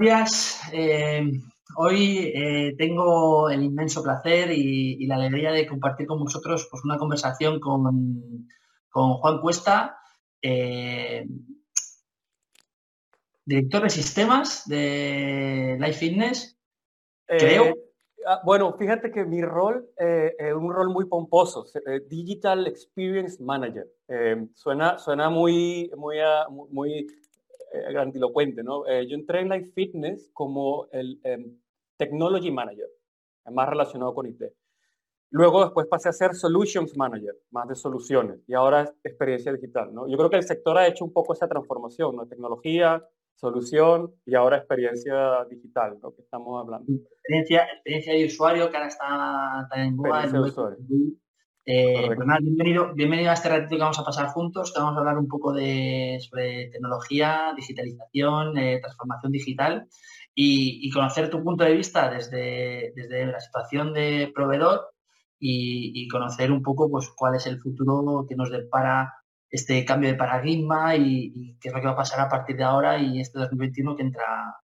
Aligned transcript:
días. 0.00 0.62
Eh, 0.72 1.30
hoy 1.76 2.32
eh, 2.34 2.74
tengo 2.78 3.50
el 3.50 3.62
inmenso 3.62 4.02
placer 4.02 4.50
y, 4.50 5.06
la 5.06 5.16
alegría 5.16 5.52
de 5.52 5.66
compartir 5.66 6.06
con 6.06 6.20
vosotros 6.20 6.66
pues, 6.70 6.82
una 6.84 6.96
conversación 6.96 7.60
con, 7.60 8.48
Juan 8.90 9.40
Cuesta, 9.40 9.98
eh, 10.40 11.26
director 13.44 13.82
de 13.82 13.90
sistemas 13.90 14.66
de 14.66 15.76
Life 15.78 15.98
Fitness. 15.98 16.58
Creo. 17.26 17.74
Ah, 18.26 18.40
bueno, 18.44 18.74
fíjate 18.78 19.10
que 19.10 19.24
mi 19.24 19.42
rol 19.42 19.88
es 19.96 20.54
un 20.54 20.72
rol 20.72 20.90
muy 20.90 21.06
pomposo, 21.06 21.66
Digital 22.08 22.66
Experience 22.66 23.42
Manager. 23.42 23.86
suena, 24.54 24.98
suena 24.98 25.30
muy, 25.30 25.90
muy, 25.96 26.16
muy 26.70 27.06
grandilocuente, 27.90 28.62
¿no? 28.62 28.86
Eh, 28.86 29.06
yo 29.08 29.16
entré 29.16 29.40
en 29.40 29.48
Life 29.48 29.72
Fitness 29.74 30.30
como 30.32 30.88
el 30.92 31.20
em, 31.24 31.58
Technology 31.96 32.50
Manager, 32.50 32.88
más 33.52 33.68
relacionado 33.68 34.14
con 34.14 34.26
IT. 34.26 34.42
Luego 35.32 35.62
después 35.62 35.86
pasé 35.86 36.08
a 36.08 36.12
ser 36.12 36.34
Solutions 36.34 36.96
Manager, 36.96 37.34
más 37.50 37.68
de 37.68 37.76
soluciones, 37.76 38.40
y 38.48 38.54
ahora 38.54 38.82
es 38.82 38.94
experiencia 39.04 39.52
digital, 39.52 39.94
¿no? 39.94 40.08
Yo 40.08 40.16
creo 40.16 40.30
que 40.30 40.36
el 40.36 40.42
sector 40.42 40.76
ha 40.76 40.88
hecho 40.88 41.04
un 41.04 41.12
poco 41.12 41.32
esa 41.32 41.48
transformación, 41.48 42.16
¿no? 42.16 42.26
Tecnología, 42.26 43.04
solución 43.36 44.12
y 44.26 44.34
ahora 44.34 44.58
experiencia 44.58 45.44
digital, 45.48 45.98
¿no? 46.02 46.12
Que 46.14 46.22
estamos 46.22 46.60
hablando. 46.60 46.92
Experiencia, 46.92 47.64
experiencia 47.74 48.14
de 48.14 48.26
usuario 48.26 48.70
que 48.70 48.76
ahora 48.76 48.88
está, 48.88 49.68
en 49.76 49.96
moda. 49.96 50.26
Eh, 51.72 52.10
pues 52.16 52.18
bienvenido, 52.42 52.92
bienvenido 52.94 53.30
a 53.30 53.34
este 53.34 53.48
ratito 53.48 53.76
que 53.76 53.82
vamos 53.82 54.00
a 54.00 54.04
pasar 54.04 54.26
juntos, 54.26 54.72
que 54.72 54.80
vamos 54.80 54.96
a 54.96 54.98
hablar 54.98 55.18
un 55.18 55.28
poco 55.28 55.52
de, 55.52 56.18
sobre 56.20 56.68
tecnología, 56.68 57.52
digitalización, 57.54 58.58
eh, 58.58 58.80
transformación 58.80 59.30
digital 59.30 59.86
y, 60.34 60.90
conocer 60.90 61.30
tu 61.30 61.44
punto 61.44 61.62
de 61.62 61.74
vista 61.74 62.10
desde, 62.10 62.92
desde 62.96 63.24
la 63.26 63.38
situación 63.38 63.94
de 63.94 64.32
proveedor 64.34 64.80
y, 65.38 66.08
conocer 66.08 66.50
un 66.50 66.60
poco 66.60 66.90
pues, 66.90 67.08
cuál 67.16 67.36
es 67.36 67.46
el 67.46 67.60
futuro 67.60 68.26
que 68.28 68.34
nos 68.34 68.50
depara 68.50 69.14
este 69.48 69.84
cambio 69.84 70.10
de 70.10 70.16
paradigma 70.16 70.96
y, 70.96 71.56
qué 71.60 71.68
es 71.68 71.74
lo 71.74 71.80
que 71.80 71.86
va 71.86 71.92
a 71.92 71.96
pasar 71.96 72.18
a 72.18 72.28
partir 72.28 72.56
de 72.56 72.64
ahora 72.64 72.98
y 72.98 73.20
este 73.20 73.38
2021 73.38 73.94
que 73.94 74.02
entra, 74.02 74.56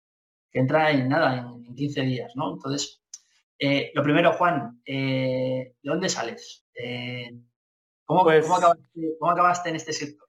que 0.51 0.59
entra 0.59 0.91
en 0.91 1.09
nada, 1.09 1.39
en, 1.39 1.67
en 1.69 1.75
15 1.77 2.03
días, 2.03 2.33
¿no? 2.35 2.55
Entonces, 2.55 3.01
eh, 3.61 3.93
lo 3.95 4.03
primero, 4.03 4.33
Juan, 4.33 4.83
¿de 4.85 5.77
dónde 5.85 6.09
sales? 6.09 6.66
Eh, 6.77 7.31
pues 8.07 8.47
¿cómo, 8.47 9.31
acabaste, 9.31 9.71
en 9.71 9.77
este 9.77 9.93
sector? 9.93 10.29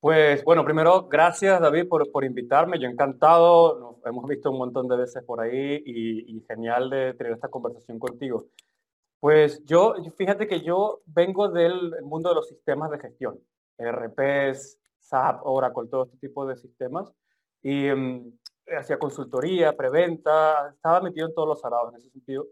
Pues 0.00 0.44
bueno, 0.44 0.64
primero, 0.64 1.08
gracias 1.08 1.60
David 1.60 1.88
por, 1.88 2.24
invitarme. 2.24 2.78
Yo 2.78 2.88
encantado, 2.88 3.78
nos 3.78 4.06
hemos 4.06 4.28
visto 4.28 4.50
un 4.50 4.58
montón 4.58 4.88
de 4.88 4.96
veces 4.96 5.22
por 5.24 5.40
ahí 5.40 5.82
y, 5.86 6.44
genial 6.48 6.90
de 6.90 7.14
tener 7.14 7.32
esta 7.32 7.48
conversación 7.48 7.98
contigo. 7.98 8.46
Pues 9.20 9.64
yo, 9.64 9.94
fíjate 10.18 10.48
que 10.48 10.60
yo 10.60 11.00
vengo 11.06 11.48
del 11.48 11.94
mundo 12.02 12.30
de 12.30 12.34
los 12.34 12.48
sistemas 12.48 12.90
de 12.90 12.98
gestión, 12.98 13.38
RPs, 13.78 14.78
SAP, 14.98 15.40
Oracle, 15.44 15.88
todo 15.88 16.04
este 16.04 16.18
tipo 16.18 16.44
de 16.44 16.56
sistemas. 16.56 17.10
Y 17.62 17.88
mm, 17.88 18.38
hacía 18.76 18.98
consultoría, 18.98 19.76
preventa, 19.76 20.70
estaba 20.74 21.00
metido 21.00 21.28
en 21.28 21.34
todos 21.34 21.48
los 21.48 21.64
arados 21.64 21.94
en 21.94 22.00
ese 22.00 22.10
sentido. 22.10 22.46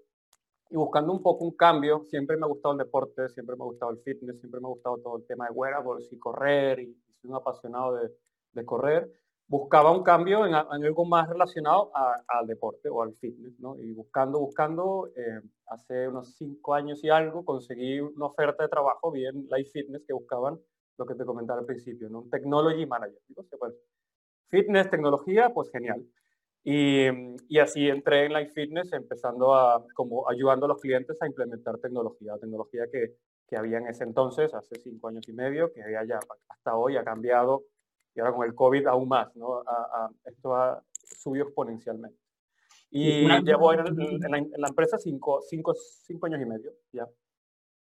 Y 0.70 0.76
buscando 0.76 1.12
un 1.12 1.20
poco 1.20 1.44
un 1.44 1.56
cambio, 1.56 2.04
siempre 2.08 2.36
me 2.36 2.44
ha 2.44 2.48
gustado 2.48 2.72
el 2.72 2.78
deporte, 2.78 3.28
siempre 3.31 3.56
me 3.56 3.64
ha 3.64 3.66
gustado 3.66 3.91
el 3.91 3.98
fitness, 3.98 4.38
siempre 4.38 4.60
me 4.60 4.69
ha 4.69 4.70
gustado 4.70 4.98
todo 4.98 5.16
el 5.16 5.26
tema 5.26 5.47
de 5.47 5.53
wearables 5.53 6.12
y 6.12 6.19
correr, 6.19 6.78
y, 6.78 6.97
soy 7.20 7.31
un 7.31 7.36
apasionado 7.36 7.97
de, 8.53 8.64
correr. 8.64 9.10
Buscaba 9.48 9.91
un 9.91 10.04
cambio 10.04 10.47
en, 10.47 10.54
algo 10.54 11.04
más 11.04 11.28
relacionado 11.28 11.91
al 11.94 12.47
deporte 12.47 12.88
o 12.88 13.03
al 13.03 13.14
fitness, 13.14 13.58
¿no? 13.58 13.76
Y 13.78 13.92
buscando, 13.92 14.38
buscando, 14.38 15.08
eh, 15.16 15.41
hace 15.66 16.06
unos 16.06 16.36
cinco 16.36 16.72
años 16.75 17.02
y 17.02 17.10
algo, 17.10 17.44
conseguí 17.44 17.98
una 17.98 18.26
oferta 18.26 18.62
de 18.62 18.69
trabajo 18.69 19.10
bien 19.10 19.48
Life 19.50 19.70
Fitness 19.72 20.04
que 20.06 20.12
buscaban 20.12 20.60
lo 20.98 21.06
que 21.06 21.16
te 21.16 21.25
comentaba 21.25 21.58
al 21.58 21.66
principio, 21.66 22.08
¿no? 22.08 22.20
Un 22.20 22.31
Technology 22.31 22.87
Manager. 22.87 23.19
Fitness, 24.48 24.88
tecnología, 24.88 25.50
pues 25.52 25.69
genial. 25.70 26.06
Y, 26.62 27.06
y, 27.48 27.59
así 27.59 27.88
entré 27.88 28.26
en 28.26 28.34
Life 28.34 28.53
Fitness 28.53 28.93
empezando 28.93 29.54
a, 29.54 29.82
como 29.94 30.28
ayudando 30.28 30.66
a 30.66 30.69
los 30.69 30.81
clientes 30.81 31.16
a 31.22 31.26
implementar 31.26 31.78
tecnología, 31.78 32.37
tecnología 32.38 32.84
que, 32.93 33.16
que 33.48 33.56
había 33.56 33.78
en 33.78 33.88
ese 33.88 34.04
entonces, 34.04 34.53
hace 34.53 34.76
cinco 34.76 35.09
años 35.09 35.26
y 35.28 35.32
medio, 35.32 35.72
que 35.72 35.81
ya 36.06 36.20
hasta 36.49 36.76
hoy 36.76 36.97
ha 36.97 37.04
cambiado 37.04 37.65
y 38.15 38.20
ahora 38.20 38.32
con 38.32 38.47
el 38.47 38.54
COVID 38.54 38.87
aún 38.87 39.09
más, 39.09 39.34
¿no? 39.37 39.62
esto 40.25 40.54
ha 40.54 40.82
subido 41.03 41.47
exponencialmente. 41.47 42.19
Y 42.91 43.26
llevo 43.43 43.72
en, 43.72 43.81
en, 44.00 44.31
la, 44.31 44.38
en, 44.38 44.50
la, 44.56 44.69
empresa 44.69 44.99
cinco, 44.99 45.41
cinco, 45.43 45.75
cinco 45.75 46.26
años 46.26 46.41
y 46.41 46.44
medio 46.44 46.72
ya. 46.93 47.06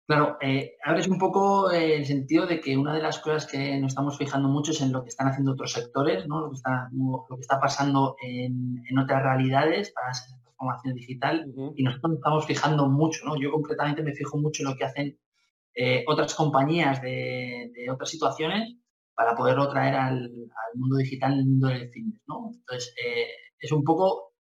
Claro, 0.07 0.37
eh, 0.41 0.77
abres 0.85 1.09
un 1.09 1.19
poco 1.19 1.73
el 1.73 2.07
sentido 2.07 2.47
de 2.47 2.61
que 2.61 2.77
una 2.77 2.95
de 2.95 3.03
las 3.03 3.19
cosas 3.19 3.45
que 3.45 3.77
nos 3.81 3.91
estamos 3.91 4.17
fijando 4.17 4.49
mucho 4.49 4.71
es 4.71 4.81
en 4.81 4.93
lo 4.93 5.03
que 5.03 5.09
están 5.09 5.27
haciendo 5.27 5.53
otros 5.53 5.73
sectores, 5.73 6.29
¿no? 6.29 6.43
lo, 6.43 6.51
que 6.51 6.57
está, 6.57 6.89
lo 6.93 7.27
que 7.29 7.41
está 7.41 7.59
pasando 7.59 8.15
en, 8.23 8.85
otras 8.97 9.21
realidades 9.21 9.91
para 9.91 10.13
esa 10.13 10.27
transformación 10.45 10.95
digital 10.95 11.53
y 11.75 11.83
nosotros 11.83 12.11
nos 12.11 12.19
estamos 12.19 12.47
fijando 12.47 12.89
mucho. 12.89 13.25
¿no? 13.25 13.35
Yo 13.37 13.51
concretamente 13.51 14.05
me 14.05 14.15
fijo 14.15 14.39
mucho 14.39 14.63
en 14.63 14.69
lo 14.71 14.77
que 14.77 14.85
hacen 14.85 15.19
eh, 15.75 16.05
otras 16.07 16.37
compañías 16.37 17.03
de, 17.03 17.73
otras 17.93 18.09
situaciones 18.09 18.77
para 19.13 19.35
poderlo 19.35 19.69
traer 19.69 19.97
al, 19.97 20.31
mundo 20.75 20.99
digital, 20.99 21.33
al 21.33 21.47
mundo 21.47 21.67
del 21.67 21.91
fitness. 21.91 22.23
¿no? 22.29 22.53
Entonces, 22.55 22.95
eh, 23.05 23.27
es 23.59 23.73
un 23.73 23.83
poco, 23.83 24.35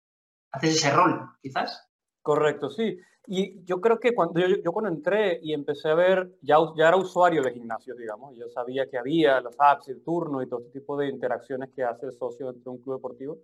haces 0.51 0.75
ese 0.75 0.91
rol, 0.91 1.21
quizás. 1.41 1.89
Correcto, 2.21 2.69
sí. 2.69 2.97
Y 3.25 3.63
yo 3.63 3.79
creo 3.79 3.99
que 3.99 4.13
cuando 4.13 4.39
yo, 4.41 4.71
cuando 4.73 4.91
entré 4.91 5.39
y 5.41 5.53
empecé 5.53 5.89
a 5.89 5.95
ver, 5.95 6.35
ya, 6.41 6.57
ya 6.75 6.89
era 6.89 6.97
usuario 6.97 7.41
de 7.41 7.53
gimnasios, 7.53 7.97
digamos, 7.97 8.35
yo 8.35 8.49
sabía 8.49 8.89
que 8.89 8.97
había 8.97 9.39
los 9.39 9.55
apps, 9.57 9.87
el 9.87 10.03
turno 10.03 10.41
y 10.41 10.47
todo 10.47 10.59
este 10.59 10.79
tipo 10.79 10.97
de 10.97 11.07
interacciones 11.07 11.69
que 11.73 11.83
hace 11.83 12.07
el 12.07 12.13
socio 12.13 12.51
dentro 12.51 12.71
de 12.71 12.77
un 12.77 12.83
club 12.83 12.95
deportivo. 12.97 13.37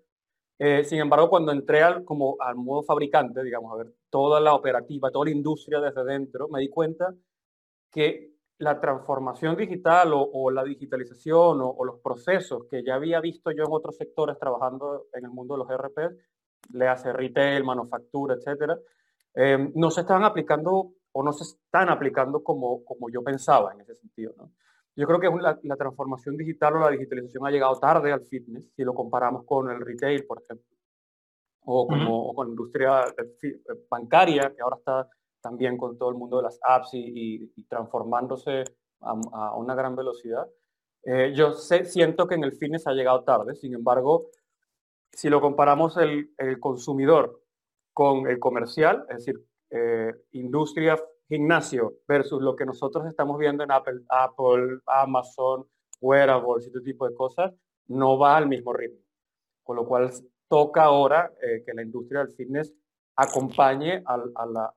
Eh, 0.57 0.83
sin 0.83 0.99
embargo, 0.99 1.29
cuando 1.29 1.53
entré 1.53 1.81
al, 1.81 2.03
como 2.03 2.35
al 2.41 2.55
modo 2.55 2.83
fabricante, 2.83 3.41
digamos, 3.41 3.71
a 3.71 3.77
ver 3.77 3.93
toda 4.09 4.41
la 4.41 4.53
operativa, 4.53 5.09
toda 5.09 5.25
la 5.25 5.31
industria 5.31 5.79
desde 5.79 6.03
dentro, 6.03 6.49
me 6.49 6.59
di 6.59 6.69
cuenta 6.69 7.15
que 7.89 8.33
la 8.57 8.81
transformación 8.81 9.55
digital 9.55 10.11
o, 10.13 10.51
la 10.51 10.65
digitalización 10.65 11.61
o, 11.61 11.85
los 11.85 11.99
procesos 12.01 12.65
que 12.69 12.83
ya 12.83 12.95
había 12.95 13.21
visto 13.21 13.51
yo 13.51 13.63
en 13.63 13.71
otros 13.71 13.95
sectores 13.95 14.37
trabajando 14.37 15.07
en 15.13 15.23
el 15.23 15.31
mundo 15.31 15.53
de 15.53 15.59
los 15.59 15.69
ERP, 15.69 16.17
le 16.73 16.87
hace 16.89 17.13
retail, 17.13 17.63
manufactura, 17.63 18.35
etcétera, 18.35 18.77
Em, 19.41 19.71
no 19.73 19.89
se 19.89 20.01
están 20.01 20.25
aplicando 20.25 20.91
o 21.13 21.23
no 21.23 21.31
se 21.31 21.45
están 21.45 21.87
aplicando 21.87 22.43
como, 22.43 22.83
como 22.83 23.09
yo 23.09 23.23
pensaba 23.23 23.73
en 23.73 23.79
ese 23.79 23.95
sentido. 23.95 24.33
¿no? 24.37 24.51
Yo 24.97 25.07
creo 25.07 25.17
que 25.17 25.29
la, 25.41 25.57
la, 25.63 25.77
transformación 25.77 26.35
digital 26.35 26.75
o 26.75 26.79
la 26.79 26.89
digitalización 26.89 27.47
ha 27.47 27.49
llegado 27.49 27.79
tarde 27.79 28.11
al 28.11 28.25
fitness, 28.25 28.69
si 28.75 28.83
lo 28.83 28.93
comparamos 28.93 29.45
con 29.45 29.69
el 29.69 29.79
retail, 29.79 30.25
por 30.25 30.41
ejemplo, 30.41 30.75
o, 31.61 31.87
como, 31.87 32.33
con 32.33 32.47
la 32.47 32.49
industria 32.49 33.05
eh, 33.43 33.61
bancaria, 33.89 34.53
que 34.53 34.61
ahora 34.61 34.75
está 34.75 35.09
también 35.39 35.77
con 35.77 35.97
todo 35.97 36.09
el 36.09 36.17
mundo 36.17 36.35
de 36.35 36.43
las 36.43 36.59
apps 36.61 36.89
y, 36.91 37.47
transformándose 37.69 38.65
a, 38.99 39.55
una 39.55 39.73
gran 39.73 39.95
velocidad. 39.95 40.49
Eh, 41.03 41.31
yo 41.33 41.53
sé, 41.53 41.85
siento 41.85 42.27
que 42.27 42.35
en 42.35 42.43
el 42.43 42.57
fitness 42.57 42.87
ha 42.87 42.91
llegado 42.91 43.23
tarde, 43.23 43.55
sin 43.55 43.73
embargo, 43.73 44.31
si 45.13 45.29
lo 45.29 45.39
comparamos 45.39 45.95
el, 45.95 46.33
el 46.37 46.59
consumidor 46.59 47.41
con 47.99 48.27
el 48.27 48.39
comercial, 48.39 49.05
es 49.09 49.17
decir, 49.17 49.45
eh, 49.71 50.13
industria, 50.31 50.97
gimnasio, 51.27 51.95
versus 52.07 52.41
lo 52.41 52.55
que 52.55 52.65
nosotros 52.65 53.05
estamos 53.05 53.37
viendo 53.37 53.61
en 53.61 53.73
Apple, 53.73 54.03
Apple 54.07 54.79
Amazon, 54.85 55.67
wearables 55.99 56.63
y 56.63 56.67
este 56.67 56.79
tipo 56.79 57.09
de 57.09 57.13
cosas, 57.13 57.53
no 57.87 58.17
va 58.17 58.37
al 58.37 58.47
mismo 58.47 58.71
ritmo. 58.71 59.01
Con 59.63 59.75
lo 59.75 59.85
cual 59.85 60.09
toca 60.47 60.83
ahora 60.83 61.33
eh, 61.41 61.61
que 61.65 61.73
la 61.73 61.83
industria 61.83 62.21
del 62.21 62.33
fitness 62.35 62.73
acompañe 63.17 64.01
a, 64.05 64.15
la, 64.15 64.73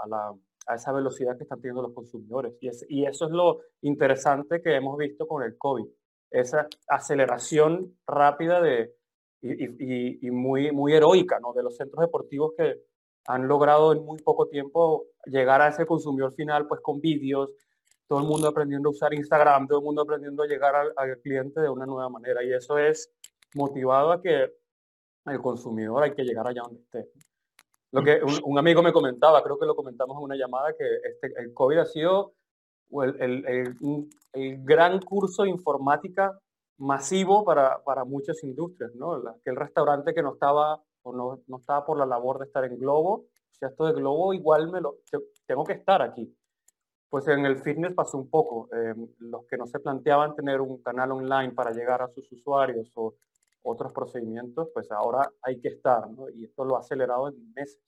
a, 0.66 0.74
esa 0.74 0.90
velocidad 0.90 1.36
que 1.36 1.44
están 1.44 1.60
teniendo 1.60 1.82
los 1.82 1.94
consumidores. 1.94 2.54
Y, 2.60 2.66
es, 2.66 2.84
y 2.88 3.04
eso 3.04 3.26
es 3.26 3.30
lo 3.30 3.60
interesante 3.82 4.60
que 4.60 4.74
hemos 4.74 4.98
visto 4.98 5.28
con 5.28 5.44
el 5.44 5.56
COVID, 5.56 5.86
esa 6.32 6.66
aceleración 6.88 7.98
rápida 8.04 8.60
de, 8.60 8.96
y, 9.42 9.64
y, 9.64 10.18
y, 10.26 10.30
muy, 10.32 10.72
muy 10.72 10.92
heroica 10.92 11.38
¿no? 11.38 11.52
de 11.52 11.62
los 11.62 11.76
centros 11.76 12.00
deportivos 12.00 12.54
que, 12.58 12.80
han 13.26 13.46
logrado 13.48 13.92
en 13.92 14.04
muy 14.04 14.18
poco 14.18 14.48
tiempo 14.48 15.04
llegar 15.26 15.60
a 15.60 15.68
ese 15.68 15.86
consumidor 15.86 16.34
final 16.34 16.66
pues 16.66 16.80
con 16.80 17.00
vídeos, 17.00 17.50
todo 18.08 18.20
el 18.20 18.26
mundo 18.26 18.48
aprendiendo 18.48 18.88
a 18.88 18.92
usar 18.92 19.14
Instagram, 19.14 19.66
todo 19.68 19.78
el 19.78 19.84
mundo 19.84 20.02
aprendiendo 20.02 20.42
a 20.42 20.46
llegar 20.46 20.74
al, 20.96 21.18
cliente 21.20 21.60
de 21.60 21.68
una 21.68 21.86
nueva 21.86 22.08
manera 22.08 22.42
y 22.42 22.52
eso 22.52 22.78
es 22.78 23.10
motivado 23.54 24.12
a 24.12 24.20
que 24.20 24.52
el 25.26 25.40
consumidor 25.40 26.02
hay 26.02 26.14
que 26.14 26.24
llegar 26.24 26.46
allá 26.46 26.62
donde 26.62 26.80
esté. 26.80 27.08
Lo 27.92 28.02
que 28.02 28.20
un, 28.44 28.58
amigo 28.58 28.82
me 28.82 28.92
comentaba, 28.92 29.42
creo 29.42 29.58
que 29.58 29.66
lo 29.66 29.76
comentamos 29.76 30.16
en 30.16 30.24
una 30.24 30.36
llamada, 30.36 30.74
que 30.76 30.84
este, 31.04 31.32
el 31.40 31.52
COVID 31.52 31.78
ha 31.78 31.84
sido 31.84 32.34
el, 32.90 33.76
gran 34.64 34.98
curso 35.00 35.42
de 35.42 35.50
informática 35.50 36.38
masivo 36.78 37.44
para, 37.44 37.82
para 37.84 38.04
muchas 38.04 38.42
industrias, 38.44 38.94
¿no? 38.94 39.14
Aquel 39.28 39.56
restaurante 39.56 40.14
que 40.14 40.22
no 40.22 40.32
estaba 40.32 40.82
o 41.02 41.12
no, 41.12 41.40
no, 41.46 41.56
estaba 41.58 41.84
por 41.84 41.98
la 41.98 42.06
labor 42.06 42.38
de 42.38 42.46
estar 42.46 42.64
en 42.64 42.78
Globo, 42.78 43.12
o 43.12 43.54
sea, 43.54 43.68
esto 43.68 43.86
de 43.86 43.92
Globo 43.92 44.32
igual 44.32 44.70
me 44.70 44.80
lo, 44.80 44.96
tengo 45.46 45.64
que 45.64 45.74
estar 45.74 46.02
aquí. 46.02 46.34
Pues 47.08 47.28
en 47.28 47.44
el 47.44 47.58
fitness 47.58 47.92
pasó 47.92 48.16
un 48.16 48.30
poco. 48.30 48.68
Eh, 48.74 48.94
los 49.18 49.44
que 49.46 49.58
no 49.58 49.66
se 49.66 49.80
planteaban 49.80 50.34
tener 50.34 50.62
un 50.62 50.82
canal 50.82 51.12
online 51.12 51.52
para 51.52 51.70
llegar 51.72 52.00
a 52.00 52.08
sus 52.08 52.32
usuarios 52.32 52.90
o 52.94 53.14
otros 53.62 53.92
procedimientos, 53.92 54.68
pues 54.72 54.90
ahora 54.90 55.30
hay 55.42 55.60
que 55.60 55.68
estar, 55.68 56.10
¿no? 56.10 56.28
Y 56.30 56.44
esto 56.44 56.64
lo 56.64 56.76
ha 56.76 56.80
acelerado 56.80 57.28
en 57.28 57.52
meses. 57.52 57.80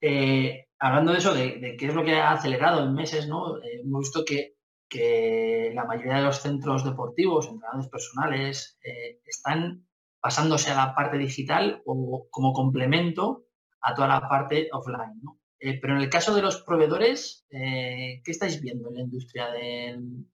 Eh, 0.00 0.66
hablando 0.78 1.12
de 1.12 1.18
eso, 1.18 1.32
de, 1.32 1.76
qué 1.78 1.86
es 1.86 1.94
lo 1.94 2.04
que 2.04 2.14
ha 2.14 2.32
acelerado 2.32 2.84
en 2.84 2.94
meses, 2.94 3.26
¿no? 3.26 3.58
Eh, 3.58 3.80
hemos 3.82 4.00
visto 4.00 4.24
que, 4.24 4.56
que, 4.88 5.72
la 5.74 5.84
mayoría 5.84 6.16
de 6.16 6.24
los 6.24 6.42
centros 6.42 6.84
deportivos, 6.84 7.46
entrenadores 7.46 7.88
personales, 7.88 8.78
eh, 8.84 9.20
están 9.24 9.86
pasándose 10.24 10.70
a 10.70 10.74
la 10.74 10.94
parte 10.94 11.18
digital 11.18 11.82
o 11.84 12.28
como 12.30 12.54
complemento 12.54 13.44
a 13.82 13.94
toda 13.94 14.08
la 14.08 14.26
parte 14.26 14.70
offline, 14.72 15.20
¿no? 15.22 15.38
pero 15.82 15.96
en 15.96 16.00
el 16.00 16.08
caso 16.08 16.34
de 16.34 16.40
los 16.40 16.62
proveedores, 16.62 17.46
¿qué 17.50 18.22
estáis 18.24 18.58
viendo 18.62 18.88
en 18.88 18.94
la 18.94 19.00
industria 19.02 19.50
del, 19.50 20.24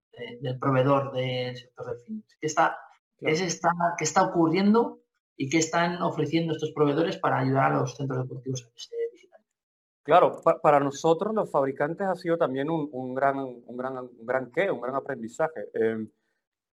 del 0.41 0.59
proveedor 0.61 1.11
del 1.11 1.57
sector 1.57 1.87
del 1.87 2.05
fitness? 2.05 2.37
¿Qué 2.41 2.47
está, 2.47 2.79
está, 3.19 3.71
¿Qué 3.99 4.05
está 4.05 4.23
ocurriendo 4.23 5.01
y 5.37 5.49
qué 5.49 5.59
están 5.59 6.01
ofreciendo 6.03 6.53
estos 6.53 6.71
proveedores 6.71 7.17
para 7.17 7.41
ayudar 7.41 7.73
a 7.73 7.81
los 7.81 7.97
centros 7.97 8.23
deportivos 8.23 8.63
a 8.63 8.73
que 8.73 8.79
se 8.79 8.97
Claro, 10.05 10.41
para 10.63 10.79
nosotros 10.79 11.35
los 11.35 11.51
fabricantes 11.51 12.07
ha 12.07 12.15
sido 12.15 12.39
también 12.39 12.71
un, 12.71 13.13
gran, 13.13 13.39
un, 13.39 13.77
gran, 13.77 13.99
un 13.99 14.25
gran 14.25 14.53
qué, 14.53 14.71
un 14.71 14.81
gran 14.81 14.95
aprendizaje. 14.95 15.69
Em, 15.75 16.09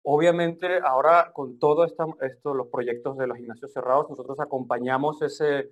obviamente 0.10 0.80
ahora 0.84 1.32
con 1.34 1.60
todo 1.60 1.84
esto, 1.84 2.54
los 2.54 2.68
proyectos 2.68 3.18
de 3.18 3.28
los 3.28 3.38
gimnasios 3.38 3.74
cerrados, 3.74 4.10
nosotros 4.10 4.40
acompañamos 4.40 5.22
ese, 5.22 5.70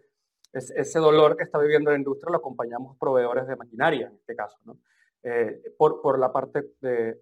ese, 0.52 1.00
dolor 1.00 1.38
que 1.38 1.44
está 1.44 1.58
viviendo 1.58 1.90
la 1.90 1.98
industria, 1.98 2.32
lo 2.32 2.38
acompañamos 2.40 2.98
proveedores 2.98 3.48
de 3.48 3.56
maquinaria, 3.56 4.08
en 4.08 4.16
este 4.16 4.36
caso, 4.36 4.58
¿no? 4.66 4.78
Eh, 5.24 5.74
por, 5.78 6.02
por, 6.02 6.20
la 6.20 6.32
parte 6.32 6.64
de, 6.82 7.18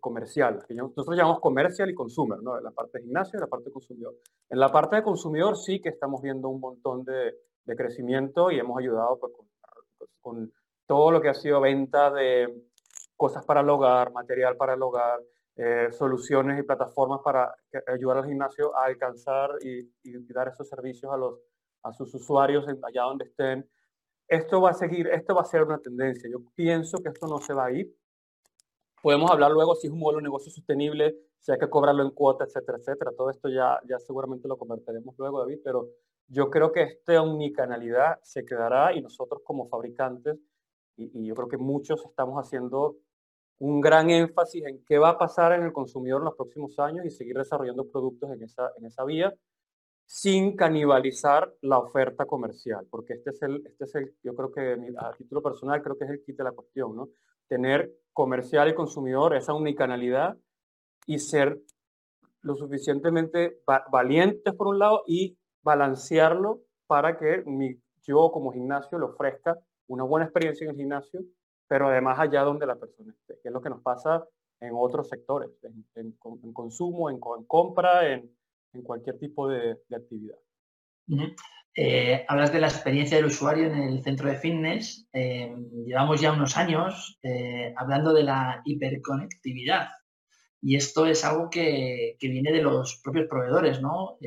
comercial. 0.00 0.64
Nosotros 0.68 1.16
llamamos 1.16 1.40
comercial 1.40 1.88
y 1.88 1.94
consumer, 1.94 2.42
¿no? 2.42 2.60
la 2.60 2.72
parte 2.72 2.98
de 2.98 3.04
gimnasio 3.04 3.38
y 3.38 3.40
la 3.40 3.46
parte 3.46 3.66
de 3.66 3.72
consumidor. 3.72 4.14
En 4.50 4.58
la 4.58 4.70
parte 4.70 4.96
de 4.96 5.02
consumidor 5.02 5.56
sí 5.56 5.80
que 5.80 5.90
estamos 5.90 6.20
viendo 6.20 6.48
un 6.48 6.60
montón 6.60 7.04
de, 7.04 7.36
de 7.64 7.76
crecimiento 7.76 8.50
y 8.50 8.58
hemos 8.58 8.78
ayudado 8.78 9.18
pues, 9.18 9.32
pues, 9.96 10.10
con, 10.20 10.52
todo 10.86 11.12
lo 11.12 11.20
que 11.20 11.28
ha 11.28 11.34
sido 11.34 11.60
venta 11.60 12.10
de 12.10 12.52
cosas 13.16 13.44
para 13.46 13.60
el 13.60 13.70
hogar, 13.70 14.12
material 14.12 14.56
para 14.56 14.74
el 14.74 14.82
hogar, 14.82 15.20
eh, 15.60 15.88
soluciones 15.90 16.60
y 16.60 16.62
plataformas 16.62 17.20
para 17.24 17.52
ayudar 17.88 18.18
al 18.18 18.26
gimnasio 18.26 18.76
a 18.76 18.84
alcanzar 18.84 19.50
y, 19.60 19.90
dar 20.32 20.46
esos 20.46 20.68
servicios 20.68 21.12
a, 21.12 21.16
los, 21.16 21.40
a 21.82 21.92
sus 21.92 22.14
usuarios 22.14 22.64
allá 22.68 23.02
donde 23.02 23.24
estén. 23.24 23.68
Esto 24.28 24.60
va 24.60 24.70
a 24.70 24.74
seguir, 24.74 25.08
esto 25.08 25.34
va 25.34 25.42
a 25.42 25.44
ser 25.44 25.64
una 25.64 25.78
tendencia. 25.78 26.30
Yo 26.30 26.38
pienso 26.54 26.98
que 26.98 27.08
esto 27.08 27.26
no 27.26 27.38
se 27.38 27.54
va 27.54 27.66
a 27.66 27.72
ir. 27.72 27.92
Podemos 29.02 29.30
hablar 29.30 29.50
luego 29.50 29.74
si 29.74 29.88
es 29.88 29.92
un 29.92 29.98
modelo 29.98 30.18
de 30.18 30.24
negocio 30.24 30.52
sostenible, 30.52 31.16
si 31.40 31.50
hay 31.50 31.58
que 31.58 31.68
cobrarlo 31.68 32.04
en 32.04 32.10
cuota, 32.10 32.44
etcétera, 32.44 32.78
etcétera. 32.78 33.10
Todo 33.16 33.30
esto 33.30 33.48
ya, 33.48 33.80
ya 33.88 33.98
seguramente 33.98 34.46
lo 34.46 34.56
convertiremos 34.56 35.14
luego, 35.18 35.40
David, 35.40 35.58
pero 35.64 35.88
yo 36.28 36.50
creo 36.50 36.70
que 36.70 36.82
esta 36.82 37.20
omnicanalidad 37.20 38.20
se 38.22 38.44
quedará 38.44 38.94
y 38.94 39.00
nosotros 39.00 39.42
como 39.44 39.68
fabricantes, 39.68 40.38
y, 40.96 41.26
yo 41.26 41.34
creo 41.34 41.48
que 41.48 41.56
muchos 41.56 42.04
estamos 42.04 42.36
haciendo 42.44 42.96
un 43.58 43.80
gran 43.80 44.10
énfasis 44.10 44.64
en 44.64 44.84
qué 44.84 44.98
va 44.98 45.10
a 45.10 45.18
pasar 45.18 45.52
en 45.52 45.64
el 45.64 45.72
consumidor 45.72 46.20
en 46.20 46.26
los 46.26 46.36
próximos 46.36 46.78
años 46.78 47.04
y 47.04 47.10
seguir 47.10 47.36
desarrollando 47.36 47.88
productos 47.88 48.30
en 48.30 48.42
esa, 48.42 48.70
en 48.76 48.86
esa 48.86 49.04
vía 49.04 49.34
sin 50.08 50.56
canibalizar 50.56 51.52
la 51.60 51.78
oferta 51.78 52.24
comercial, 52.24 52.86
porque 52.90 53.12
este 53.12 53.28
es 53.30 53.42
el, 53.42 53.62
este 53.66 53.84
es 53.84 53.94
el, 53.94 54.14
yo 54.22 54.34
creo 54.34 54.50
que 54.50 54.94
a 54.98 55.12
título 55.12 55.42
personal 55.42 55.82
creo 55.82 55.98
que 55.98 56.04
es 56.04 56.10
el 56.10 56.22
kit 56.24 56.38
de 56.38 56.44
la 56.44 56.52
cuestión, 56.52 56.96
¿no? 56.96 57.10
Tener 57.46 57.92
comercial 58.14 58.68
y 58.70 58.74
consumidor 58.74 59.36
esa 59.36 59.52
omnicanalidad 59.52 60.38
y 61.06 61.18
ser 61.18 61.60
lo 62.40 62.56
suficientemente 62.56 63.60
valientes 63.92 64.54
por 64.54 64.68
un 64.68 64.78
lado 64.78 65.02
y 65.06 65.36
balancearlo 65.62 66.62
para 66.86 67.18
que 67.18 67.44
yo 68.02 68.30
como 68.32 68.52
gimnasio 68.52 68.98
le 68.98 69.04
ofrezca 69.04 69.58
una 69.88 70.04
buena 70.04 70.24
experiencia 70.24 70.64
en 70.64 70.70
el 70.70 70.76
gimnasio, 70.76 71.20
pero 71.68 71.88
además 71.88 72.18
allá 72.18 72.42
donde 72.42 72.66
la 72.66 72.76
persona 72.76 73.12
esté, 73.12 73.38
que 73.42 73.48
es 73.48 73.52
lo 73.52 73.60
que 73.60 73.70
nos 73.70 73.82
pasa 73.82 74.24
en 74.60 74.72
otros 74.74 75.08
sectores, 75.08 75.50
en, 75.94 76.12
consumo, 76.52 77.10
en, 77.10 77.18
compra, 77.18 78.12
en, 78.12 78.30
cualquier 78.82 79.18
tipo 79.18 79.48
de, 79.48 79.78
actividad. 79.94 80.38
Eh, 81.74 82.24
hablas 82.26 82.52
de 82.52 82.60
la 82.60 82.66
experiencia 82.66 83.16
del 83.16 83.26
usuario 83.26 83.66
en 83.66 83.76
el 83.76 84.02
centro 84.02 84.28
de 84.28 84.36
fitness. 84.36 85.08
Eh, 85.12 85.54
llevamos 85.86 86.20
ya 86.20 86.32
unos 86.32 86.56
años 86.56 87.18
eh, 87.22 87.72
hablando 87.76 88.12
de 88.12 88.24
la 88.24 88.62
hiperconectividad. 88.64 89.88
Y 90.60 90.74
esto 90.74 91.06
es 91.06 91.24
algo 91.24 91.50
que, 91.50 92.16
viene 92.20 92.50
de 92.50 92.62
los 92.62 93.00
propios 93.02 93.28
proveedores, 93.28 93.80
¿no? 93.80 94.18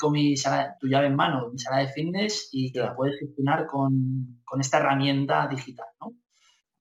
Con 0.00 0.12
mi 0.12 0.34
tu 0.80 0.88
llave 0.88 1.06
en 1.06 1.14
mano, 1.14 1.48
mi 1.50 1.58
sala 1.60 1.78
de 1.78 1.92
fitness 1.92 2.48
y 2.50 2.72
que 2.72 2.80
la 2.80 2.96
puedes 2.96 3.20
gestionar 3.20 3.66
con, 3.66 4.42
esta 4.58 4.78
herramienta 4.78 5.46
digital, 5.46 5.86
¿no? 6.00 6.12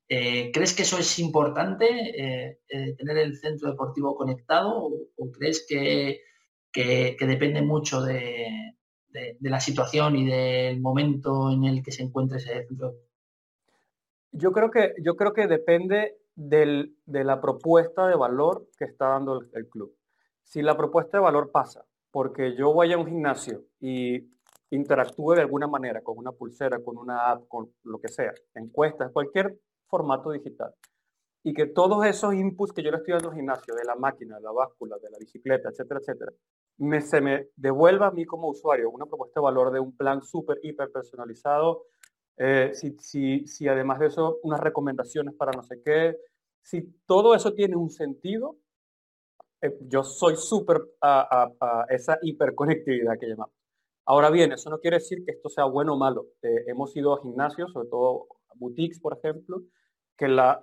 Eh, 0.09 0.51
¿Crees 0.53 0.73
que 0.73 0.83
eso 0.83 0.97
es 0.97 1.19
importante, 1.19 1.85
eh, 1.85 2.59
eh, 2.69 2.95
tener 2.95 3.17
el 3.17 3.35
centro 3.35 3.69
deportivo 3.69 4.15
conectado 4.15 4.89
o, 5.17 5.31
crees 5.31 5.65
que, 5.67 6.21
depende 6.73 7.61
mucho 7.61 8.01
de, 8.01 8.73
la 9.41 9.59
situación 9.59 10.15
y 10.15 10.25
del 10.27 10.79
momento 10.79 11.51
en 11.51 11.65
el 11.65 11.83
que 11.83 11.91
se 11.91 12.03
encuentre 12.03 12.37
ese 12.37 12.65
centro? 12.67 12.95
Yo 14.31 14.51
creo 14.53 14.71
que, 14.71 14.93
yo 15.03 15.17
creo 15.17 15.33
que 15.33 15.47
depende 15.47 16.17
de 16.35 16.93
la 17.05 17.41
propuesta 17.41 18.07
de 18.07 18.15
valor 18.15 18.69
que 18.77 18.85
está 18.85 19.09
dando 19.09 19.41
el, 19.53 19.67
club. 19.67 19.93
Si 20.43 20.61
la 20.61 20.77
propuesta 20.77 21.17
de 21.17 21.23
valor 21.23 21.51
pasa 21.51 21.83
porque 22.11 22.55
yo 22.55 22.71
voy 22.71 22.93
a 22.93 22.97
un 22.97 23.07
gimnasio 23.07 23.65
y 23.81 24.29
interactúe 24.69 25.33
de 25.33 25.41
alguna 25.41 25.67
manera 25.67 26.01
con 26.01 26.17
una 26.17 26.31
pulsera, 26.31 26.79
con 26.79 26.97
una 26.97 27.31
app, 27.31 27.47
con 27.47 27.73
lo 27.83 27.99
que 27.99 28.07
sea, 28.07 28.33
encuestas, 28.53 29.11
cualquier 29.11 29.57
formato 29.87 30.31
digital, 30.31 30.73
y 31.43 31.53
que 31.53 31.67
todos 31.67 32.05
esos 32.05 32.33
inputs 32.33 32.73
que 32.73 32.83
yo 32.83 32.91
le 32.91 32.97
estoy 32.97 33.13
dando 33.13 33.29
al 33.29 33.35
gimnasio, 33.35 33.75
de 33.75 33.85
la 33.85 33.95
máquina, 33.95 34.37
de 34.37 34.43
la 34.43 34.51
báscula, 34.51 34.97
de 35.01 35.09
la 35.09 35.17
bicicleta, 35.17 35.69
etcétera, 35.69 35.99
etcétera, 35.99 36.31
me, 36.77 37.01
se 37.01 37.21
me 37.21 37.49
devuelva 37.55 38.07
a 38.07 38.11
mí 38.11 38.25
como 38.25 38.49
usuario 38.49 38.89
una 38.89 39.05
propuesta 39.05 39.39
de 39.39 39.43
valor 39.45 39.71
de 39.71 39.79
un 39.79 39.95
plan 39.95 40.21
súper, 40.21 40.59
hiper 40.61 40.91
personalizado, 40.91 41.85
eh, 42.37 42.71
si, 42.73 42.95
si, 42.99 43.47
si 43.47 43.67
además 43.67 43.99
de 43.99 44.07
eso 44.07 44.37
unas 44.43 44.59
recomendaciones 44.59 45.33
para 45.35 45.51
no 45.53 45.63
sé 45.63 45.81
qué, 45.83 46.17
si 46.61 46.83
todo 47.05 47.33
eso 47.33 47.53
tiene 47.53 47.75
un 47.75 47.89
sentido, 47.89 48.57
eh, 49.61 49.75
yo 49.81 50.03
soy 50.03 50.35
súper 50.35 50.81
a, 51.01 51.49
esa 51.89 52.19
hiperconectividad 52.21 53.17
que 53.19 53.27
llamamos. 53.27 53.55
Ahora 54.05 54.29
bien, 54.29 54.51
eso 54.51 54.69
no 54.69 54.79
quiere 54.79 54.97
decir 54.97 55.23
que 55.25 55.31
esto 55.31 55.49
sea 55.49 55.65
bueno 55.65 55.93
o 55.93 55.97
malo. 55.97 56.27
Eh, 56.41 56.65
hemos 56.67 56.95
ido 56.95 57.13
a 57.13 57.21
gimnasios, 57.21 57.71
sobre 57.71 57.89
todo 57.89 58.27
a 58.31 58.36
boutiques, 58.55 58.99
por 58.99 59.17
ejemplo, 59.17 59.63
que 60.17 60.27
la, 60.27 60.59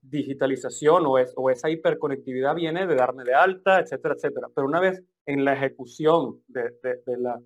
digitalización 0.00 1.04
o, 1.06 1.18
es, 1.18 1.34
esa 1.52 1.70
hiperconectividad 1.70 2.54
viene 2.54 2.86
de 2.86 2.94
darme 2.94 3.24
de 3.24 3.34
alta, 3.34 3.80
etcétera, 3.80 4.14
etcétera. 4.14 4.48
Pero 4.54 4.66
una 4.66 4.80
vez 4.80 5.02
en 5.26 5.44
la 5.44 5.52
ejecución 5.52 6.42
de, 6.48 6.70
de 6.82 7.16
la, 7.18 7.40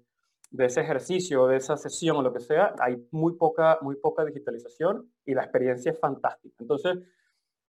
de 0.51 0.65
ese 0.65 0.81
ejercicio, 0.81 1.47
de 1.47 1.57
esa 1.57 1.77
sesión 1.77 2.17
o 2.17 2.23
lo 2.23 2.33
que 2.33 2.41
sea, 2.41 2.75
hay 2.81 2.97
muy 3.13 3.37
poca, 3.37 3.79
muy 3.83 3.97
poca 3.97 4.25
digitalización 4.25 5.11
y 5.25 5.35
la 5.35 5.43
experiencia 5.43 5.93
es 5.93 5.99
fantástica. 5.99 6.57
Entonces, 6.59 6.99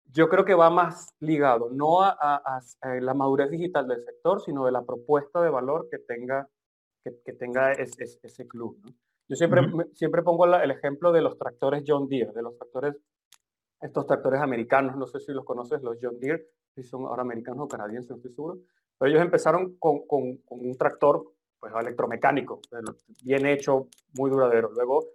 yo 0.05 0.29
creo 0.29 0.45
que 0.45 0.55
va 0.55 0.69
más 0.69 1.13
ligado 1.19 1.69
no 1.71 2.01
a, 2.01 2.61
la 2.81 3.13
madurez 3.13 3.51
digital 3.51 3.87
del 3.87 4.03
sector, 4.03 4.41
sino 4.41 4.65
de 4.65 4.71
la 4.71 4.83
propuesta 4.83 5.41
de 5.41 5.49
valor 5.49 5.87
que 5.91 5.99
tenga, 5.99 6.47
que, 7.03 7.33
tenga 7.33 7.73
ese 7.73 8.47
club. 8.47 8.81
Yo 9.29 9.35
siempre, 9.35 9.61
siempre 9.93 10.23
pongo 10.23 10.45
el 10.45 10.71
ejemplo 10.71 11.11
de 11.11 11.21
los 11.21 11.37
tractores 11.37 11.83
John 11.85 12.07
Deere, 12.07 12.31
de 12.33 12.41
los 12.41 12.57
tractores, 12.57 12.95
estos 13.79 14.07
tractores 14.07 14.41
americanos, 14.41 14.97
no 14.97 15.05
sé 15.05 15.19
si 15.19 15.31
los 15.31 15.45
conoces, 15.45 15.83
los 15.83 15.97
John 16.01 16.19
Deere, 16.19 16.47
si 16.73 16.83
son 16.83 17.05
ahora 17.05 17.21
americanos 17.21 17.65
o 17.65 17.67
canadienses, 17.67 18.09
no 18.09 18.15
estoy 18.17 18.33
seguro, 18.33 18.57
pero 18.97 19.11
ellos 19.11 19.21
empezaron 19.21 19.75
con, 19.77 20.07
con, 20.07 20.37
con 20.37 20.59
un 20.59 20.75
tractor 20.75 21.31
pues, 21.59 21.71
electromecánico, 21.79 22.59
bien 23.23 23.45
hecho, 23.45 23.87
muy 24.17 24.31
duradero. 24.31 24.71
Luego 24.71 25.05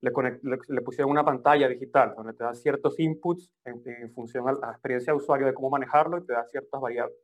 le, 0.00 0.12
le, 0.68 0.82
pusieron 0.82 1.10
una 1.10 1.24
pantalla 1.24 1.66
digital 1.66 2.14
donde 2.16 2.34
te 2.34 2.44
da 2.44 2.54
ciertos 2.54 2.98
inputs 3.00 3.50
en, 3.64 4.12
función 4.12 4.48
a 4.48 4.52
la 4.52 4.70
experiencia 4.70 5.12
de 5.12 5.16
usuario 5.16 5.46
de 5.46 5.54
cómo 5.54 5.70
manejarlo 5.70 6.18
y 6.18 6.26
te 6.26 6.32
da 6.32 6.44
ciertas 6.44 6.80
variables. 6.80 7.16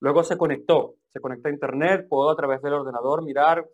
Luego 0.00 0.22
se 0.22 0.38
conectó, 0.38 0.94
se 1.08 1.20
conecta 1.20 1.48
a 1.48 1.52
Internet, 1.52 2.06
puedo 2.08 2.30
a 2.30 2.36
través 2.36 2.62
del 2.62 2.74
ordenador 2.74 3.24
mirar 3.24 3.68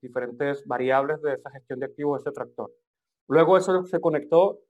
diferentes 0.00 0.66
variables 0.66 1.20
de 1.22 1.34
esa 1.34 1.50
gestión 1.50 1.80
de 1.80 1.86
activos 1.86 2.22
de 2.22 2.30
ese 2.30 2.34
tractor. 2.34 2.72
Luego 3.28 3.56
eso 3.56 3.84
se 3.84 4.00
conectó 4.00 4.60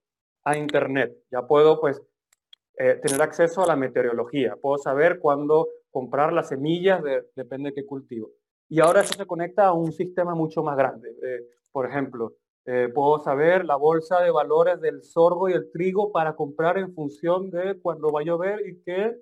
a 0.45 0.57
Internet. 0.57 1.17
Ya 1.31 1.47
puedo 1.47 1.81
pues 1.81 2.01
eh, 2.77 3.01
tener 3.03 3.23
acceso 3.23 3.63
a 3.63 3.67
la 3.67 3.77
meteorología, 3.77 4.57
puedo 4.61 4.79
saber 4.79 5.19
cuándo 5.21 5.69
comprar 5.91 6.33
las 6.33 6.49
semillas, 6.49 7.03
depende 7.37 7.71
de 7.71 7.75
qué 7.75 7.87
cultivo. 7.87 8.31
Y 8.69 8.81
ahora 8.81 9.03
eso 9.03 9.15
se 9.15 9.27
conecta 9.27 9.67
a 9.67 9.73
un 9.73 9.93
sistema 9.93 10.35
mucho 10.35 10.63
más 10.63 10.77
grande. 10.77 11.11
Eh, 11.23 11.41
por 11.71 11.87
ejemplo, 11.87 12.35
eh, 12.67 12.89
puedo 12.93 13.19
saber 13.21 13.65
la 13.65 13.77
bolsa 13.77 14.21
de 14.23 14.31
valores 14.31 14.81
del 14.81 15.03
sorgo 15.03 15.49
y 15.49 15.53
el 15.53 15.71
trigo 15.71 16.11
para 16.11 16.35
comprar 16.35 16.79
en 16.79 16.95
función 16.95 17.51
de 17.51 17.79
cuándo 17.81 18.11
va 18.11 18.21
a 18.21 18.25
llover 18.25 18.67
y 18.67 18.83
qué 18.83 19.15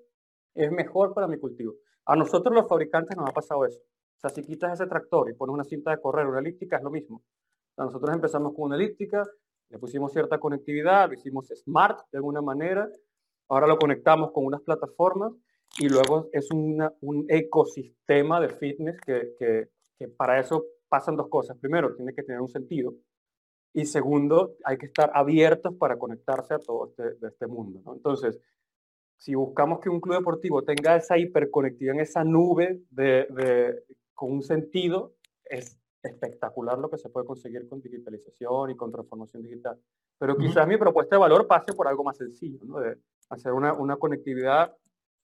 es 0.54 0.70
mejor 0.70 1.12
para 1.12 1.26
mi 1.26 1.38
cultivo. 1.38 1.74
A 2.06 2.16
nosotros 2.16 2.54
los 2.54 2.68
fabricantes 2.68 3.16
nos 3.16 3.28
ha 3.28 3.32
pasado 3.32 3.66
eso. 3.66 3.80
O 4.16 4.20
sea, 4.20 4.30
si 4.30 4.42
quitas 4.42 4.74
ese 4.74 4.88
tractor 4.88 5.30
y 5.30 5.34
pones 5.34 5.54
una 5.54 5.64
cinta 5.64 5.90
de 5.90 6.00
correr, 6.00 6.26
una 6.26 6.40
elíptica, 6.40 6.76
es 6.76 6.82
lo 6.82 6.90
mismo. 6.90 7.22
nosotros 7.76 8.14
empezamos 8.14 8.54
con 8.54 8.66
una 8.66 8.76
elíptica, 8.76 9.24
le 9.68 9.78
pusimos 9.78 10.12
cierta 10.12 10.38
conectividad, 10.38 11.08
lo 11.08 11.14
hicimos 11.14 11.48
smart 11.48 12.00
de 12.10 12.18
alguna 12.18 12.42
manera, 12.42 12.88
ahora 13.48 13.66
lo 13.66 13.78
conectamos 13.78 14.30
con 14.32 14.44
unas 14.44 14.60
plataformas 14.60 15.32
y 15.78 15.88
luego 15.88 16.28
es 16.32 16.50
un 16.50 17.26
ecosistema 17.28 18.40
de 18.40 18.50
fitness 18.50 19.00
que, 19.00 19.34
que, 19.38 19.68
para 20.16 20.40
eso 20.40 20.64
pasan 20.88 21.16
dos 21.16 21.28
cosas. 21.28 21.56
Primero, 21.58 21.94
tiene 21.94 22.12
que 22.12 22.22
tener 22.22 22.40
un 22.40 22.48
sentido 22.48 22.94
y 23.72 23.86
segundo, 23.86 24.56
hay 24.64 24.76
que 24.76 24.86
estar 24.86 25.10
abiertos 25.14 25.74
para 25.76 25.96
conectarse 25.96 26.54
a 26.54 26.58
todo 26.58 26.88
este, 26.88 27.26
este 27.26 27.46
mundo. 27.46 27.80
Entonces, 27.94 28.38
si 29.16 29.34
buscamos 29.34 29.80
que 29.80 29.88
un 29.88 30.00
club 30.00 30.18
deportivo 30.18 30.62
tenga 30.62 30.96
esa 30.96 31.16
hiperconectividad 31.16 31.94
en 31.94 32.00
esa 32.00 32.24
nube 32.24 32.82
de, 32.90 33.82
con 34.14 34.32
un 34.32 34.42
sentido, 34.42 35.14
es 35.44 35.78
espectacular 36.02 36.78
lo 36.78 36.90
que 36.90 36.98
se 36.98 37.08
puede 37.08 37.26
conseguir 37.26 37.68
con 37.68 37.80
digitalización 37.80 38.70
y 38.70 38.76
con 38.76 38.90
transformación 38.90 39.42
digital. 39.42 39.78
Pero 40.18 40.36
quizás 40.36 40.66
mi 40.66 40.76
propuesta 40.76 41.16
de 41.16 41.20
valor 41.20 41.46
pase 41.46 41.72
por 41.72 41.88
algo 41.88 42.04
más 42.04 42.16
sencillo, 42.16 42.58
¿no? 42.64 42.80
de 42.80 42.98
hacer 43.28 43.52
una, 43.52 43.72
una 43.72 43.96
conectividad 43.96 44.76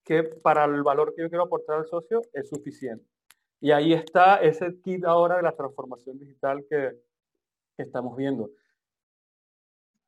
que 0.04 0.22
para 0.22 0.64
el 0.64 0.82
valor 0.82 1.14
que 1.14 1.22
yo 1.22 1.28
quiero 1.28 1.44
aportar 1.44 1.78
al 1.78 1.86
socio 1.86 2.22
es 2.32 2.48
suficiente. 2.48 3.04
Y 3.60 3.72
ahí 3.72 3.92
está 3.92 4.36
ese 4.36 4.80
kit 4.80 5.04
ahora 5.04 5.36
de 5.36 5.42
la 5.42 5.54
transformación 5.54 6.18
digital 6.18 6.64
que, 6.68 6.92
que 7.76 7.82
estamos 7.82 8.16
viendo. 8.16 8.50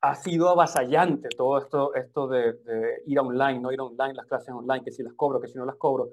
Ha 0.00 0.14
sido 0.14 0.48
avasallante 0.48 1.28
todo 1.28 1.58
esto, 1.58 1.94
esto 1.94 2.28
de, 2.28 2.54
de, 2.54 3.02
ir 3.06 3.18
online, 3.18 3.60
no 3.60 3.72
ir 3.72 3.80
online, 3.80 4.14
las 4.14 4.26
clases 4.26 4.54
online, 4.54 4.82
que 4.82 4.92
si 4.92 5.02
las 5.02 5.12
cobro, 5.12 5.40
que 5.40 5.48
si 5.48 5.58
no 5.58 5.66
las 5.66 5.76
cobro, 5.76 6.10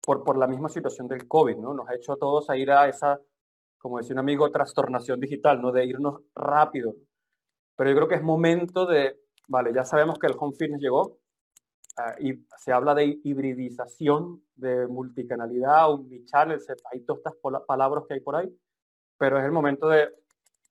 por, 0.00 0.24
por 0.24 0.36
la 0.36 0.46
misma 0.46 0.68
situación 0.68 1.08
del 1.08 1.26
COVID, 1.28 1.56
¿no? 1.56 1.74
Nos 1.74 1.88
ha 1.88 1.94
hecho 1.94 2.12
a 2.12 2.16
todos 2.16 2.48
a 2.50 2.56
ir 2.56 2.70
a 2.70 2.88
esa, 2.88 3.20
como 3.78 3.98
decía 3.98 4.14
un 4.14 4.20
amigo, 4.20 4.50
trastornación 4.50 5.20
digital, 5.20 5.60
¿no? 5.60 5.72
De 5.72 5.84
irnos 5.84 6.22
rápido. 6.34 6.94
Pero 7.76 7.90
yo 7.90 7.96
creo 7.96 8.08
que 8.08 8.14
es 8.16 8.22
momento 8.22 8.86
de, 8.86 9.18
vale, 9.48 9.72
ya 9.74 9.84
sabemos 9.84 10.18
que 10.18 10.26
el 10.26 10.36
home 10.38 10.54
fitness 10.56 10.80
llegó, 10.80 11.20
Ah, 11.96 12.14
y 12.18 12.46
se 12.56 12.72
habla 12.72 12.94
de 12.94 13.20
hibridización, 13.24 14.42
de 14.54 14.86
multicanalidad, 14.86 15.90
omnichannel, 15.90 16.60
hay 16.90 17.00
todas 17.00 17.18
estas 17.18 17.64
palabras 17.66 18.04
que 18.06 18.14
hay 18.14 18.20
por 18.20 18.36
ahí, 18.36 18.48
pero 19.18 19.38
es 19.38 19.44
el 19.44 19.52
momento 19.52 19.88
de, 19.88 20.08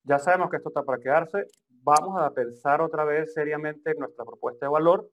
ya 0.04 0.18
sabemos 0.18 0.50
que 0.50 0.58
esto 0.58 0.70
está 0.70 0.84
para 0.84 1.00
quedarse, 1.00 1.46
vamos 1.70 2.20
a 2.20 2.32
pensar 2.32 2.82
otra 2.82 3.04
vez 3.04 3.34
seriamente 3.34 3.94
nuestra 3.96 4.26
propuesta 4.26 4.66
de 4.66 4.72
valor 4.72 5.10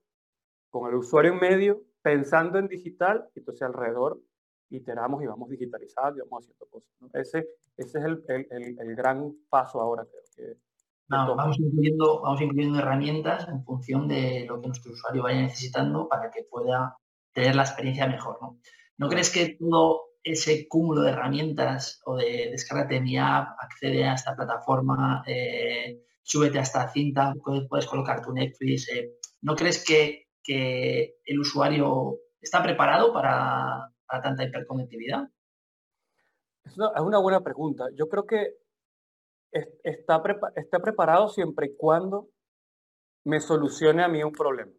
con 0.70 0.88
el 0.88 0.94
usuario 0.94 1.32
en 1.32 1.40
medio, 1.40 1.82
pensando 2.06 2.60
en 2.60 2.68
digital, 2.68 3.26
entonces 3.34 3.62
alrededor 3.62 4.20
iteramos 4.70 5.24
y 5.24 5.26
vamos 5.26 5.50
digitalizando 5.50 6.18
y 6.18 6.20
vamos 6.20 6.44
haciendo 6.44 6.66
cosas. 6.66 6.88
Ese, 7.14 7.48
ese 7.76 7.98
es 7.98 8.04
el, 8.04 8.24
el, 8.28 8.78
el, 8.78 8.94
gran 8.94 9.34
paso 9.50 9.80
ahora, 9.80 10.04
creo 10.04 10.22
que 10.36 10.60
vamos, 11.08 11.58
incluyendo, 11.58 12.22
vamos 12.22 12.40
incluyendo 12.40 12.78
herramientas 12.78 13.48
en 13.48 13.64
función 13.64 14.06
de 14.06 14.44
lo 14.46 14.60
que 14.60 14.68
nuestro 14.68 14.92
usuario 14.92 15.24
vaya 15.24 15.42
necesitando 15.42 16.08
para 16.08 16.30
que 16.30 16.44
pueda 16.44 16.96
tener 17.32 17.56
la 17.56 17.62
experiencia 17.62 18.06
mejor. 18.06 18.38
¿no? 18.40 18.60
¿No 18.98 19.08
crees 19.08 19.32
que 19.32 19.56
todo 19.58 20.02
ese 20.22 20.68
cúmulo 20.68 21.02
de 21.02 21.10
herramientas 21.10 22.00
o 22.04 22.14
de 22.14 22.50
descárgate 22.52 23.00
mi 23.00 23.18
app, 23.18 23.56
accede 23.60 24.04
a 24.04 24.14
esta 24.14 24.36
plataforma, 24.36 25.24
eh, 25.26 26.04
súbete 26.22 26.60
a 26.60 26.62
esta 26.62 26.88
cinta, 26.88 27.34
puedes 27.68 27.86
colocar 27.86 28.22
tu 28.22 28.32
Netflix, 28.32 28.88
eh, 28.90 29.10
¿no 29.42 29.56
crees 29.56 29.84
que, 29.84 30.25
que, 30.46 31.16
el 31.24 31.40
usuario 31.40 32.18
está 32.40 32.62
preparado 32.62 33.12
para, 33.12 33.90
tanta 34.22 34.44
hiperconectividad? 34.44 35.28
Es 36.64 36.76
una, 36.78 37.18
buena 37.18 37.42
pregunta. 37.42 37.86
Yo 37.94 38.08
creo 38.08 38.26
que 38.26 38.54
está, 39.52 40.22
está 40.56 40.78
preparado 40.80 41.28
siempre 41.28 41.66
y 41.66 41.76
cuando 41.76 42.28
me 43.24 43.40
solucione 43.40 44.02
a 44.02 44.08
mí 44.08 44.22
un 44.22 44.32
problema. 44.32 44.72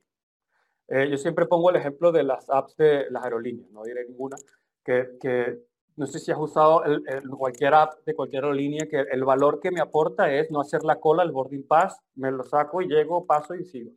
Eh, 0.88 1.10
yo 1.10 1.18
siempre 1.18 1.46
pongo 1.46 1.70
el 1.70 1.76
ejemplo 1.76 2.12
de 2.12 2.24
las 2.24 2.50
apps 2.50 2.78
de 2.78 3.10
las 3.10 3.24
aerolíneas, 3.24 3.70
no 3.72 3.84
diré 3.84 4.06
ninguna, 4.08 4.38
que, 4.86 5.60
no 5.98 6.08
sé 6.08 6.20
si 6.20 6.32
has 6.32 6.40
usado 6.40 6.86
el, 6.86 7.04
cualquier 7.30 7.74
app 7.74 8.06
de 8.06 8.16
cualquier 8.16 8.46
aerolínea, 8.46 8.88
que 8.88 9.00
el 9.00 9.26
valor 9.26 9.60
que 9.60 9.72
me 9.72 9.82
aporta 9.82 10.32
es 10.32 10.50
no 10.50 10.62
hacer 10.62 10.84
la 10.84 11.00
cola, 11.00 11.24
el 11.24 11.32
boarding 11.32 11.68
pass, 11.68 12.00
me 12.16 12.32
lo 12.32 12.44
saco 12.44 12.82
y 12.82 12.88
llego, 12.88 13.26
paso 13.26 13.54
y 13.54 13.66
sigo. 13.66 13.92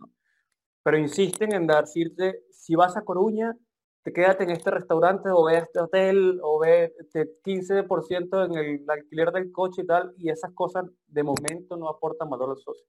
Pero 0.82 0.98
insisten 0.98 1.52
en 1.52 1.66
decirte, 1.66 2.44
si 2.50 2.74
vas 2.74 2.96
a 2.96 3.02
Coruña, 3.02 3.56
te 4.02 4.12
quédate 4.12 4.44
en 4.44 4.50
este 4.50 4.70
restaurante 4.70 5.28
o 5.30 5.44
ve 5.44 5.56
a 5.56 5.60
este 5.60 5.80
hotel 5.80 6.40
o 6.42 6.58
ve 6.58 6.94
15% 7.44 8.46
en 8.46 8.54
el 8.56 8.90
alquiler 8.90 9.30
del 9.30 9.52
coche 9.52 9.82
y 9.82 9.86
tal, 9.86 10.14
y 10.16 10.30
esas 10.30 10.52
cosas 10.52 10.86
de 11.06 11.22
momento 11.22 11.76
no 11.76 11.88
aportan 11.88 12.30
valor 12.30 12.50
al 12.50 12.58
socio, 12.58 12.86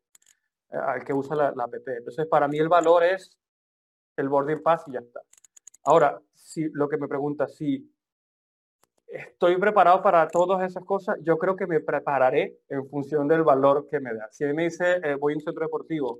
eh, 0.71 0.77
al 0.77 1.03
que 1.03 1.13
usa 1.13 1.35
la, 1.35 1.51
la 1.53 1.65
app. 1.65 1.73
Entonces, 1.85 2.27
para 2.27 2.47
mí 2.47 2.57
el 2.57 2.69
valor 2.69 3.03
es 3.03 3.37
el 4.15 4.29
boarding 4.29 4.63
pass 4.63 4.83
y 4.87 4.93
ya 4.93 4.99
está. 4.99 5.21
Ahora, 5.83 6.21
si 6.33 6.69
lo 6.69 6.87
que 6.87 6.97
me 6.97 7.07
pregunta, 7.07 7.47
si 7.47 7.91
estoy 9.07 9.57
preparado 9.57 10.01
para 10.01 10.27
todas 10.27 10.63
esas 10.63 10.85
cosas, 10.85 11.17
yo 11.21 11.37
creo 11.37 11.55
que 11.55 11.67
me 11.67 11.81
prepararé 11.81 12.59
en 12.69 12.87
función 12.87 13.27
del 13.27 13.43
valor 13.43 13.87
que 13.89 13.99
me 13.99 14.13
da. 14.13 14.29
Si 14.31 14.45
me 14.45 14.63
dice, 14.63 15.01
eh, 15.03 15.15
voy 15.15 15.33
a 15.33 15.35
un 15.37 15.41
centro 15.41 15.65
deportivo, 15.65 16.19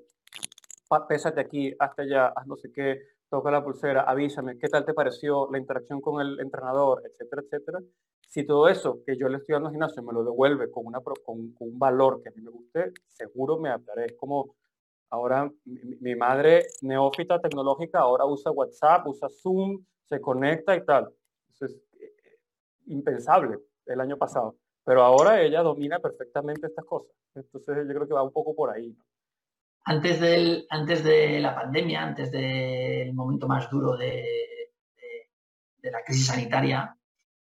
pésate 1.08 1.42
aquí, 1.42 1.74
hasta 1.80 2.04
allá, 2.04 2.28
haz 2.36 2.48
no 2.48 2.56
sé 2.56 2.72
qué, 2.72 3.02
toca 3.30 3.50
la 3.50 3.64
pulsera, 3.64 4.02
avísame, 4.02 4.58
¿qué 4.58 4.68
tal 4.68 4.86
te 4.86 4.94
pareció 4.94 5.50
la 5.52 5.58
interacción 5.58 6.02
con 6.02 6.22
el 6.22 6.40
entrenador, 6.40 7.02
etcétera, 7.06 7.42
etcétera? 7.44 7.80
Si 8.28 8.46
todo 8.46 8.68
eso 8.68 9.00
que 9.06 9.18
yo 9.18 9.30
le 9.30 9.38
estoy 9.38 9.54
dando 9.54 9.68
al 9.68 9.74
gimnasio 9.74 10.04
me 10.04 10.14
lo 10.14 10.24
devuelve 10.24 10.70
con, 10.70 10.86
una, 10.86 11.00
con, 11.02 11.54
un 11.58 11.80
valor 11.80 12.22
que 12.22 12.30
a 12.30 12.32
mí 12.34 12.42
me 12.42 12.50
guste, 12.50 12.92
seguro 13.08 13.58
me 13.58 13.70
adaptaré. 13.70 14.06
Es 14.06 14.14
como 14.18 14.56
ahora 15.10 15.52
mi, 15.66 16.16
madre 16.16 16.66
neófita 16.82 17.40
tecnológica 17.40 18.00
ahora 18.00 18.26
usa 18.26 18.52
WhatsApp, 18.52 19.08
usa 19.08 19.28
Zoom, 19.30 19.84
se 20.06 20.20
conecta 20.20 20.76
y 20.76 20.86
tal. 20.86 21.10
Eso 21.50 21.66
es 21.66 21.74
eh, 22.00 22.40
impensable 22.88 23.60
el 23.86 24.00
año 24.00 24.18
pasado. 24.18 24.56
Pero 24.86 25.04
ahora 25.04 25.42
ella 25.42 25.62
domina 25.62 26.00
perfectamente 26.00 26.68
estas 26.68 26.86
cosas. 26.86 27.12
Entonces 27.36 27.86
yo 27.88 27.94
creo 27.94 28.08
que 28.08 28.14
va 28.14 28.24
un 28.24 28.32
poco 28.32 28.56
por 28.56 28.70
ahí. 28.70 28.96
Antes, 29.84 30.20
del, 30.20 30.68
antes 30.70 31.04
de 31.04 31.40
la 31.40 31.56
pandemia, 31.56 32.04
antes 32.04 32.32
del 32.32 33.14
momento 33.14 33.48
más 33.48 33.70
duro 33.70 33.98
de, 33.98 34.24
de, 35.82 35.92
la 35.92 36.04
crisis 36.04 36.28
sanitaria, 36.28 36.96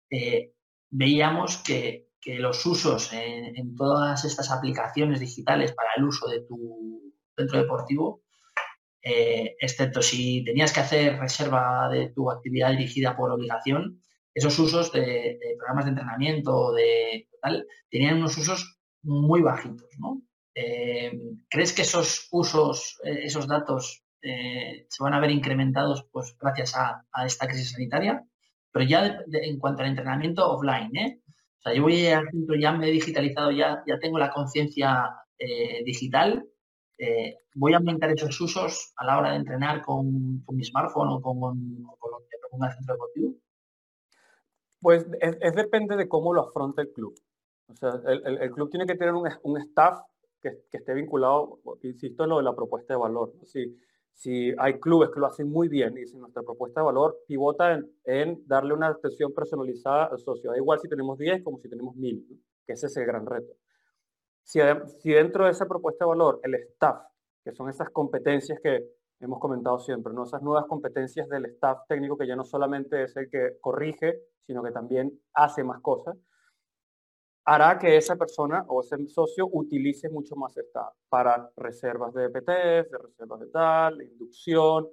eh, 0.10 0.54
veíamos 0.90 1.58
que, 1.58 2.12
que, 2.22 2.40
los 2.40 2.66
usos 2.66 3.12
en, 3.12 3.58
en, 3.58 3.76
todas 3.76 4.24
estas 4.24 4.52
aplicaciones 4.52 5.20
digitales 5.20 5.74
para 5.74 5.90
el 5.98 6.06
uso 6.06 6.30
de 6.30 6.42
tu 6.42 7.14
centro 7.36 7.60
deportivo, 7.60 8.24
eh, 9.02 9.56
excepto 9.60 10.02
si 10.02 10.44
tenías 10.46 10.72
que 10.72 10.80
hacer 10.80 11.20
reserva 11.20 11.90
de 11.90 12.10
tu 12.10 12.32
actividad 12.32 12.72
dirigida 12.72 13.18
por 13.18 13.32
obligación, 13.32 14.02
esos 14.34 14.58
usos 14.60 14.94
de, 14.94 15.02
de 15.02 15.56
programas 15.58 15.86
de 15.86 15.92
entrenamiento, 15.92 16.72
de 16.72 17.28
tal, 17.42 17.68
tenían 17.90 18.18
unos 18.18 18.38
usos 18.38 18.80
muy 19.04 19.42
bajitos, 19.42 19.90
¿no? 19.98 20.22
Eh, 20.62 21.12
¿Crees 21.50 21.72
que 21.74 21.84
esos 21.84 22.28
usos, 22.32 23.00
eh, 23.06 23.22
esos 23.24 23.48
datos 23.48 24.04
eh, 24.22 24.86
se 24.90 25.04
van 25.04 25.14
a 25.14 25.20
ver 25.22 25.32
incrementados 25.32 26.06
pues, 26.12 26.36
gracias 26.38 26.76
a, 26.76 27.06
esta 27.26 27.48
crisis 27.48 27.72
sanitaria? 27.72 28.26
Pero 28.72 28.86
ya 28.86 29.24
en 29.32 29.58
cuanto 29.58 29.82
al 29.82 29.90
entrenamiento 29.90 30.50
offline, 30.50 30.96
¿eh? 30.98 31.22
O 31.60 31.62
sea, 31.62 31.74
yo 31.74 31.84
voy 31.84 32.08
al 32.08 32.30
centro, 32.30 32.56
ya 32.56 32.74
me 32.74 32.90
he 32.90 32.92
digitalizado, 32.92 33.52
ya, 33.52 33.84
ya 33.88 34.00
tengo 34.00 34.20
la 34.20 34.32
conciencia 34.32 35.10
digital. 35.86 36.46
voy 37.56 37.74
a 37.74 37.78
aumentar 37.78 38.12
esos 38.12 38.40
usos 38.40 38.94
a 38.98 39.06
la 39.06 39.18
hora 39.18 39.32
de 39.32 39.38
entrenar 39.38 39.82
con, 39.82 40.44
mi 40.52 40.64
smartphone 40.64 41.10
o 41.10 41.22
con, 41.22 41.40
con, 41.40 42.12
lo 42.12 42.20
que 42.30 42.38
proponga 42.42 42.68
el 42.68 42.74
centro 42.76 42.96
deportivo. 42.96 43.34
Pues 44.82 45.06
es, 45.20 45.56
depende 45.56 45.98
de 45.98 46.08
cómo 46.08 46.34
lo 46.34 46.48
afronta 46.48 46.82
el 46.82 46.92
club. 46.94 47.16
O 47.68 47.76
sea, 47.76 48.00
el, 48.06 48.38
el, 48.42 48.52
club 48.52 48.70
tiene 48.70 48.86
que 48.86 48.96
tener 48.96 49.14
un, 49.14 49.28
un 49.44 49.58
staff 49.58 50.00
que, 50.42 50.64
esté 50.72 50.94
vinculado, 50.94 51.60
insisto, 51.84 52.24
en 52.24 52.30
lo 52.30 52.38
de 52.38 52.44
la 52.44 52.56
propuesta 52.56 52.94
de 52.94 53.00
valor. 53.00 53.34
Si, 53.46 53.78
si 54.14 54.54
hay 54.58 54.80
clubes 54.80 55.10
que 55.12 55.20
lo 55.20 55.28
hacen 55.28 55.50
muy 55.50 55.68
bien 55.68 55.98
y 55.98 56.06
si 56.06 56.18
nuestra 56.18 56.44
propuesta 56.44 56.82
de 56.82 56.86
valor 56.86 57.18
pivota 57.28 57.80
en, 58.04 58.44
darle 58.46 58.74
una 58.74 58.88
atención 58.88 59.34
personalizada 59.34 60.06
al 60.06 60.20
socio, 60.20 60.52
da 60.52 60.58
igual 60.58 60.80
si 60.80 60.90
tenemos 60.90 61.18
10 61.18 61.44
como 61.44 61.58
si 61.60 61.70
tenemos 61.70 61.96
1000, 61.96 62.28
que 62.66 62.74
ese 62.74 62.88
es 62.88 62.98
el 62.98 63.06
gran 63.06 63.26
reto. 63.26 63.54
Si, 64.44 64.60
si 65.00 65.12
dentro 65.12 65.46
de 65.46 65.52
esa 65.52 65.68
propuesta 65.68 66.06
de 66.06 66.10
valor 66.10 66.40
el 66.44 66.56
staff, 66.56 67.02
que 67.44 67.52
son 67.52 67.70
esas 67.70 67.90
competencias 67.92 68.60
que 68.62 68.90
hemos 69.20 69.40
comentado 69.40 69.80
siempre, 69.80 70.14
¿no? 70.14 70.24
esas 70.24 70.42
nuevas 70.42 70.66
competencias 70.66 71.28
del 71.30 71.46
staff 71.46 71.80
técnico 71.88 72.18
que 72.18 72.28
ya 72.28 72.36
no 72.36 72.46
solamente 72.46 73.04
es 73.04 73.16
el 73.18 73.30
que 73.30 73.58
corrige, 73.62 74.22
sino 74.46 74.64
que 74.64 74.72
también 74.72 75.20
hace 75.34 75.64
más 75.64 75.82
cosas, 75.82 76.18
hará 77.46 77.78
que 77.80 77.98
esa 77.98 78.16
persona 78.16 78.66
o 78.68 78.82
ese 78.82 79.08
socio 79.08 79.48
utilice 79.52 80.10
mucho 80.10 80.36
más 80.36 80.56
esta 80.58 80.92
para 81.10 81.52
reservas 81.56 82.14
de 82.14 82.26
EPTs, 82.26 82.92
de 82.92 82.98
reservas 82.98 83.40
de 83.40 83.48
tal, 83.48 83.98
de 83.98 84.06
inducción, 84.06 84.88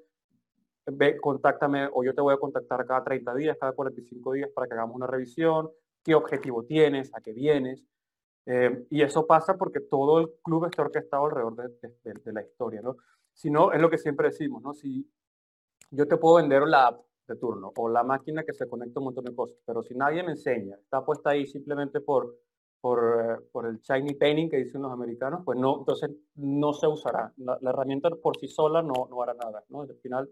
ve, 0.87 1.19
contáctame 1.19 1.89
o 1.93 2.05
yo 2.05 2.15
te 2.15 2.21
voy 2.21 2.35
a 2.35 2.39
contactar 2.39 2.87
cada 2.87 3.05
30 3.05 3.35
días, 3.35 3.57
cada 3.61 3.73
45 3.73 4.33
días 4.33 4.51
para 4.55 4.67
que 4.67 4.75
hagamos 4.75 4.97
una 4.97 5.07
revisión, 5.07 5.71
qué 6.03 6.15
objetivo 6.15 6.65
tienes, 6.65 7.15
a 7.15 7.21
qué 7.21 7.33
vienes. 7.33 7.85
Eh, 8.47 8.87
y 8.91 9.03
eso 9.03 9.27
pasa 9.27 9.57
porque 9.57 9.81
todo 9.81 10.21
el 10.21 10.31
club 10.43 10.67
está 10.67 10.83
orquestado 10.83 11.25
alrededor 11.27 11.57
de, 11.57 11.91
de, 12.05 12.33
la 12.33 12.43
historia, 12.43 12.81
¿no? 12.81 12.97
Si 13.33 13.51
no, 13.51 13.73
es 13.73 13.81
lo 13.81 13.91
que 13.91 13.99
siempre 13.99 14.29
decimos, 14.29 14.63
¿no? 14.63 14.73
Si 14.73 15.11
yo 15.91 16.07
te 16.07 16.17
puedo 16.17 16.37
vender 16.37 16.63
la 16.63 16.87
app 16.87 17.01
de 17.27 17.37
turno 17.37 17.73
o 17.77 17.89
la 17.89 18.03
máquina 18.03 18.45
que 18.45 18.53
se 18.53 18.69
conecta 18.69 19.01
un 19.01 19.07
montón 19.07 19.25
de 19.25 19.35
cosas, 19.35 19.57
pero 19.65 19.83
si 19.83 19.95
nadie 19.95 20.23
me 20.23 20.33
enseña, 20.33 20.77
está 20.77 21.05
puesta 21.05 21.31
ahí 21.31 21.47
simplemente 21.47 22.01
por, 22.01 22.37
por, 22.81 22.99
eh, 23.21 23.47
por 23.53 23.67
el 23.67 23.79
shiny 23.81 24.15
painting 24.15 24.49
que 24.49 24.59
dicen 24.59 24.83
los 24.83 24.93
americanos, 24.93 25.43
pues 25.45 25.59
no, 25.59 25.79
entonces 25.79 26.11
no 26.37 26.73
se 26.73 26.87
usará. 26.87 27.33
La, 27.39 27.59
la 27.61 27.71
herramienta 27.71 28.11
por 28.11 28.37
sí 28.37 28.49
sola 28.49 28.83
no, 28.83 29.09
no 29.11 29.23
hará 29.23 29.35
nada, 29.35 29.65
¿no? 29.69 29.83
Al 29.83 29.97
final 29.97 30.31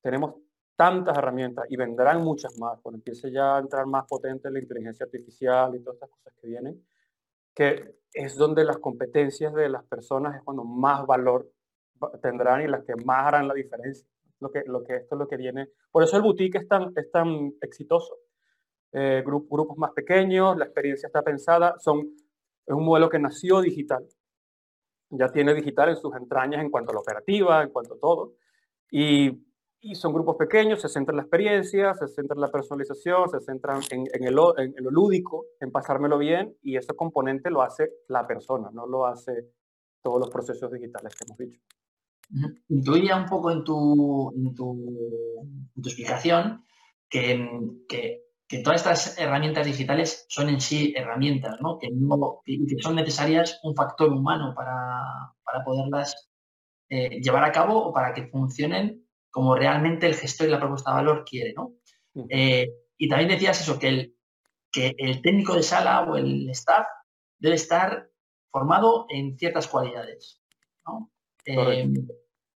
tenemos 0.00 0.34
tantas 0.76 1.16
herramientas 1.16 1.64
y 1.70 1.76
vendrán 1.76 2.22
muchas 2.22 2.58
más 2.58 2.78
cuando 2.80 2.98
empiece 2.98 3.32
ya 3.32 3.56
a 3.56 3.60
entrar 3.60 3.86
más 3.86 4.04
potente 4.06 4.50
la 4.50 4.58
inteligencia 4.58 5.04
artificial 5.04 5.74
y 5.74 5.80
todas 5.80 5.94
estas 5.94 6.10
cosas 6.10 6.34
que 6.40 6.46
vienen, 6.46 6.86
que 7.54 7.96
es 8.12 8.36
donde 8.36 8.64
las 8.64 8.78
competencias 8.78 9.54
de 9.54 9.68
las 9.68 9.84
personas 9.84 10.36
es 10.36 10.42
cuando 10.42 10.64
más 10.64 11.06
valor 11.06 11.50
tendrán 12.22 12.62
y 12.62 12.68
las 12.68 12.84
que 12.84 12.94
más 13.04 13.26
harán 13.26 13.48
la 13.48 13.54
diferencia. 13.54 14.06
Lo 14.40 14.50
que, 14.50 14.62
lo 14.66 14.84
que 14.84 14.96
esto 14.96 15.14
es 15.14 15.18
lo 15.18 15.26
que 15.26 15.36
viene. 15.36 15.68
Por 15.90 16.02
eso 16.02 16.16
el 16.16 16.22
boutique 16.22 16.58
es 16.58 16.68
tan, 16.68 16.92
es 16.96 17.10
tan 17.10 17.52
exitoso. 17.60 18.16
Eh, 18.92 19.22
grupos 19.24 19.76
más 19.78 19.92
pequeños, 19.92 20.56
la 20.56 20.66
experiencia 20.66 21.06
está 21.06 21.22
pensada, 21.22 21.74
son, 21.78 22.00
es 22.66 22.74
un 22.74 22.84
modelo 22.84 23.08
que 23.08 23.18
nació 23.18 23.60
digital. 23.60 24.06
Ya 25.10 25.28
tiene 25.28 25.54
digital 25.54 25.90
en 25.90 25.96
sus 25.96 26.14
entrañas 26.14 26.62
en 26.62 26.70
cuanto 26.70 26.90
a 26.90 26.94
la 26.94 27.00
operativa, 27.00 27.62
en 27.62 27.70
cuanto 27.70 27.94
a 27.94 27.98
todo. 27.98 28.34
Y 28.90 29.46
y 29.88 29.94
son 29.94 30.12
grupos 30.12 30.36
pequeños, 30.36 30.80
se 30.80 30.88
centran 30.88 31.14
en 31.14 31.18
la 31.18 31.22
experiencia, 31.22 31.94
se 31.94 32.08
centran 32.08 32.38
en 32.38 32.40
la 32.40 32.50
personalización, 32.50 33.28
se 33.30 33.40
centran 33.40 33.80
en, 33.90 34.04
en, 34.12 34.24
el, 34.24 34.36
en, 34.56 34.84
lo 34.84 34.90
lúdico, 34.90 35.46
en 35.60 35.70
pasármelo 35.70 36.18
bien, 36.18 36.56
y 36.62 36.76
ese 36.76 36.94
componente 36.94 37.50
lo 37.50 37.62
hace 37.62 37.92
la 38.08 38.26
persona, 38.26 38.68
no 38.72 38.86
lo 38.86 39.06
hace 39.06 39.52
todos 40.02 40.18
los 40.18 40.30
procesos 40.30 40.72
digitales 40.72 41.14
que 41.14 41.24
hemos 41.24 41.38
dicho. 41.38 41.60
Intuía 42.68 43.16
un 43.16 43.26
poco 43.26 43.50
en 43.50 43.64
tu, 43.64 44.32
en 44.36 44.54
tu, 44.54 45.68
en 45.76 45.82
tu 45.82 45.88
explicación 45.88 46.64
que, 47.08 47.48
que, 47.88 48.22
que, 48.48 48.58
todas 48.58 48.80
estas 48.80 49.18
herramientas 49.18 49.64
digitales 49.64 50.26
son 50.28 50.48
en 50.48 50.60
sí 50.60 50.92
herramientas, 50.96 51.60
¿no? 51.60 51.78
Que, 51.78 51.88
no, 51.92 52.40
que 52.44 52.58
son 52.80 52.96
necesarias 52.96 53.60
un 53.62 53.76
factor 53.76 54.12
humano 54.12 54.54
para, 54.56 55.32
para 55.44 55.64
poderlas 55.64 56.30
eh, 56.88 57.20
llevar 57.20 57.44
a 57.44 57.52
cabo 57.52 57.78
o 57.78 57.92
para 57.92 58.12
que 58.12 58.26
funcionen 58.26 59.06
como 59.30 59.54
realmente 59.54 60.06
el 60.06 60.14
gestor 60.14 60.48
y 60.48 60.50
la 60.50 60.60
propuesta 60.60 60.90
de 60.90 60.96
valor 60.96 61.24
quiere, 61.24 61.52
¿no? 61.52 61.74
Eh, 62.30 62.70
y 62.96 63.08
también 63.08 63.30
decías 63.30 63.60
eso, 63.60 63.78
que 63.78 63.88
el, 63.88 64.16
que 64.72 64.94
el 64.98 65.20
técnico 65.22 65.54
de 65.54 65.62
sala 65.62 66.02
o 66.02 66.16
el 66.16 66.48
staff 66.50 66.86
debe 67.38 67.56
estar 67.56 68.08
formado 68.50 69.06
en 69.10 69.36
ciertas 69.36 69.68
cualidades, 69.68 70.40
¿no? 70.86 71.10
Eh, 71.46 71.88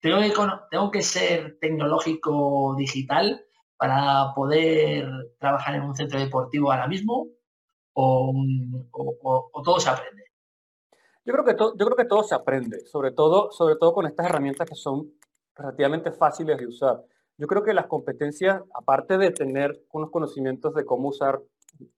tengo, 0.01 0.21
que, 0.21 0.33
tengo 0.71 0.91
que 0.91 1.03
ser 1.03 1.59
tecnológico 1.61 2.75
digital 2.77 3.45
para 3.77 4.33
poder 4.35 5.07
trabajar 5.39 5.75
en 5.75 5.83
un 5.83 5.95
centro 5.95 6.19
deportivo 6.19 6.73
ahora 6.73 6.89
mismo 6.89 7.29
o, 7.93 8.33
o, 8.93 9.63
todo 9.63 9.81
se 9.81 9.91
aprende. 9.91 10.25
Yo 11.25 11.33
creo 11.33 11.45
que 11.45 11.55
todo, 11.55 11.77
yo 11.77 11.85
creo 11.85 11.97
que 11.97 12.05
todo 12.05 12.23
se 12.23 12.35
aprende, 12.35 12.87
sobre 12.87 13.13
todo, 13.13 13.51
sobre 13.51 13.77
todo 13.77 13.93
con 13.93 14.07
estas 14.07 14.27
herramientas 14.27 14.69
que 14.69 14.75
son 14.75 15.13
relativamente 15.55 16.13
fáciles 16.13 16.57
de 16.59 16.67
usar. 16.67 17.05
Yo 17.37 17.47
creo 17.47 17.63
que 17.63 17.75
las 17.75 17.87
competencias, 17.87 18.63
aparte 18.75 19.19
de 19.19 19.31
tener 19.31 19.85
unos 19.93 20.11
conocimientos 20.11 20.75
de 20.75 20.85
cómo 20.85 21.09
usar, 21.09 21.41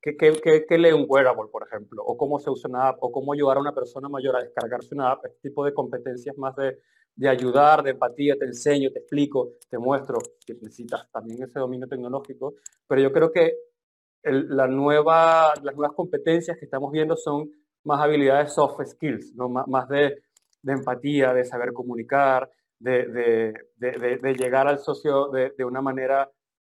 qué, 0.03 0.17
qué, 0.17 0.79
lee 0.79 0.93
un 0.93 1.07
wearable, 1.09 1.51
por 1.51 1.67
ejemplo, 1.67 2.03
o 2.05 2.17
cómo 2.17 2.39
se 2.39 2.51
usa 2.51 2.69
una 2.69 2.89
app, 2.89 2.99
o 3.01 3.11
cómo 3.11 3.33
ayudar 3.33 3.57
a 3.57 3.61
una 3.61 3.75
persona 3.75 4.09
mayor 4.09 4.37
a 4.37 4.43
descargarse 4.43 4.95
una 4.95 5.13
app, 5.13 5.25
este 5.27 5.49
tipo 5.49 5.65
de 5.65 5.75
competencias 5.75 6.37
más 6.39 6.55
de, 6.57 6.79
de 7.15 7.29
ayudar, 7.29 7.83
de 7.83 7.91
empatía, 7.91 8.37
te 8.39 8.47
enseño, 8.47 8.91
te 8.91 9.01
explico, 9.01 9.53
te 9.69 9.79
muestro, 9.79 10.19
que 10.47 10.55
necesitas 10.55 11.11
también 11.11 11.43
ese 11.43 11.59
dominio 11.59 11.87
tecnológico, 11.87 12.55
pero 12.87 13.01
yo 13.01 13.13
creo 13.13 13.31
que 13.31 13.55
la 14.23 14.67
nueva, 14.67 15.53
las 15.63 15.75
nuevas 15.75 15.97
competencias 15.97 16.59
que 16.59 16.67
estamos 16.67 16.93
viendo 16.93 17.17
son 17.17 17.51
más 17.85 18.01
habilidades 18.01 18.53
soft 18.53 18.85
skills, 18.87 19.35
¿no? 19.35 19.49
más, 19.49 19.67
más 19.67 19.89
de, 19.89 20.23
de 20.63 20.73
empatía, 20.73 21.33
de 21.33 21.45
saber 21.45 21.73
comunicar, 21.73 22.51
de, 22.79 23.07
de, 23.79 24.19
de, 24.23 24.35
llegar 24.35 24.67
al 24.67 24.79
socio 24.79 25.29
de, 25.29 25.65
una 25.65 25.83
manera 25.83 26.31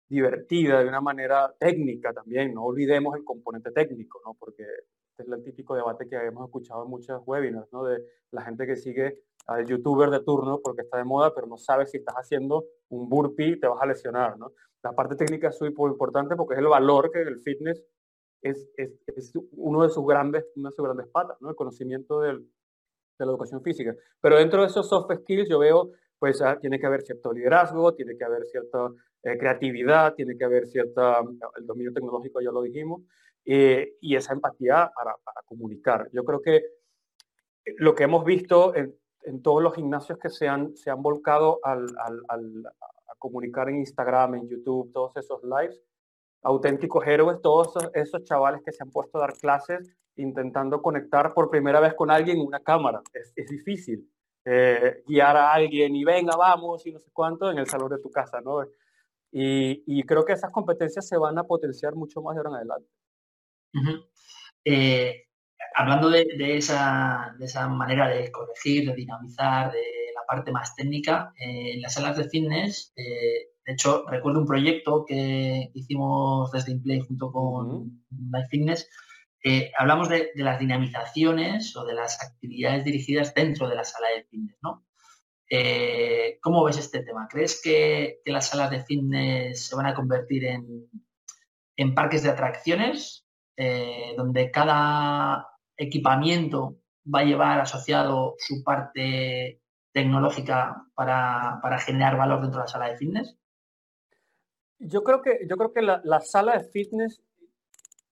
divertida, 0.09 0.81
de 0.81 0.89
una 0.89 1.01
manera 1.01 1.55
técnica 1.59 2.13
también. 2.13 2.55
No 2.55 2.65
olvidemos 2.65 3.15
el 3.17 3.25
componente 3.25 3.71
técnico, 3.73 4.21
¿no? 4.25 4.35
porque 4.35 4.63
este 4.63 5.23
es 5.23 5.29
el 5.29 5.45
típico 5.45 5.75
debate 5.75 6.09
que 6.09 6.17
hemos 6.17 6.47
escuchado 6.47 6.85
en 6.85 6.91
muchos 6.91 7.23
webinars, 7.27 7.73
¿no? 7.73 7.85
de 7.85 8.03
la 8.31 8.43
gente 8.43 8.67
que 8.67 8.77
sigue 8.77 9.23
al 9.47 9.67
youtuber 9.67 10.11
de 10.11 10.21
turno 10.21 10.61
porque 10.63 10.83
está 10.83 10.99
de 10.99 11.05
moda, 11.05 11.35
pero 11.35 11.47
no 11.47 11.57
sabe 11.57 11.87
si 11.87 11.99
estás 11.99 12.17
haciendo 12.17 12.67
un 12.89 13.09
burpee, 13.09 13.59
te 13.59 13.67
vas 13.67 13.83
a 13.83 13.87
lesionar. 13.87 14.39
¿no? 14.39 14.53
La 14.83 14.93
parte 14.93 15.17
técnica 15.17 15.49
es 15.49 15.61
muy 15.61 15.71
importante 15.91 16.37
porque 16.37 16.55
es 16.55 16.61
el 16.61 16.69
valor 16.69 17.11
que 17.11 17.23
el 17.23 17.41
fitness 17.41 17.83
es, 18.43 18.71
es, 18.77 18.93
es 19.07 19.33
uno 19.53 19.83
de 19.83 19.89
sus 19.89 20.07
grandes, 20.07 20.47
una 20.57 20.71
de 20.71 20.77
sus 20.77 20.85
grandes 20.85 21.09
patas, 21.09 21.37
¿no? 21.41 21.51
el 21.51 21.57
conocimiento 21.57 22.21
del, 22.21 22.49
de 23.19 23.27
la 23.27 23.33
educación 23.33 23.63
física. 23.63 23.95
Pero 24.21 24.37
dentro 24.37 24.61
de 24.61 24.69
esos 24.69 24.89
soft 24.89 25.13
skills 25.13 25.49
yo 25.49 25.59
veo, 25.59 25.91
pues 26.19 26.41
ah, 26.43 26.59
tiene 26.61 26.79
que 26.79 26.87
haber 26.87 27.03
cierto 27.03 27.33
liderazgo, 27.33 27.95
tiene 27.95 28.17
que 28.17 28.25
haber 28.25 28.45
cierta 28.47 28.91
eh, 29.23 29.37
creatividad, 29.39 30.15
tiene 30.15 30.37
que 30.37 30.45
haber 30.45 30.67
cierta, 30.69 31.21
el 31.57 31.67
dominio 31.67 31.93
tecnológico 31.93 32.41
ya 32.41 32.51
lo 32.51 32.63
dijimos, 32.63 33.03
eh, 33.45 33.95
y 34.01 34.17
esa 34.17 34.33
empatía 34.33 34.91
para, 34.95 35.15
comunicar. 35.47 36.09
Yo 36.13 36.25
creo 36.25 36.43
que 36.43 36.63
lo 37.79 37.95
que 37.95 38.05
hemos 38.05 38.25
visto 38.25 38.75
en, 38.75 38.95
todos 39.43 39.63
los 39.63 39.75
gimnasios 39.75 40.19
que 40.19 40.31
se 40.31 40.49
han, 40.49 40.77
se 40.77 40.91
han 40.91 41.03
volcado 41.03 41.61
al, 41.63 41.87
a 41.99 43.15
comunicar 43.19 43.69
en 43.69 43.77
Instagram, 43.77 44.37
en 44.37 44.49
YouTube, 44.49 44.93
todos 44.93 45.17
esos 45.17 45.43
lives, 45.43 45.83
auténticos 46.43 47.07
héroes, 47.07 47.41
todos 47.43 47.69
esos, 47.69 47.91
esos, 47.95 48.25
chavales 48.25 48.63
que 48.63 48.73
se 48.73 48.83
han 48.83 48.91
puesto 48.91 49.19
a 49.19 49.23
dar 49.23 49.35
clases 49.35 49.91
intentando 50.17 50.81
conectar 50.81 51.35
por 51.35 51.51
primera 51.51 51.81
vez 51.81 51.95
con 51.95 52.11
alguien 52.11 52.39
en 52.39 52.47
una 52.47 52.61
cámara. 52.61 53.03
Es, 53.13 53.33
es 53.37 53.49
difícil 53.49 54.09
eh, 54.51 55.03
guiar 55.07 55.37
a 55.37 55.53
alguien 55.53 55.95
y 55.95 56.05
venga, 56.05 56.35
vamos 56.35 56.87
y 56.87 56.93
no 56.93 56.99
sé 56.99 57.11
cuánto 57.13 57.51
en 57.51 57.59
el 57.59 57.67
salón 57.67 57.91
de 57.91 57.99
tu 57.99 58.11
casa, 58.11 58.41
¿no? 58.41 58.63
Y, 59.31 59.83
y 59.87 60.03
creo 60.05 60.25
que 60.25 60.33
esas 60.33 60.51
competencias 60.51 61.07
se 61.07 61.19
van 61.19 61.39
a 61.39 61.45
potenciar 61.45 61.95
mucho 61.95 62.23
más 62.23 62.35
de 62.35 62.41
ahora 62.41 62.51
en 62.51 62.57
adelante. 62.57 62.89
Uh 63.75 63.81
-huh. 63.81 64.09
eh, 64.65 65.25
hablando 65.75 66.09
de, 66.09 66.27
de, 66.39 66.57
esa, 66.57 67.35
de, 67.39 67.45
esa, 67.45 67.69
manera 67.69 68.09
de 68.09 68.31
corregir, 68.33 68.89
de 68.89 68.95
dinamizar, 68.95 69.71
de 69.73 69.83
la 70.15 70.23
parte 70.27 70.51
más 70.53 70.75
técnica, 70.75 71.33
eh, 71.39 71.75
en 71.75 71.83
las 71.83 71.95
salas 71.95 72.17
de 72.17 72.29
fitness, 72.29 72.93
eh, 72.97 73.51
de 73.67 73.73
hecho, 73.75 74.07
recuerdo 74.09 74.41
un 74.41 74.47
proyecto 74.47 75.05
que 75.07 75.71
hicimos 75.75 76.51
desde 76.53 76.73
Inplay 76.73 77.01
junto 77.01 77.31
con 77.31 77.71
uh 77.71 77.85
-huh. 77.85 78.33
Life 78.33 78.49
Fitness, 78.51 78.89
hablamos 79.79 80.09
de, 80.09 80.31
de, 80.35 80.43
las 80.43 80.59
dinamizaciones 80.59 81.77
o 81.77 81.85
de 81.85 81.95
las 81.95 82.23
actividades 82.23 82.85
dirigidas 82.85 83.33
dentro 83.35 83.69
de 83.69 83.77
la 83.77 83.85
sala 83.85 84.09
de 84.15 84.25
fitness, 84.25 84.57
¿no? 84.63 84.88
Eh, 85.51 86.39
¿Cómo 86.43 86.63
ves 86.65 86.79
este 86.79 87.03
tema? 87.03 87.27
¿Crees 87.29 87.61
que, 87.63 88.21
las 88.27 88.49
salas 88.49 88.71
de 88.71 88.85
fitness 88.85 89.67
se 89.67 89.77
van 89.77 89.87
a 89.87 89.95
convertir 89.95 90.45
en, 90.45 90.91
en 91.77 91.95
parques 91.95 92.23
de 92.23 92.31
atracciones, 92.31 93.27
eh, 93.57 94.15
donde 94.17 94.51
cada 94.51 95.49
equipamiento 95.77 96.77
va 97.13 97.21
a 97.21 97.25
llevar 97.25 97.61
asociado 97.61 98.35
su 98.39 98.63
parte 98.63 99.63
tecnológica 99.93 100.85
para, 100.95 101.59
para 101.63 101.79
generar 101.79 102.17
valor 102.19 102.43
dentro 102.43 102.61
de 102.61 102.65
la 102.65 102.73
sala 102.73 102.89
de 102.89 102.97
fitness? 102.97 103.37
Yo 104.79 105.03
creo 105.03 105.23
que, 105.23 105.41
yo 105.49 105.57
creo 105.57 105.73
que 105.73 105.83
la, 105.83 106.01
la 106.05 106.21
sala 106.21 106.59
de 106.59 106.65
fitness 106.65 107.23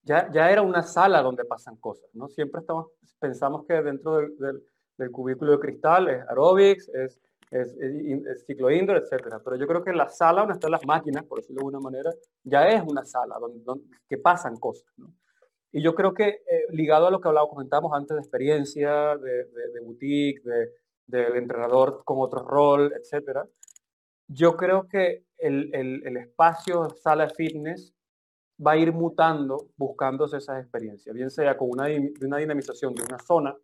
ya, 0.03 0.31
ya 0.33 0.51
era 0.51 0.63
una 0.63 0.83
sala 0.83 1.21
donde 1.21 1.45
pasan 1.45 1.77
cosas, 1.77 2.09
¿no? 2.15 2.29
Siempre 2.29 2.61
estamos, 2.61 2.87
pensamos 3.19 3.67
que 3.67 3.75
dentro 3.83 4.17
del, 4.17 4.37
del, 4.39 4.63
del 4.97 5.11
cubículo 5.11 5.53
de 5.53 5.61
cristal 5.61 6.09
es 6.09 6.29
aerobics, 6.29 6.89
es, 6.89 7.21
es, 7.51 7.77
es, 7.77 8.45
ciclo 8.47 8.71
indoor, 8.71 8.99
etcétera. 8.99 9.41
Pero 9.45 9.57
yo 9.57 9.67
creo 9.67 9.85
que 9.85 9.93
la 9.93 10.09
sala 10.09 10.41
donde 10.41 10.55
están 10.55 10.71
las 10.71 10.85
máquinas, 10.87 11.25
por 11.25 11.39
decirlo 11.39 11.61
de 11.61 11.67
alguna 11.67 11.81
manera, 11.81 12.11
ya 12.45 12.69
es 12.69 12.83
una 12.83 13.05
sala 13.05 13.37
donde, 13.39 13.63
que 14.09 14.19
pasan 14.19 14.57
cosas. 14.57 14.87
Y 15.73 15.83
yo 15.83 15.95
creo 15.95 16.15
que 16.15 16.29
eh, 16.29 16.67
ligado 16.71 17.07
a 17.07 17.11
lo 17.11 17.21
que 17.21 17.29
hablaba, 17.29 17.49
comentamos 17.49 17.93
antes 17.93 18.15
de 18.15 18.21
experiencia, 18.21 19.17
de, 19.17 19.45
de, 19.45 19.73
de 19.73 19.81
boutique, 19.81 20.43
de, 20.43 20.73
del 21.07 21.37
entrenador 21.37 22.03
con 22.05 22.19
otro 22.21 22.41
rol, 22.41 22.93
etcétera, 22.99 23.47
yo 24.29 24.57
creo 24.57 24.89
que 24.89 25.25
el, 25.39 25.73
el, 25.75 26.17
espacio 26.17 26.91
sala 26.91 27.29
fitness 27.29 27.95
va 28.65 28.73
a 28.73 28.77
ir 28.77 28.93
mutando 28.93 29.69
buscándose 29.77 30.39
esas 30.39 30.61
experiencias, 30.61 31.15
bien 31.15 31.31
sea 31.31 31.57
con 31.57 31.69
una 31.71 31.87
dinamización 32.39 32.95
de 32.95 33.05
una 33.05 33.19
zona, 33.19 33.55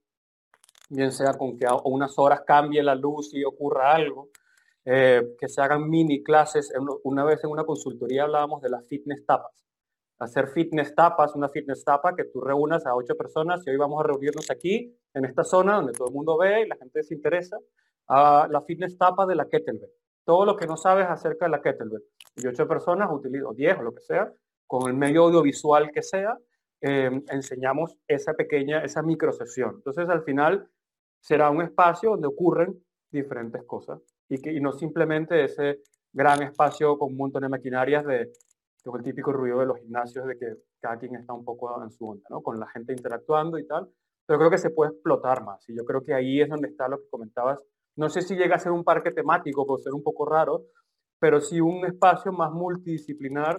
bien 0.88 1.12
sea 1.12 1.34
con 1.34 1.56
que 1.56 1.66
a 1.66 1.74
unas 1.84 2.18
horas 2.18 2.42
cambie 2.46 2.82
la 2.82 2.94
luz 2.94 3.32
y 3.34 3.44
ocurra 3.44 3.94
algo, 3.94 4.28
eh, 4.84 5.34
que 5.38 5.48
se 5.48 5.60
hagan 5.60 5.88
mini 5.88 6.22
clases. 6.22 6.72
Una 7.04 7.24
vez 7.24 7.42
en 7.44 7.50
una 7.50 7.64
consultoría 7.64 8.24
hablábamos 8.24 8.62
de 8.62 8.70
las 8.70 8.86
fitness 8.86 9.24
tapas. 9.24 9.52
Hacer 10.18 10.48
fitness 10.48 10.94
tapas, 10.94 11.34
una 11.34 11.48
fitness 11.48 11.84
tapa 11.84 12.14
que 12.14 12.24
tú 12.24 12.40
reúnas 12.40 12.86
a 12.86 12.94
ocho 12.94 13.16
personas 13.16 13.66
y 13.66 13.70
hoy 13.70 13.76
vamos 13.76 14.00
a 14.00 14.06
reunirnos 14.06 14.50
aquí, 14.50 14.96
en 15.14 15.24
esta 15.24 15.42
zona 15.42 15.76
donde 15.76 15.92
todo 15.92 16.08
el 16.08 16.14
mundo 16.14 16.38
ve 16.38 16.62
y 16.62 16.68
la 16.68 16.76
gente 16.76 17.02
se 17.02 17.14
interesa, 17.14 17.58
a 18.08 18.46
la 18.50 18.62
fitness 18.62 18.96
tapa 18.96 19.26
de 19.26 19.34
la 19.34 19.46
kettlebell. 19.46 19.90
Todo 20.24 20.44
lo 20.44 20.56
que 20.56 20.66
no 20.66 20.76
sabes 20.76 21.06
acerca 21.08 21.46
de 21.46 21.50
la 21.50 21.60
kettlebell. 21.60 22.04
Y 22.36 22.46
ocho 22.46 22.68
personas, 22.68 23.08
utilizo 23.10 23.52
diez 23.52 23.76
o 23.78 23.82
lo 23.82 23.92
que 23.92 24.00
sea, 24.00 24.32
con 24.66 24.88
el 24.88 24.94
medio 24.94 25.24
audiovisual 25.24 25.90
que 25.90 26.02
sea, 26.02 26.36
eh, 26.82 27.22
enseñamos 27.30 27.96
esa 28.06 28.34
pequeña, 28.34 28.84
esa 28.84 29.02
micro 29.02 29.32
sesión. 29.32 29.76
Entonces, 29.76 30.08
al 30.08 30.22
final, 30.24 30.68
será 31.20 31.50
un 31.50 31.62
espacio 31.62 32.10
donde 32.10 32.26
ocurren 32.26 32.76
diferentes 33.10 33.62
cosas 33.64 34.00
y, 34.28 34.40
que, 34.40 34.52
y 34.52 34.60
no 34.60 34.72
simplemente 34.72 35.44
ese 35.44 35.80
gran 36.12 36.42
espacio 36.42 36.98
con 36.98 37.12
un 37.12 37.18
montón 37.18 37.42
de 37.42 37.48
maquinarias 37.48 38.04
de 38.04 38.32
con 38.84 38.98
el 38.98 39.04
típico 39.04 39.32
ruido 39.32 39.60
de 39.60 39.66
los 39.66 39.78
gimnasios 39.78 40.26
de 40.26 40.36
que 40.36 40.56
cada 40.80 40.98
quien 40.98 41.14
está 41.14 41.32
un 41.32 41.44
poco 41.44 41.82
en 41.82 41.90
su 41.90 42.08
onda, 42.08 42.24
¿no? 42.30 42.42
Con 42.42 42.58
la 42.58 42.66
gente 42.66 42.92
interactuando 42.92 43.58
y 43.58 43.66
tal. 43.66 43.88
Pero 44.26 44.38
creo 44.38 44.50
que 44.50 44.58
se 44.58 44.70
puede 44.70 44.92
explotar 44.92 45.44
más 45.44 45.68
y 45.68 45.76
yo 45.76 45.84
creo 45.84 46.04
que 46.04 46.14
ahí 46.14 46.40
es 46.40 46.48
donde 46.48 46.68
está 46.68 46.88
lo 46.88 46.98
que 46.98 47.08
comentabas. 47.08 47.62
No 47.96 48.08
sé 48.08 48.22
si 48.22 48.34
llega 48.34 48.56
a 48.56 48.58
ser 48.58 48.72
un 48.72 48.84
parque 48.84 49.10
temático, 49.10 49.66
puede 49.66 49.82
ser 49.82 49.92
un 49.92 50.02
poco 50.02 50.26
raro, 50.26 50.64
pero 51.20 51.40
sí 51.40 51.60
un 51.60 51.84
espacio 51.84 52.32
más 52.32 52.50
multidisciplinar, 52.50 53.56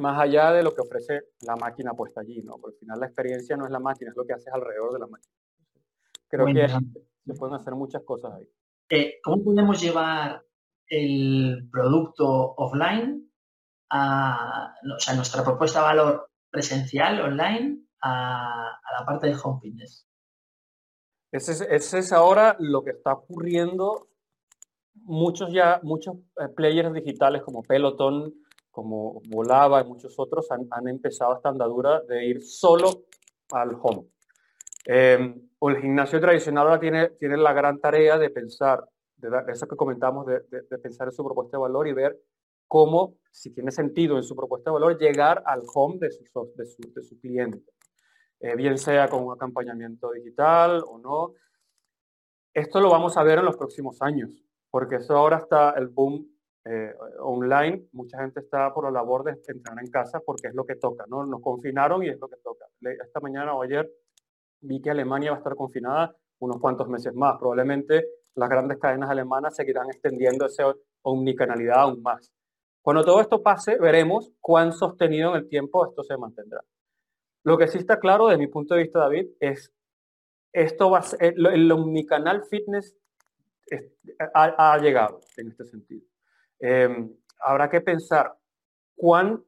más 0.00 0.20
allá 0.20 0.52
de 0.52 0.62
lo 0.62 0.74
que 0.74 0.82
ofrece 0.82 1.22
la 1.42 1.56
máquina 1.56 1.92
puesta 1.94 2.20
allí, 2.20 2.42
¿no? 2.42 2.56
Porque 2.58 2.76
al 2.76 2.80
final 2.80 3.00
la 3.00 3.06
experiencia 3.06 3.56
no 3.56 3.64
es 3.66 3.70
la 3.70 3.80
máquina, 3.80 4.10
es 4.10 4.16
lo 4.16 4.24
que 4.24 4.34
haces 4.34 4.52
alrededor 4.52 4.92
de 4.92 4.98
la 4.98 5.06
máquina. 5.06 5.34
Creo 6.28 6.46
que 6.46 6.68
se 7.26 7.34
pueden 7.34 7.54
hacer 7.56 7.74
muchas 7.74 8.02
cosas 8.02 8.34
ahí. 8.34 8.48
Eh, 8.90 9.18
¿Cómo 9.22 9.44
podemos 9.44 9.80
llevar 9.80 10.42
el 10.88 11.68
producto 11.70 12.26
offline 12.56 13.30
a, 13.90 14.74
o 14.96 15.00
sea, 15.00 15.14
nuestra 15.14 15.44
propuesta 15.44 15.80
de 15.80 15.84
valor 15.84 16.30
presencial, 16.50 17.20
online, 17.20 17.82
a, 18.02 18.80
la 18.98 19.06
parte 19.06 19.28
de 19.28 19.36
home 19.42 19.60
fitness? 19.60 20.06
Ese 21.30 21.66
es, 21.74 21.92
es, 21.92 22.12
ahora 22.12 22.56
lo 22.58 22.82
que 22.82 22.92
está 22.92 23.12
ocurriendo. 23.12 24.08
Muchos 24.94 25.52
ya, 25.52 25.80
muchos 25.82 26.16
eh, 26.40 26.48
players 26.54 26.92
digitales 26.92 27.42
como 27.42 27.62
Peloton, 27.62 28.34
como 28.78 29.20
Volava 29.28 29.80
y 29.80 29.84
muchos 29.84 30.16
otros 30.20 30.48
han, 30.52 30.68
han 30.70 30.86
empezado 30.86 31.34
esta 31.34 31.48
andadura 31.48 32.00
de 32.02 32.26
ir 32.26 32.42
solo 32.44 33.06
al 33.50 33.76
home. 33.82 34.06
O 35.58 35.68
el 35.68 35.80
gimnasio 35.80 36.20
tradicional 36.20 36.68
ahora 36.68 36.78
tiene, 36.78 37.08
tiene 37.18 37.36
la 37.36 37.52
gran 37.52 37.80
tarea 37.80 38.16
de 38.18 38.30
pensar, 38.30 38.88
de, 39.16 39.28
eso 39.48 39.66
que 39.66 39.74
comentamos, 39.74 40.26
de, 40.26 40.78
pensar 40.80 41.08
en 41.08 41.12
su 41.12 41.24
propuesta 41.24 41.56
de 41.56 41.62
valor 41.62 41.88
y 41.88 41.92
ver 41.92 42.16
cómo, 42.68 43.16
si 43.32 43.52
tiene 43.52 43.72
sentido 43.72 44.16
en 44.16 44.22
su 44.22 44.36
propuesta 44.36 44.70
de 44.70 44.74
valor, 44.74 44.96
llegar 44.96 45.42
al 45.44 45.62
home 45.74 45.98
de 45.98 46.12
su, 46.12 46.22
de 46.54 46.64
su, 46.64 46.92
de 46.94 47.02
su 47.02 47.18
cliente. 47.18 47.72
Eh, 48.38 48.54
bien 48.54 48.78
sea 48.78 49.08
con 49.08 49.24
un 49.24 49.32
acompañamiento 49.32 50.12
digital 50.12 50.84
o 50.86 50.98
no. 50.98 51.34
Esto 52.54 52.80
lo 52.80 52.90
vamos 52.90 53.16
a 53.16 53.24
ver 53.24 53.40
en 53.40 53.44
los 53.44 53.56
próximos 53.56 54.00
años, 54.02 54.30
porque 54.70 54.96
eso 54.96 55.16
ahora 55.16 55.38
está 55.38 55.70
el 55.70 55.88
boom 55.88 56.37
eh, 56.68 56.94
online. 57.20 57.88
Mucha 57.92 58.18
gente 58.18 58.40
está 58.40 58.72
por 58.74 58.84
la 58.84 58.90
labor 58.90 59.24
de 59.24 59.32
entrenar 59.32 59.82
en 59.82 59.90
casa 59.90 60.20
porque 60.20 60.48
es 60.48 60.54
lo 60.54 60.64
que 60.64 60.76
toca, 60.76 61.04
¿no? 61.08 61.24
Nos 61.24 61.40
confinaron 61.40 62.02
y 62.02 62.08
es 62.08 62.20
lo 62.20 62.28
que 62.28 62.36
toca. 62.36 62.66
Esta 62.80 63.20
mañana 63.20 63.54
o 63.54 63.62
ayer 63.62 63.90
vi 64.60 64.80
que 64.80 64.90
Alemania 64.90 65.30
va 65.30 65.36
a 65.36 65.38
estar 65.38 65.54
confinada 65.54 66.14
unos 66.40 66.58
cuantos 66.60 66.88
meses 66.88 67.14
más. 67.14 67.36
Probablemente 67.38 68.06
las 68.34 68.48
grandes 68.48 68.78
cadenas 68.78 69.10
alemanas 69.10 69.56
seguirán 69.56 69.88
extendiendo 69.88 70.46
esa 70.46 70.74
omnicanalidad 71.02 71.80
aún 71.80 72.02
más. 72.02 72.32
Cuando 72.82 73.04
todo 73.04 73.20
esto 73.20 73.42
pase, 73.42 73.76
veremos 73.78 74.30
cuán 74.40 74.72
sostenido 74.72 75.30
en 75.30 75.42
el 75.42 75.48
tiempo 75.48 75.86
esto 75.86 76.02
se 76.02 76.16
mantendrá. 76.16 76.62
Lo 77.44 77.58
que 77.58 77.68
sí 77.68 77.78
está 77.78 77.98
claro, 77.98 78.28
de 78.28 78.38
mi 78.38 78.46
punto 78.46 78.74
de 78.74 78.82
vista, 78.82 79.00
David, 79.00 79.28
es 79.40 79.72
esto 80.52 80.90
va 80.90 80.98
a 80.98 81.02
ser, 81.02 81.22
el, 81.22 81.70
omnicanal 81.70 82.44
fitness 82.44 82.96
ha, 84.34 84.78
llegado 84.78 85.20
en 85.36 85.48
este 85.48 85.64
sentido. 85.64 86.06
Em, 86.60 87.12
habrá 87.40 87.68
que 87.68 87.80
pensar 87.80 88.36
cuán, 88.96 89.44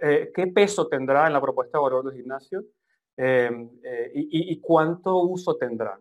eh, 0.00 0.30
qué 0.34 0.46
peso 0.48 0.88
tendrá 0.88 1.26
en 1.26 1.32
la 1.32 1.40
propuesta 1.40 1.78
de 1.78 1.82
valor 1.82 2.04
del 2.04 2.14
gimnasio 2.14 2.64
Em, 3.16 3.70
eh, 3.82 4.10
y, 4.14 4.60
cuánto 4.60 5.16
uso 5.16 5.56
tendrá. 5.56 5.98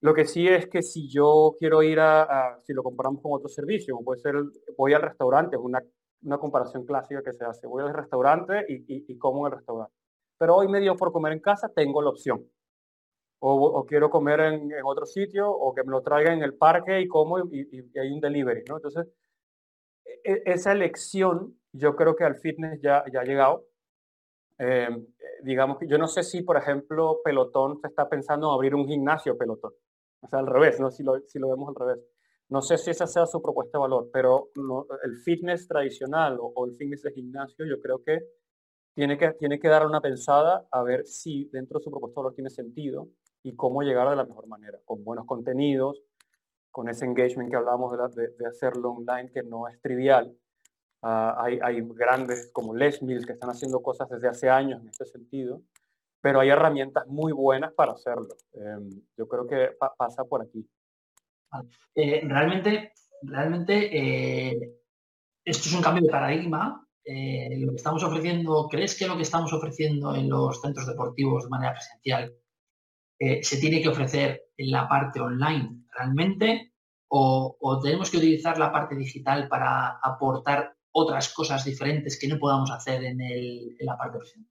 Lo 0.00 0.14
que 0.14 0.26
sí 0.26 0.46
es 0.46 0.68
que 0.68 0.82
si 0.82 1.08
yo 1.08 1.56
quiero 1.58 1.82
ir 1.82 1.98
a, 1.98 2.60
si 2.64 2.72
lo 2.72 2.82
comparamos 2.84 3.20
con 3.20 3.32
otro 3.32 3.48
servicio, 3.48 3.98
puede 4.04 4.20
ser, 4.20 4.36
voy 4.76 4.92
al 4.94 5.02
restaurante, 5.02 5.56
es 5.56 5.62
una, 5.62 5.82
una, 6.22 6.38
comparación 6.38 6.84
clásica 6.86 7.22
que 7.22 7.32
se 7.32 7.44
hace, 7.44 7.66
voy 7.66 7.82
al 7.82 7.94
restaurante 7.94 8.64
y, 8.68 8.84
y, 9.12 9.18
como 9.18 9.46
en 9.46 9.52
el 9.52 9.58
restaurante. 9.58 9.92
Pero 10.38 10.56
hoy 10.56 10.68
me 10.68 10.80
dio 10.80 10.94
por 10.96 11.12
comer 11.12 11.32
en 11.32 11.40
casa, 11.40 11.68
tengo 11.74 12.00
la 12.00 12.10
opción. 12.10 12.44
O, 13.40 13.84
quiero 13.86 14.08
comer 14.10 14.40
en, 14.40 14.72
en, 14.72 14.84
otro 14.84 15.04
sitio, 15.04 15.50
o 15.50 15.74
que 15.74 15.82
me 15.84 15.90
lo 15.90 16.02
traigan 16.02 16.34
en 16.34 16.44
el 16.44 16.54
parque 16.54 17.00
y 17.00 17.08
como 17.08 17.38
y, 17.40 17.98
hay 17.98 18.12
un 18.12 18.20
delivery, 18.20 18.64
¿no? 18.68 18.76
Entonces, 18.76 19.06
esa 20.44 20.72
elección 20.72 21.56
yo 21.72 21.94
creo 21.94 22.16
que 22.16 22.24
al 22.24 22.36
fitness 22.36 22.80
ya, 22.80 23.04
ya 23.12 23.20
ha 23.20 23.24
llegado. 23.24 23.66
Eh, 24.58 24.88
digamos 25.42 25.78
que 25.78 25.86
yo 25.86 25.98
no 25.98 26.08
sé 26.08 26.22
si, 26.22 26.42
por 26.42 26.56
ejemplo, 26.56 27.20
Pelotón 27.22 27.78
se 27.78 27.88
está 27.88 28.08
pensando 28.08 28.48
en 28.48 28.54
abrir 28.54 28.74
un 28.74 28.86
gimnasio 28.86 29.36
Pelotón. 29.36 29.72
O 30.20 30.28
sea, 30.28 30.38
al 30.38 30.46
revés, 30.46 30.80
¿no? 30.80 30.90
Si 30.90 31.02
lo, 31.02 31.20
si 31.26 31.38
lo 31.38 31.48
vemos 31.48 31.68
al 31.68 31.74
revés. 31.74 32.04
No 32.48 32.62
sé 32.62 32.78
si 32.78 32.90
esa 32.90 33.06
sea 33.06 33.26
su 33.26 33.42
propuesta 33.42 33.76
de 33.76 33.82
valor, 33.82 34.08
pero 34.12 34.50
el 35.02 35.16
fitness 35.16 35.66
tradicional 35.66 36.38
o, 36.40 36.66
el 36.66 36.74
fitness 36.76 37.02
de 37.02 37.12
gimnasio, 37.12 37.66
yo 37.66 37.80
creo 37.80 38.02
que 38.02 38.20
tiene, 38.94 39.18
que 39.18 39.32
tiene 39.32 39.58
que 39.58 39.68
dar 39.68 39.84
una 39.84 40.00
pensada 40.00 40.66
a 40.70 40.82
ver 40.82 41.06
si 41.06 41.50
dentro 41.52 41.78
de 41.78 41.84
su 41.84 41.90
propuesta 41.90 42.20
de 42.20 42.22
valor 42.22 42.34
tiene 42.34 42.50
sentido 42.50 43.08
y 43.42 43.56
cómo 43.56 43.82
llegar 43.82 44.08
de 44.08 44.16
la 44.16 44.24
mejor 44.24 44.46
manera, 44.46 44.78
con 44.84 45.02
buenos 45.02 45.26
contenidos, 45.26 46.00
con 46.76 46.90
ese 46.90 47.06
engagement 47.06 47.48
que 47.50 47.56
hablábamos 47.56 47.96
de, 48.14 48.46
hacerlo 48.46 48.90
online, 48.90 49.30
que 49.32 49.42
no 49.42 49.66
es 49.66 49.80
trivial, 49.80 50.36
Ah, 51.08 51.36
hay, 51.40 51.82
grandes 51.94 52.50
como 52.52 52.74
Les 52.74 53.00
Mills 53.00 53.24
que 53.24 53.32
están 53.32 53.48
haciendo 53.48 53.80
cosas 53.80 54.08
desde 54.08 54.26
hace 54.26 54.50
años 54.50 54.80
en 54.82 54.88
este 54.88 55.04
sentido, 55.04 55.62
pero 56.20 56.40
hay 56.40 56.48
herramientas 56.48 57.06
muy 57.06 57.32
buenas 57.32 57.72
para 57.74 57.92
hacerlo. 57.92 58.34
Em, 58.54 58.90
yo 59.16 59.28
creo 59.28 59.46
que 59.46 59.76
pasa 59.96 60.24
por 60.24 60.42
aquí. 60.42 60.68
Eh, 61.94 62.22
realmente, 62.24 62.92
realmente 63.22 63.74
eh, 63.96 64.72
esto 65.44 65.68
es 65.68 65.74
un 65.74 65.82
cambio 65.82 66.02
de 66.02 66.10
paradigma. 66.10 66.84
Eh, 67.04 67.56
lo 67.60 67.70
que 67.70 67.76
estamos 67.76 68.02
ofreciendo, 68.02 68.66
¿crees 68.68 68.98
que 68.98 69.06
lo 69.06 69.16
que 69.16 69.22
estamos 69.22 69.52
ofreciendo 69.52 70.12
en 70.16 70.28
los 70.28 70.60
centros 70.60 70.88
deportivos 70.88 71.44
de 71.44 71.50
manera 71.50 71.74
presencial 71.74 72.34
se 73.18 73.56
tiene 73.58 73.80
que 73.80 73.88
ofrecer 73.88 74.48
en 74.58 74.70
la 74.72 74.86
parte 74.86 75.20
online 75.20 75.85
realmente? 75.96 76.72
O, 77.08 77.80
tenemos 77.82 78.10
que 78.10 78.16
utilizar 78.16 78.58
la 78.58 78.72
parte 78.72 78.96
digital 78.96 79.48
para 79.48 79.98
aportar 80.02 80.74
otras 80.92 81.32
cosas 81.32 81.64
diferentes 81.64 82.18
que 82.18 82.28
no 82.28 82.38
podamos 82.38 82.70
hacer 82.70 83.04
en, 83.04 83.20
el, 83.20 83.76
en 83.78 83.86
la 83.86 83.96
parte 83.96 84.18
presente. 84.18 84.50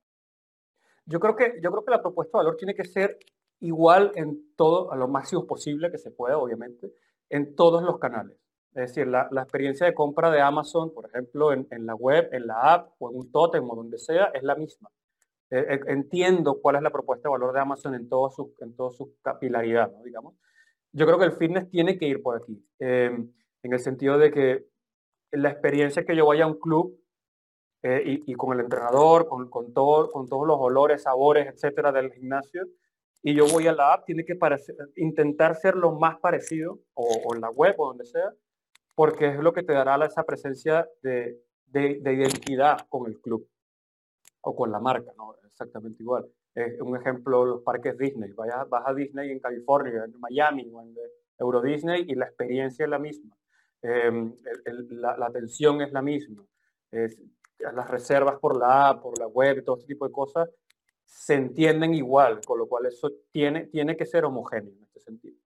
Yo 1.05 1.19
creo, 1.19 1.35
que, 1.35 1.59
yo 1.61 1.71
creo 1.71 1.85
que 1.85 1.91
la 1.91 2.01
propuesta 2.01 2.37
de 2.37 2.45
valor 2.45 2.57
tiene 2.57 2.73
que 2.73 2.85
ser 2.85 3.19
igual 3.59 4.11
en 4.15 4.55
todo, 4.55 4.91
a 4.91 4.95
lo 4.95 5.07
máximo 5.07 5.45
posible 5.45 5.91
que 5.91 5.97
se 5.97 6.11
pueda, 6.11 6.37
obviamente, 6.37 6.91
en 7.29 7.55
todos 7.55 7.83
los 7.83 7.99
canales. 7.99 8.37
Es 8.73 8.89
decir, 8.89 9.07
la, 9.07 9.29
experiencia 9.31 9.85
de 9.85 9.93
compra 9.93 10.29
de 10.29 10.41
Amazon, 10.41 10.93
por 10.93 11.05
ejemplo, 11.07 11.53
en, 11.53 11.67
la 11.85 11.95
web, 11.95 12.27
en 12.33 12.47
la 12.47 12.73
app 12.73 12.91
o 12.99 13.09
en 13.09 13.17
un 13.17 13.31
totem 13.31 13.69
o 13.69 13.75
donde 13.75 13.97
sea, 13.97 14.25
es 14.33 14.43
la 14.43 14.55
misma. 14.55 14.89
Eh, 15.49 15.65
eh, 15.69 15.79
entiendo 15.87 16.59
cuál 16.61 16.75
es 16.75 16.81
la 16.81 16.89
propuesta 16.89 17.29
de 17.29 17.31
valor 17.31 17.53
de 17.53 17.59
Amazon 17.61 17.95
en, 17.95 18.09
todo 18.09 18.29
su, 18.31 18.53
en 18.59 18.75
toda 18.75 18.91
su 18.91 19.15
capilaridad, 19.21 19.91
digamos. 20.03 20.35
Yo 20.97 21.05
creo 21.05 21.19
que 21.19 21.25
el 21.25 21.33
fitness 21.33 21.69
tiene 21.69 21.97
que 21.97 22.07
ir 22.07 22.21
por 22.21 22.37
aquí, 22.37 22.57
eh, 22.79 23.11
en 23.63 23.73
el 23.73 23.79
sentido 23.79 24.17
de 24.17 24.31
que 24.31 24.65
la 25.31 25.49
experiencia 25.49 26.05
que 26.05 26.15
yo 26.15 26.25
vaya 26.25 26.45
a 26.45 26.47
un 26.47 26.57
club 26.57 26.97
eh, 27.83 28.21
y, 28.25 28.33
con 28.35 28.57
el 28.57 28.63
entrenador, 28.63 29.27
con, 29.27 29.49
con, 29.49 29.73
todo, 29.73 30.09
con 30.09 30.29
todos 30.29 30.47
los 30.47 30.57
olores, 30.57 31.03
sabores, 31.03 31.47
etcétera 31.47 31.91
del 31.91 32.13
gimnasio, 32.13 32.63
y 33.21 33.35
yo 33.35 33.45
voy 33.51 33.67
a 33.67 33.73
la 33.73 33.91
app, 33.91 34.05
tiene 34.05 34.23
que 34.23 34.37
intentar 34.95 35.57
ser 35.57 35.75
lo 35.75 35.91
más 35.91 36.17
parecido, 36.19 36.79
o, 36.93 37.35
en 37.35 37.41
la 37.41 37.49
web 37.49 37.75
o 37.77 37.87
donde 37.87 38.05
sea, 38.05 38.31
porque 38.95 39.27
es 39.27 39.39
lo 39.39 39.51
que 39.51 39.63
te 39.63 39.73
dará 39.73 40.03
esa 40.05 40.23
presencia 40.23 40.87
de, 41.01 41.37
de, 41.65 42.13
identidad 42.13 42.87
con 42.87 43.07
el 43.07 43.19
club 43.19 43.45
o 44.39 44.55
con 44.55 44.71
la 44.71 44.79
marca, 44.79 45.11
¿no? 45.17 45.35
Exactamente 45.45 46.01
igual. 46.01 46.25
Es 46.55 46.79
un 46.79 46.95
ejemplo, 46.95 47.45
los 47.45 47.61
parques 47.61 47.97
Disney. 47.97 48.31
Vaya, 48.31 48.63
vas 48.63 48.83
a 48.87 48.93
Disney 48.93 49.29
en 49.29 49.39
California, 49.39 50.05
en 50.05 50.19
Miami 50.19 50.71
o 50.71 50.81
en 50.81 50.95
Euro 51.37 51.61
Disney 51.61 52.05
y 52.07 52.15
la 52.15 52.25
experiencia 52.25 52.85
es 52.85 52.89
la 52.89 52.99
misma. 52.99 53.35
em, 53.81 54.33
la, 54.89 55.17
atención 55.25 55.81
es 55.81 55.91
la 55.91 56.01
misma, 56.01 56.43
las 57.59 57.89
reservas 57.89 58.39
por 58.39 58.57
la 58.57 58.89
app, 58.89 59.01
por 59.03 59.19
la 59.19 59.27
web, 59.27 59.63
todo 59.63 59.77
este 59.77 59.93
tipo 59.93 60.07
de 60.07 60.11
cosas, 60.11 60.49
se 61.05 61.35
entienden 61.35 61.93
igual, 61.93 62.41
con 62.45 62.57
lo 62.57 62.67
cual 62.67 62.85
eso 62.87 63.11
tiene, 63.31 63.67
tiene 63.67 63.95
que 63.95 64.05
ser 64.05 64.25
homogéneo 64.25 64.73
en 64.73 64.83
este 64.83 64.99
sentido. 65.01 65.37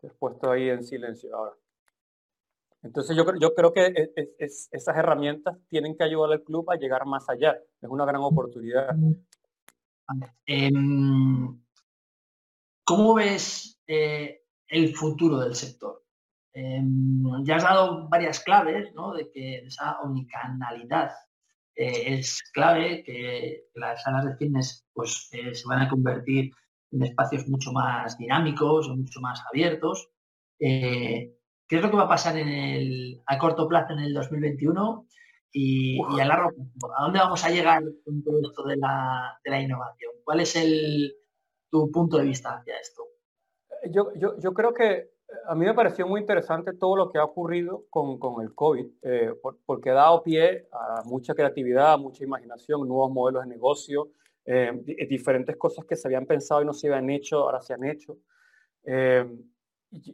Te 0.00 0.06
he 0.06 0.10
puesto 0.10 0.50
ahí 0.50 0.68
en 0.68 0.84
silencio 0.84 1.34
ahora. 1.34 1.56
Entonces 2.86 3.16
yo, 3.16 3.24
yo 3.40 3.54
creo 3.54 3.72
que 3.72 3.86
e, 3.86 4.12
e, 4.16 4.32
esas 4.38 4.96
herramientas 4.96 5.58
tienen 5.68 5.96
que 5.96 6.04
ayudar 6.04 6.32
al 6.32 6.42
club 6.42 6.70
a 6.70 6.76
llegar 6.76 7.04
más 7.04 7.28
allá. 7.28 7.58
Es 7.80 7.88
una 7.88 8.04
gran 8.04 8.22
oportunidad. 8.22 8.96
Em, 10.46 11.60
¿Cómo 12.84 13.14
ves 13.14 13.80
eh, 13.86 14.42
el 14.68 14.94
futuro 14.94 15.40
del 15.40 15.56
sector? 15.56 16.04
Em, 16.52 17.44
ya 17.44 17.56
has 17.56 17.64
dado 17.64 18.08
varias 18.08 18.40
claves 18.40 18.94
¿no? 18.94 19.12
de 19.12 19.30
que 19.30 19.58
esa 19.66 20.00
omnicanalidad 20.00 21.10
eh, 21.74 22.14
es 22.14 22.42
clave, 22.54 23.02
que 23.02 23.64
las 23.74 24.02
salas 24.02 24.24
de 24.24 24.36
fitness 24.36 24.86
pues, 24.92 25.28
eh, 25.32 25.54
se 25.54 25.66
van 25.66 25.82
a 25.82 25.88
convertir 25.88 26.52
en 26.92 27.02
espacios 27.02 27.48
mucho 27.48 27.72
más 27.72 28.16
dinámicos, 28.16 28.88
mucho 28.88 29.20
más 29.20 29.42
abiertos. 29.50 30.08
¿Qué 31.68 31.76
es 31.76 31.82
lo 31.82 31.90
que 31.90 31.96
va 31.96 32.04
a 32.04 32.08
pasar 32.08 32.36
en 32.36 32.48
el, 32.48 33.22
a 33.26 33.38
corto 33.38 33.66
plazo 33.68 33.92
en 33.92 34.00
el 34.00 34.14
2021 34.14 35.06
y, 35.52 35.98
a 36.20 36.24
largo 36.24 36.50
plazo? 36.50 36.94
¿A 36.96 37.02
dónde 37.04 37.18
vamos 37.18 37.44
a 37.44 37.50
llegar 37.50 37.82
con 38.04 38.22
todo 38.22 38.40
esto 38.42 38.64
de 38.64 38.76
la, 38.76 39.38
de 39.44 39.50
la 39.50 39.60
innovación? 39.60 40.12
¿Cuál 40.24 40.40
es 40.40 40.54
el, 40.56 41.14
tu 41.70 41.90
punto 41.90 42.18
de 42.18 42.24
vista 42.24 42.56
hacia 42.56 42.78
esto? 42.78 43.02
Yo, 43.90 44.12
yo, 44.14 44.38
yo, 44.38 44.52
creo 44.52 44.72
que 44.72 45.10
a 45.46 45.54
mí 45.54 45.64
me 45.64 45.74
pareció 45.74 46.06
muy 46.06 46.20
interesante 46.20 46.72
todo 46.74 46.96
lo 46.96 47.10
que 47.10 47.18
ha 47.18 47.24
ocurrido 47.24 47.86
con, 47.90 48.18
con 48.18 48.42
el 48.42 48.54
COVID, 48.54 48.86
eh, 49.02 49.32
porque 49.64 49.90
ha 49.90 49.94
dado 49.94 50.22
pie 50.22 50.68
a 50.72 51.02
mucha 51.04 51.34
creatividad, 51.34 51.98
mucha 51.98 52.24
imaginación, 52.24 52.86
nuevos 52.86 53.10
modelos 53.10 53.42
de 53.42 53.48
negocio, 53.48 54.10
eh, 54.44 54.72
diferentes 55.08 55.56
cosas 55.56 55.84
que 55.84 55.96
se 55.96 56.06
habían 56.06 56.26
pensado 56.26 56.62
y 56.62 56.64
no 56.64 56.72
se 56.72 56.86
habían 56.86 57.10
hecho, 57.10 57.38
ahora 57.38 57.60
se 57.60 57.74
han 57.74 57.84
hecho. 57.84 58.18
Eh, 58.84 59.26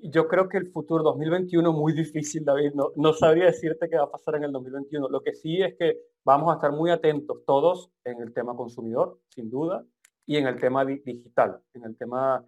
yo 0.03 0.29
creo 0.29 0.49
que 0.49 0.59
el 0.59 0.71
futuro 0.71 1.03
2021 1.05 1.71
es 1.71 1.77
muy 1.77 1.93
difícil, 1.93 2.45
David. 2.45 2.73
No, 2.75 2.93
no 2.97 3.13
sabría 3.13 3.47
decirte 3.47 3.89
qué 3.89 3.97
va 3.97 4.05
a 4.05 4.11
pasar 4.11 4.37
en 4.37 4.45
el 4.45 4.53
2021. 4.53 5.09
Lo 5.09 5.21
que 5.21 5.35
sí 5.35 5.63
es 5.63 5.75
que 5.79 5.99
vamos 6.25 6.51
a 6.51 6.55
estar 6.55 6.73
muy 6.73 6.91
atentos 6.91 7.45
todos 7.47 7.91
en 8.05 8.21
el 8.21 8.33
tema 8.33 8.55
consumidor, 8.57 9.19
sin 9.29 9.51
duda, 9.51 9.85
y 10.27 10.37
en 10.37 10.47
el 10.47 10.59
tema 10.59 10.85
digital, 10.85 11.61
en 11.75 11.85
el 11.85 11.97
tema 11.97 12.45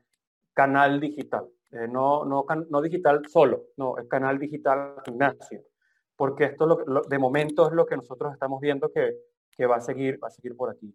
canal 0.53 1.01
digital. 1.01 1.49
Eh, 1.73 1.89
no, 1.89 2.25
no, 2.25 2.47
no 2.71 2.81
digital 2.81 3.23
solo, 3.29 3.65
no, 3.77 3.99
el 3.99 4.07
canal 4.09 4.39
digital 4.39 4.97
gimnasio. 5.05 5.63
Porque 6.17 6.45
esto 6.45 6.85
de 7.09 7.19
momento 7.19 7.67
es 7.67 7.73
lo 7.73 7.87
que 7.87 7.97
nosotros 7.97 8.33
estamos 8.33 8.61
viendo 8.61 8.93
que, 8.93 9.17
que 9.51 9.67
va, 9.67 9.77
a 9.77 9.81
seguir, 9.81 10.23
va 10.23 10.29
a 10.29 10.31
seguir 10.31 10.57
por 10.57 10.71
aquí. 10.71 10.95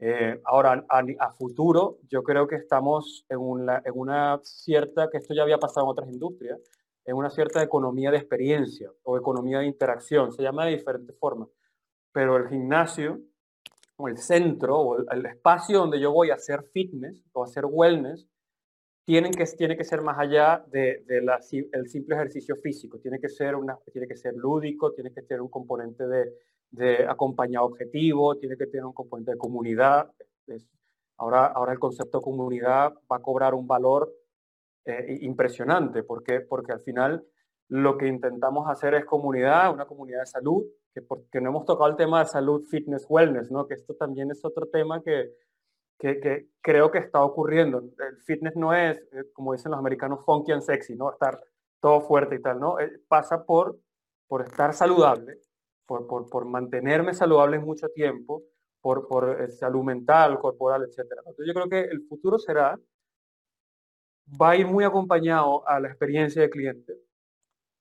Eh, 0.00 0.40
ahora, 0.44 0.86
a, 0.88 1.32
futuro, 1.32 1.98
yo 2.08 2.22
creo 2.22 2.46
que 2.46 2.54
estamos 2.54 3.26
en 3.28 3.38
una, 3.40 4.40
cierta, 4.44 5.10
que 5.10 5.18
esto 5.18 5.34
ya 5.34 5.42
había 5.42 5.58
pasado 5.58 5.86
en 5.86 5.90
otras 5.90 6.08
industrias, 6.08 6.60
en 7.04 7.16
una 7.16 7.30
cierta 7.30 7.62
economía 7.62 8.10
de 8.10 8.18
experiencia 8.18 8.92
o 9.02 9.16
economía 9.16 9.58
de 9.58 9.66
interacción, 9.66 10.30
se 10.32 10.42
llama 10.42 10.66
de 10.66 10.76
diferentes 10.76 11.18
formas, 11.18 11.48
pero 12.12 12.36
el 12.36 12.48
gimnasio 12.48 13.20
o 13.96 14.06
el 14.06 14.18
centro 14.18 14.78
o 14.78 15.10
el, 15.10 15.26
espacio 15.26 15.78
donde 15.78 15.98
yo 15.98 16.12
voy 16.12 16.30
a 16.30 16.34
hacer 16.34 16.62
fitness 16.72 17.24
o 17.32 17.42
hacer 17.42 17.64
wellness, 17.66 18.28
tienen 19.04 19.32
que, 19.32 19.44
tiene 19.46 19.76
que 19.76 19.84
ser 19.84 20.02
más 20.02 20.18
allá 20.18 20.64
del 20.68 21.06
de, 21.06 21.68
el 21.72 21.88
simple 21.88 22.14
ejercicio 22.14 22.54
físico, 22.56 23.00
tiene 23.00 23.18
que, 23.18 23.30
ser 23.30 23.56
una, 23.56 23.76
tiene 23.90 24.06
que 24.06 24.16
ser 24.16 24.34
lúdico, 24.34 24.92
tiene 24.92 25.10
que 25.12 25.22
tener 25.22 25.40
un 25.40 25.48
componente 25.48 26.06
de, 26.06 26.34
de 26.70 27.06
acompañar 27.06 27.62
objetivo, 27.62 28.36
tiene 28.36 28.56
que 28.56 28.66
tener 28.66 28.84
un 28.84 28.92
componente 28.92 29.32
de 29.32 29.38
comunidad. 29.38 30.10
ahora, 31.16 31.46
ahora 31.46 31.72
el 31.72 31.78
concepto 31.78 32.18
de 32.18 32.24
comunidad 32.24 32.92
va 33.10 33.16
a 33.16 33.22
cobrar 33.22 33.54
un 33.54 33.66
valor 33.66 34.12
eh, 34.84 35.18
impresionante, 35.22 36.02
porque, 36.02 36.40
porque 36.40 36.72
al 36.72 36.80
final 36.80 37.24
lo 37.68 37.98
que 37.98 38.06
intentamos 38.06 38.68
hacer 38.68 38.94
es 38.94 39.04
comunidad, 39.04 39.72
una 39.72 39.86
comunidad 39.86 40.20
de 40.20 40.26
salud, 40.26 40.64
que 40.94 41.02
porque 41.02 41.40
no 41.40 41.50
hemos 41.50 41.66
tocado 41.66 41.90
el 41.90 41.96
tema 41.96 42.20
de 42.20 42.30
salud, 42.30 42.64
fitness, 42.66 43.04
wellness, 43.08 43.50
¿no? 43.50 43.66
que 43.66 43.74
esto 43.74 43.94
también 43.94 44.30
es 44.30 44.44
otro 44.44 44.66
tema 44.66 45.02
que, 45.02 45.32
que, 45.98 46.20
que 46.20 46.48
creo 46.62 46.90
que 46.90 46.98
está 46.98 47.22
ocurriendo. 47.22 47.78
El 47.80 48.16
fitness 48.24 48.56
no 48.56 48.72
es, 48.74 48.96
eh, 49.12 49.24
como 49.32 49.52
dicen 49.52 49.72
los 49.72 49.78
americanos, 49.78 50.24
funky 50.24 50.52
and 50.52 50.62
sexy, 50.62 50.96
¿no? 50.96 51.10
estar 51.12 51.38
todo 51.80 52.00
fuerte 52.00 52.36
y 52.36 52.42
tal, 52.42 52.58
¿no? 52.58 52.80
Eh, 52.80 53.00
pasa 53.06 53.44
por, 53.44 53.78
por 54.26 54.42
estar 54.42 54.72
saludable, 54.74 55.38
por, 55.88 56.06
por, 56.06 56.28
por 56.28 56.44
mantenerme 56.44 57.14
saludable 57.14 57.58
mucho 57.58 57.88
tiempo, 57.88 58.42
por, 58.82 59.08
por 59.08 59.40
eh, 59.40 59.48
salud 59.48 59.82
mental, 59.82 60.38
corporal, 60.38 60.82
etc. 60.82 60.98
Entonces 61.16 61.46
yo 61.46 61.54
creo 61.54 61.68
que 61.68 61.80
el 61.80 62.06
futuro 62.06 62.38
será, 62.38 62.78
va 64.40 64.50
a 64.50 64.56
ir 64.56 64.66
muy 64.66 64.84
acompañado 64.84 65.66
a 65.66 65.80
la 65.80 65.88
experiencia 65.88 66.42
del 66.42 66.50
cliente, 66.50 66.92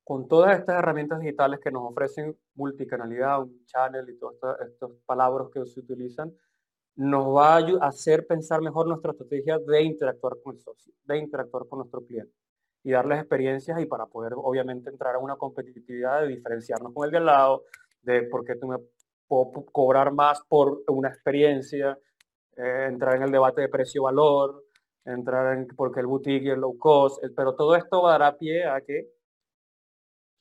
con 0.05 0.25
todas 0.29 0.57
estas 0.57 0.79
herramientas 0.79 1.19
digitales 1.19 1.59
que 1.61 1.69
nos 1.69 1.83
ofrecen 1.91 2.33
multicanalidad, 2.55 3.41
un 3.41 3.65
channel 3.65 4.09
y 4.09 4.17
todas 4.17 4.57
estas 4.61 4.89
palabras 5.05 5.49
que 5.53 5.65
se 5.65 5.81
utilizan, 5.81 6.33
nos 6.95 7.27
va 7.35 7.57
a 7.57 7.87
hacer 7.87 8.25
pensar 8.25 8.61
mejor 8.61 8.87
nuestra 8.87 9.11
estrategia 9.11 9.59
de 9.59 9.81
interactuar 9.83 10.37
con 10.41 10.55
el 10.55 10.61
socio, 10.61 10.93
de 11.03 11.17
interactuar 11.17 11.67
con 11.67 11.79
nuestro 11.79 12.05
cliente 12.05 12.33
y 12.83 12.91
darles 12.91 13.19
experiencias 13.19 13.81
y 13.81 13.85
para 13.85 14.05
poder 14.05 14.31
obviamente 14.37 14.89
entrar 14.89 15.15
a 15.15 15.19
una 15.19 15.35
competitividad 15.35 16.21
de 16.21 16.29
diferenciarnos 16.29 16.93
con 16.93 17.03
el 17.03 17.11
de 17.11 17.17
al 17.17 17.25
lado, 17.25 17.63
de 18.07 18.23
por 18.23 18.45
qué 18.45 18.55
tú 18.55 18.67
me 18.67 18.77
puedo 19.27 19.65
cobrar 19.71 20.13
más 20.13 20.41
por 20.47 20.83
una 20.87 21.09
experiencia, 21.09 21.99
eh, 22.55 22.85
entrar 22.87 23.17
en 23.17 23.23
el 23.23 23.31
debate 23.31 23.61
de 23.61 23.69
precio-valor, 23.69 24.63
entrar 25.03 25.57
en 25.57 25.67
por 25.67 25.91
qué 25.93 25.99
el 25.99 26.07
boutique 26.07 26.45
y 26.45 26.49
el 26.49 26.61
low 26.61 26.77
cost, 26.77 27.21
pero 27.35 27.53
todo 27.55 27.75
esto 27.75 28.07
dará 28.07 28.37
pie 28.37 28.65
a 28.65 28.79
que 28.81 29.09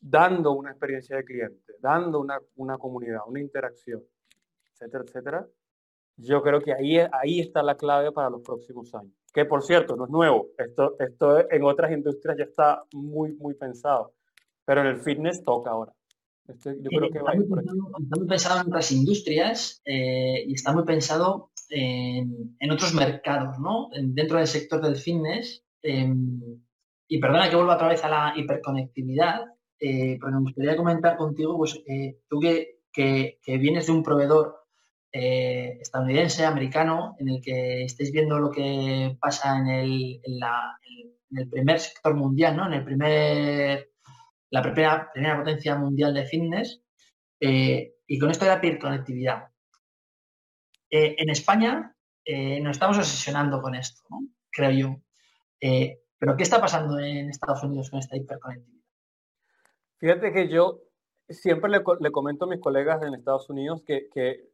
dando 0.01 0.53
una 0.53 0.71
experiencia 0.71 1.17
de 1.17 1.25
cliente, 1.25 1.75
dando 1.81 2.21
una, 2.21 2.39
una 2.55 2.79
comunidad, 2.79 3.23
una 3.27 3.41
interacción, 3.41 4.03
etcétera, 4.73 5.05
etcétera, 5.05 5.47
yo 6.19 6.43
creo 6.43 6.61
que 6.61 6.73
ahí, 6.73 6.99
ahí 6.99 7.41
está 7.41 7.63
la 7.63 7.77
clave 7.77 8.13
para 8.13 8.31
los 8.31 8.43
próximos 8.43 8.95
años. 8.95 9.13
Que 9.35 9.45
por 9.45 9.63
cierto, 9.65 9.97
no 9.97 10.05
es 10.05 10.11
nuevo, 10.11 10.49
esto, 10.57 10.95
esto 11.01 11.51
en 11.51 11.65
otras 11.65 11.91
industrias 11.91 12.39
ya 12.39 12.45
está 12.45 12.85
muy, 12.93 13.33
muy 13.35 13.55
pensado, 13.55 14.15
pero 14.65 14.83
en 14.83 14.87
el 14.87 14.99
fitness 14.99 15.43
toca 15.43 15.71
ahora. 15.71 15.96
Este, 16.49 16.77
yo 16.81 16.91
creo 16.91 17.11
que 17.11 17.19
está, 17.19 17.35
muy 17.35 18.27
pensado, 18.29 18.61
en 18.61 18.69
otras 18.69 18.93
industrias 18.93 19.83
eh, 19.85 20.45
y 20.47 20.55
está 20.55 20.73
muy 20.73 20.85
pensado 20.85 21.51
en, 21.71 22.71
otros 22.71 22.95
mercados, 22.95 23.59
¿no? 23.59 23.89
Dentro 23.93 24.39
del 24.39 24.47
sector 24.47 24.81
del 24.81 24.97
fitness. 24.97 25.65
Em, 25.83 26.41
y 27.09 27.19
perdona 27.19 27.49
que 27.49 27.57
vuelva 27.57 27.75
otra 27.75 27.89
vez 27.89 28.03
a 28.05 28.09
la 28.09 28.33
hiperconectividad, 28.37 29.47
eh, 29.79 30.19
pero 30.21 30.33
me 30.33 30.41
gustaría 30.41 30.77
comentar 30.77 31.17
contigo, 31.17 31.57
pues 31.57 31.81
eh, 31.87 32.19
tú 32.29 32.41
que, 32.41 32.81
que, 32.93 33.39
vienes 33.59 33.87
de 33.87 33.93
un 33.93 34.03
proveedor 34.03 34.57
estadounidense, 35.13 36.45
americano, 36.45 37.17
en 37.19 37.31
el 37.31 37.41
que 37.41 37.85
estáis 37.85 38.13
viendo 38.13 38.39
lo 38.39 38.51
que 38.51 39.17
pasa 39.19 39.59
en 39.59 39.67
el, 39.69 40.21
en 40.25 41.39
el 41.39 41.49
primer 41.49 41.81
sector 41.81 42.15
mundial, 42.15 42.55
¿no? 42.55 42.67
En 42.67 42.75
el 42.75 42.85
primer 42.85 43.89
la 44.51 44.63
primera, 44.63 45.11
primera 45.13 45.37
potencia 45.37 45.77
mundial 45.77 46.15
de 46.15 46.27
fitness, 46.27 46.83
eh, 47.41 47.95
y 48.07 48.19
con 48.19 48.31
esto 48.31 48.45
de 48.45 48.51
la 48.53 48.61
peer 48.61 48.79
conectividad. 48.79 49.49
Eh, 50.91 51.17
en 51.19 51.31
España 51.31 51.95
eh, 52.25 52.61
nos 52.61 52.77
estamos 52.77 52.99
obsesionando 52.99 53.61
con 53.61 53.75
esto, 53.75 54.03
creo 54.51 54.71
yo. 54.71 54.97
pero 56.19 56.37
¿qué 56.37 56.43
está 56.43 56.61
pasando 56.61 56.99
en 56.99 57.29
Estados 57.29 57.63
Unidos 57.63 57.91
con 57.91 57.99
esta 57.99 58.17
hiperconectividad? 58.17 58.85
Fíjate 59.99 60.33
que 60.33 60.49
yo 60.49 60.81
siempre 61.29 61.71
le, 61.71 62.13
comento 62.13 62.45
a 62.45 62.49
mis 62.49 62.61
colegas 62.61 63.03
en 63.03 63.15
Estados 63.15 63.51
Unidos 63.51 63.83
que, 63.83 64.51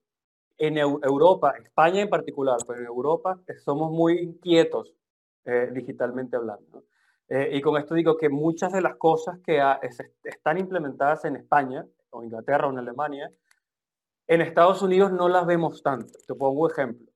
en 0.59 0.79
Europa, 0.79 1.55
España 1.63 2.03
en 2.03 2.09
particular, 2.09 2.59
pero 2.67 2.81
en 2.81 2.87
Europa 2.87 3.41
somos 3.65 3.91
muy 3.91 4.19
inquietos 4.19 4.95
digitalmente 5.73 6.37
hablando. 6.37 6.85
Eh, 7.35 7.49
y 7.57 7.63
con 7.63 7.79
esto 7.79 7.95
digo 7.95 8.19
que 8.19 8.29
muchas 8.29 8.75
de 8.75 8.83
las 8.83 8.97
cosas 8.97 9.39
que 9.41 9.59
están 10.23 10.59
implementadas 10.59 11.25
en 11.25 11.37
España, 11.37 11.83
o 12.11 12.23
Inglaterra, 12.23 12.67
o 12.67 12.73
en 12.73 12.79
Alemania, 12.79 13.33
en 14.27 14.43
Estados 14.43 14.83
Unidos 14.83 15.13
no 15.13 15.31
las 15.31 15.47
vemos 15.47 15.83
tanto. 15.83 16.13
Te 16.27 16.35
pongo 16.35 16.65
un 16.65 16.71
ejemplo. 16.71 17.11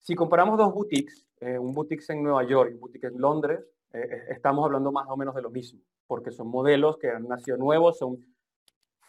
Si 0.00 0.14
comparamos 0.14 0.56
dos 0.56 0.72
boutiques, 0.72 1.26
eh, 1.40 1.58
un 1.58 1.74
boutique 1.74 2.02
en 2.08 2.22
Nueva 2.22 2.42
York 2.44 2.70
y 2.70 2.74
un 2.76 2.80
boutique 2.80 3.08
en 3.08 3.20
Londres, 3.20 3.60
eh, 3.92 4.24
estamos 4.30 4.64
hablando 4.64 4.90
más 4.90 5.06
o 5.10 5.16
menos 5.18 5.34
de 5.34 5.42
lo 5.42 5.50
mismo, 5.50 5.78
porque 6.06 6.30
son 6.30 6.48
modelos 6.48 6.96
que 6.96 7.10
han 7.10 7.28
nacido 7.28 7.58
nuevos, 7.58 7.98
son 7.98 8.24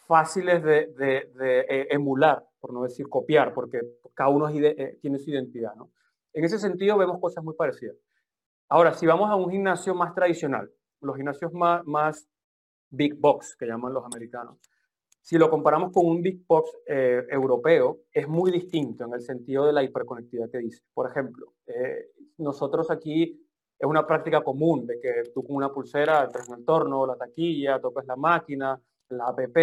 fáciles 0.06 0.62
de, 0.62 1.88
emular, 1.88 2.46
por 2.60 2.74
no 2.74 2.82
decir 2.82 3.08
copiar, 3.08 3.54
porque 3.54 3.80
cada 4.12 4.28
uno 4.28 4.50
tiene 5.00 5.18
su 5.18 5.30
identidad. 5.30 5.72
En 6.34 6.44
ese 6.44 6.58
sentido 6.58 6.98
vemos 6.98 7.20
cosas 7.20 7.42
muy 7.42 7.54
parecidas. 7.54 7.96
Ahora, 8.68 8.92
si 8.94 9.06
vamos 9.06 9.30
a 9.30 9.36
un 9.36 9.50
gimnasio 9.50 9.94
más 9.94 10.12
tradicional, 10.12 10.68
los 11.00 11.16
gimnasios 11.16 11.52
más, 11.52 12.28
big 12.90 13.14
box, 13.14 13.56
que 13.56 13.66
llaman 13.66 13.92
los 13.92 14.04
americanos, 14.04 14.58
si 15.22 15.38
lo 15.38 15.48
comparamos 15.48 15.92
con 15.92 16.06
un 16.06 16.20
big 16.20 16.44
box 16.46 16.70
eh, 16.86 17.24
europeo, 17.30 17.98
es 18.12 18.26
muy 18.26 18.50
distinto 18.50 19.04
en 19.04 19.14
el 19.14 19.20
sentido 19.20 19.66
de 19.66 19.72
la 19.72 19.84
hiperconectividad 19.84 20.50
que 20.50 20.58
dice. 20.58 20.82
Por 20.92 21.08
ejemplo, 21.08 21.54
eh, 21.66 22.10
nosotros 22.38 22.90
aquí 22.90 23.40
es 23.78 23.86
una 23.86 24.06
práctica 24.06 24.42
común 24.42 24.86
de 24.86 24.98
que 25.00 25.30
tú 25.32 25.46
con 25.46 25.56
una 25.56 25.72
pulsera 25.72 26.24
entras 26.24 26.48
en 26.48 26.54
el 26.54 26.60
entorno, 26.60 27.06
la 27.06 27.16
taquilla, 27.16 27.80
tocas 27.80 28.06
la 28.06 28.16
máquina, 28.16 28.80
la 29.10 29.28
app, 29.28 29.56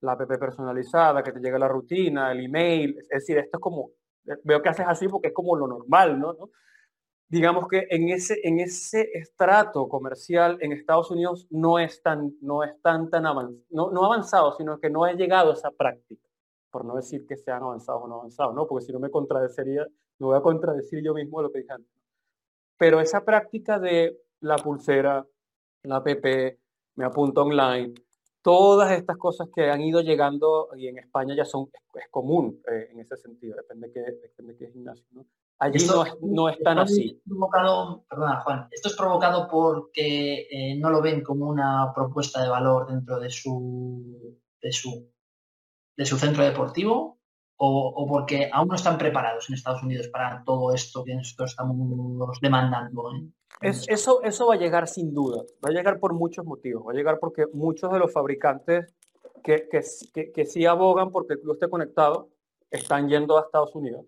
la 0.00 0.12
app 0.12 0.28
personalizada, 0.38 1.22
que 1.22 1.32
te 1.32 1.40
llega 1.40 1.58
la 1.58 1.68
rutina, 1.68 2.32
el 2.32 2.44
email. 2.44 2.98
Es 2.98 3.08
decir, 3.08 3.38
esto 3.38 3.56
es 3.56 3.60
como, 3.62 3.92
eh, 4.26 4.36
veo 4.44 4.60
que 4.60 4.68
haces 4.68 4.86
así 4.86 5.08
porque 5.08 5.28
es 5.28 5.34
como 5.34 5.56
lo 5.56 5.66
normal, 5.66 6.20
¿no? 6.20 6.36
Digamos 7.32 7.66
que 7.66 7.86
en 7.88 8.10
ese, 8.10 8.40
en 8.46 8.60
ese 8.60 9.08
estrato 9.14 9.88
comercial 9.88 10.58
en 10.60 10.72
Estados 10.72 11.10
Unidos 11.10 11.46
no 11.48 11.78
es 11.78 12.02
tan, 12.02 12.36
no 12.42 12.62
es 12.62 12.78
tan, 12.82 13.08
tan 13.08 13.24
avanzado, 13.24 13.64
no, 13.70 13.90
no 13.90 14.04
avanzado, 14.04 14.52
sino 14.52 14.78
que 14.78 14.90
no 14.90 15.04
ha 15.04 15.14
llegado 15.14 15.50
a 15.50 15.54
esa 15.54 15.70
práctica, 15.70 16.28
por 16.70 16.84
no 16.84 16.94
decir 16.94 17.26
que 17.26 17.38
sean 17.38 17.62
avanzados 17.62 18.02
o 18.04 18.06
no 18.06 18.16
avanzados, 18.16 18.54
¿no? 18.54 18.66
Porque 18.66 18.84
si 18.84 18.92
no 18.92 19.00
me 19.00 19.08
contradeciría, 19.08 19.86
me 20.18 20.26
voy 20.26 20.36
a 20.36 20.42
contradecir 20.42 21.02
yo 21.02 21.14
mismo 21.14 21.40
lo 21.40 21.50
que 21.50 21.60
dije 21.60 21.72
antes. 21.72 21.90
Pero 22.76 23.00
esa 23.00 23.24
práctica 23.24 23.78
de 23.78 24.20
la 24.40 24.56
pulsera, 24.56 25.26
la 25.84 25.96
app, 25.96 26.06
me 26.96 27.04
apunto 27.06 27.44
online, 27.44 27.94
todas 28.42 28.92
estas 28.92 29.16
cosas 29.16 29.48
que 29.56 29.70
han 29.70 29.80
ido 29.80 30.02
llegando 30.02 30.68
y 30.76 30.86
en 30.86 30.98
España 30.98 31.34
ya 31.34 31.46
son, 31.46 31.70
es, 31.94 32.08
común 32.10 32.60
eh, 32.70 32.88
en 32.90 33.00
ese 33.00 33.16
sentido, 33.16 33.56
depende 33.56 33.86
de 33.86 33.92
qué, 33.94 34.00
depende 34.20 34.54
qué 34.54 34.66
gimnasio. 34.70 35.06
Allí 35.62 35.86
no, 35.86 36.04
no 36.22 36.48
es 36.48 36.58
tan 36.58 36.80
así. 36.80 37.22
Provocado, 37.24 38.04
perdona 38.10 38.40
Juan, 38.40 38.68
esto 38.72 38.88
es 38.88 38.96
provocado 38.96 39.46
porque 39.48 40.48
eh, 40.50 40.76
no 40.76 40.90
lo 40.90 41.00
ven 41.00 41.22
como 41.22 41.46
una 41.46 41.92
propuesta 41.94 42.42
de 42.42 42.48
valor 42.48 42.88
dentro 42.88 43.20
de 43.20 43.30
su, 43.30 44.40
de 44.60 44.72
su, 44.72 45.08
de 45.96 46.04
su 46.04 46.18
centro 46.18 46.42
deportivo 46.42 47.20
o, 47.64 48.06
porque 48.08 48.50
aún 48.52 48.66
no 48.66 48.74
están 48.74 48.98
preparados 48.98 49.48
en 49.48 49.54
Estados 49.54 49.84
Unidos 49.84 50.08
para 50.08 50.42
todo 50.44 50.74
esto 50.74 51.04
que 51.04 51.14
nosotros 51.14 51.50
estamos 51.50 52.40
demandando. 52.40 53.12
¿eh? 53.12 53.28
Es, 53.60 53.88
eso, 53.88 54.20
eso 54.24 54.48
va 54.48 54.54
a 54.54 54.58
llegar 54.58 54.88
sin 54.88 55.14
duda, 55.14 55.44
va 55.64 55.68
a 55.68 55.72
llegar 55.72 56.00
por 56.00 56.12
muchos 56.12 56.44
motivos, 56.44 56.84
va 56.84 56.90
a 56.90 56.96
llegar 56.96 57.20
porque 57.20 57.46
muchos 57.52 57.92
de 57.92 58.00
los 58.00 58.12
fabricantes 58.12 58.92
que, 59.44 59.68
que, 59.70 60.32
que, 60.32 60.44
sí 60.44 60.66
abogan 60.66 61.12
porque 61.12 61.34
el 61.34 61.40
club 61.40 61.52
esté 61.54 61.68
conectado 61.68 62.30
están 62.68 63.08
yendo 63.08 63.38
a 63.38 63.42
Estados 63.42 63.76
Unidos. 63.76 64.06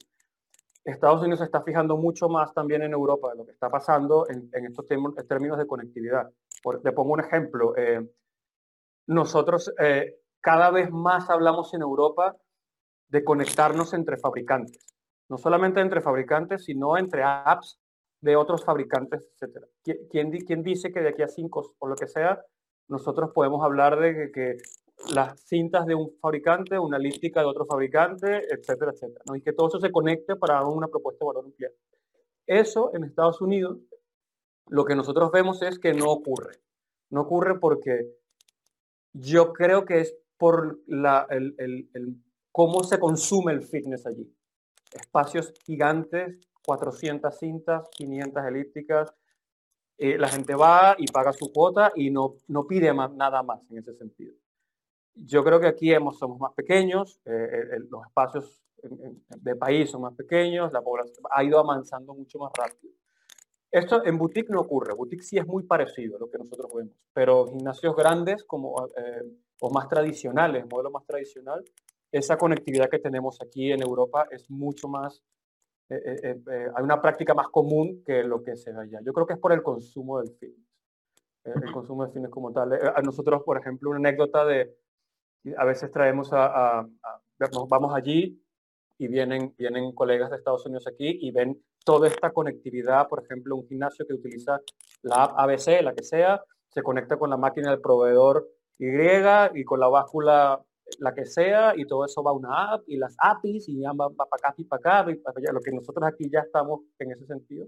Estados 0.84 1.22
Unidos 1.22 1.38
se 1.38 1.46
está 1.46 1.62
fijando 1.62 1.96
mucho 1.96 2.28
más 2.28 2.52
también 2.52 2.82
en 2.82 2.92
Europa 2.92 3.30
de 3.30 3.36
lo 3.36 3.46
que 3.46 3.52
está 3.52 3.70
pasando 3.70 4.26
en, 4.28 4.50
estos 4.66 4.86
términos 4.86 5.58
de 5.58 5.66
conectividad. 5.66 6.30
Por, 6.62 6.82
pongo 6.94 7.14
un 7.14 7.20
ejemplo. 7.20 7.74
Eh, 7.76 8.06
nosotros 9.06 9.72
eh, 9.80 10.16
cada 10.40 10.70
vez 10.70 10.90
más 10.90 11.30
hablamos 11.30 11.72
en 11.72 11.82
Europa 11.82 12.36
de 13.08 13.24
conectarnos 13.24 13.94
entre 13.94 14.18
fabricantes. 14.18 14.94
No 15.28 15.38
solamente 15.38 15.80
entre 15.80 16.02
fabricantes, 16.02 16.64
sino 16.64 16.98
entre 16.98 17.22
apps 17.22 17.80
de 18.20 18.36
otros 18.36 18.64
fabricantes, 18.64 19.28
etc. 19.40 19.64
¿Quién, 19.82 20.30
quién 20.30 20.62
dice 20.62 20.92
que 20.92 21.00
de 21.00 21.10
aquí 21.10 21.22
a 21.22 21.28
cinco 21.28 21.74
o 21.78 21.86
lo 21.86 21.96
que 21.96 22.06
sea, 22.06 22.42
nosotros 22.88 23.30
podemos 23.34 23.64
hablar 23.64 23.98
de 23.98 24.30
que, 24.32 24.56
las 25.14 25.40
cintas 25.40 25.86
de 25.86 25.94
un 25.94 26.12
fabricante, 26.20 26.78
una 26.78 26.98
lística 26.98 27.40
de 27.40 27.46
otro 27.46 27.64
fabricante, 27.64 28.52
etcétera, 28.52 28.92
etcétera? 28.92 29.22
¿no? 29.26 29.36
Y 29.36 29.42
que 29.42 29.52
todo 29.52 29.68
eso 29.68 29.80
se 29.80 29.90
conecte 29.90 30.36
para 30.36 30.62
una 30.64 30.88
propuesta 30.88 31.24
de 31.24 31.26
valor 31.26 31.44
nuclear. 31.46 31.72
Eso 32.46 32.90
en 32.94 33.04
Estados 33.04 33.40
Unidos, 33.40 33.78
lo 34.68 34.84
que 34.84 34.94
nosotros 34.94 35.30
vemos 35.30 35.62
es 35.62 35.78
que 35.78 35.92
no 35.92 36.10
ocurre. 36.10 36.58
No 37.10 37.22
ocurre 37.22 37.58
porque 37.58 38.08
yo 39.12 39.52
creo 39.52 39.84
que 39.84 40.00
es 40.00 40.16
por 40.36 40.80
la, 40.86 41.26
el, 41.30 41.54
el, 41.58 41.88
el 41.94 42.16
cómo 42.50 42.82
se 42.84 42.98
consume 42.98 43.52
el 43.52 43.62
fitness 43.62 44.06
allí. 44.06 44.32
Espacios 44.92 45.52
gigantes, 45.64 46.38
400 46.64 47.36
cintas, 47.38 47.88
500 47.90 48.44
elípticas. 48.44 49.14
Eh, 49.96 50.18
la 50.18 50.28
gente 50.28 50.54
va 50.54 50.96
y 50.98 51.06
paga 51.06 51.32
su 51.32 51.52
cuota 51.52 51.92
y 51.94 52.10
no, 52.10 52.36
no 52.48 52.66
pide 52.66 52.92
nada 52.92 53.42
más 53.42 53.60
en 53.70 53.78
ese 53.78 53.94
sentido. 53.94 54.34
Yo 55.14 55.44
creo 55.44 55.60
que 55.60 55.66
aquí 55.66 55.92
hemos, 55.92 56.18
somos 56.18 56.38
más 56.40 56.52
pequeños, 56.54 57.20
eh, 57.24 57.78
los 57.88 58.04
espacios 58.06 58.62
de 58.82 59.56
país 59.56 59.90
son 59.90 60.02
más 60.02 60.14
pequeños, 60.14 60.72
la 60.72 60.82
población 60.82 61.24
ha 61.30 61.42
ido 61.42 61.58
avanzando 61.58 62.14
mucho 62.14 62.38
más 62.38 62.52
rápido. 62.56 62.92
Esto 63.70 64.04
en 64.04 64.18
boutique 64.18 64.50
no 64.50 64.60
ocurre, 64.60 64.94
boutique 64.94 65.22
sí 65.22 65.38
es 65.38 65.46
muy 65.46 65.64
parecido 65.64 66.16
a 66.16 66.20
lo 66.20 66.30
que 66.30 66.38
nosotros 66.38 66.70
vemos, 66.74 66.94
pero 67.12 67.46
gimnasios 67.48 67.96
grandes 67.96 68.44
como, 68.44 68.86
eh, 68.96 69.22
o 69.60 69.70
más 69.70 69.88
tradicionales, 69.88 70.64
modelo 70.68 70.90
más 70.90 71.04
tradicional, 71.06 71.64
esa 72.14 72.38
conectividad 72.38 72.88
que 72.88 73.00
tenemos 73.00 73.40
aquí 73.42 73.72
en 73.72 73.82
Europa 73.82 74.28
es 74.30 74.48
mucho 74.48 74.86
más, 74.86 75.20
eh, 75.88 75.96
eh, 76.06 76.40
eh, 76.48 76.66
hay 76.72 76.84
una 76.84 77.02
práctica 77.02 77.34
más 77.34 77.48
común 77.48 78.04
que 78.06 78.22
lo 78.22 78.40
que 78.40 78.56
se 78.56 78.72
ve 78.72 78.82
allá. 78.82 79.00
Yo 79.04 79.12
creo 79.12 79.26
que 79.26 79.32
es 79.32 79.40
por 79.40 79.52
el 79.52 79.64
consumo 79.64 80.20
del 80.20 80.30
fitness, 80.30 80.68
el 81.44 81.72
consumo 81.72 82.04
del 82.04 82.12
fitness 82.12 82.30
como 82.30 82.52
tal. 82.52 82.72
A 82.72 83.02
nosotros, 83.02 83.42
por 83.42 83.58
ejemplo, 83.58 83.90
una 83.90 83.98
anécdota 83.98 84.44
de, 84.44 84.76
a 85.56 85.64
veces 85.64 85.90
traemos 85.90 86.32
a, 86.32 86.80
a, 86.80 86.88
vamos 87.68 87.94
allí 87.94 88.40
y 88.98 89.08
vienen, 89.08 89.54
vienen 89.58 89.92
colegas 89.92 90.30
de 90.30 90.36
Estados 90.36 90.64
Unidos 90.66 90.86
aquí 90.86 91.18
y 91.20 91.30
ven 91.30 91.62
toda 91.84 92.08
esta 92.08 92.30
conectividad, 92.30 93.08
por 93.08 93.22
ejemplo, 93.24 93.56
un 93.56 93.66
gimnasio 93.66 94.06
que 94.06 94.14
utiliza 94.14 94.60
la 95.02 95.24
app 95.24 95.38
ABC, 95.38 95.82
la 95.82 95.94
que 95.94 96.02
sea, 96.02 96.42
se 96.68 96.82
conecta 96.82 97.16
con 97.16 97.30
la 97.30 97.36
máquina 97.36 97.70
del 97.70 97.80
proveedor 97.80 98.48
Y 98.78 98.88
y 98.88 99.64
con 99.64 99.80
la 99.80 99.88
báscula 99.88 100.64
la 100.98 101.14
que 101.14 101.24
sea, 101.24 101.74
y 101.76 101.86
todo 101.86 102.04
eso 102.04 102.22
va 102.22 102.30
a 102.30 102.34
una 102.34 102.72
app, 102.74 102.84
y 102.86 102.96
las 102.96 103.16
APIs, 103.18 103.68
y 103.68 103.80
ya 103.80 103.92
va, 103.92 104.10
para 104.10 104.28
acá 104.32 104.54
y 104.56 104.64
para 104.64 105.02
acá, 105.04 105.52
lo 105.52 105.60
que 105.60 105.72
nosotros 105.72 106.06
aquí 106.06 106.28
ya 106.30 106.40
estamos 106.40 106.80
en 106.98 107.12
ese 107.12 107.26
sentido. 107.26 107.66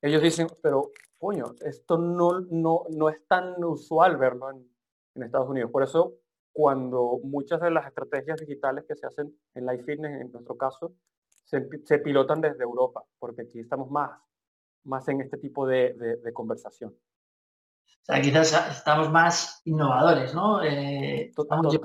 Ellos 0.00 0.22
dicen, 0.22 0.46
pero, 0.62 0.92
coño, 1.18 1.54
esto 1.64 1.98
no, 1.98 2.40
no, 2.50 2.84
no 2.90 3.08
es 3.08 3.26
tan 3.26 3.62
usual 3.64 4.16
verlo 4.16 4.50
en, 4.50 4.68
en 5.14 5.22
Estados 5.22 5.48
Unidos. 5.48 5.70
Por 5.70 5.82
eso, 5.82 6.14
cuando 6.54 7.18
muchas 7.24 7.60
de 7.60 7.72
las 7.72 7.86
estrategias 7.86 8.38
digitales 8.38 8.84
que 8.86 8.94
se 8.94 9.06
hacen 9.06 9.36
en 9.54 9.66
Life 9.66 9.82
Fitness, 9.82 10.20
en 10.20 10.30
nuestro 10.30 10.56
caso, 10.56 10.94
se, 11.26 11.68
se 11.84 11.98
pilotan 11.98 12.40
desde 12.40 12.62
Europa, 12.62 13.02
porque 13.18 13.42
aquí 13.42 13.58
estamos 13.58 13.90
más, 13.90 14.20
más 14.84 15.06
en 15.08 15.20
este 15.20 15.36
tipo 15.36 15.66
de, 15.66 15.94
de, 15.94 16.32
conversación. 16.32 16.92
O 16.92 18.04
sea, 18.04 18.20
quizás 18.22 18.70
estamos 18.70 19.10
más 19.10 19.62
innovadores, 19.64 20.32
¿no? 20.32 20.62
Eh, 20.62 21.32
estamos 21.36 21.76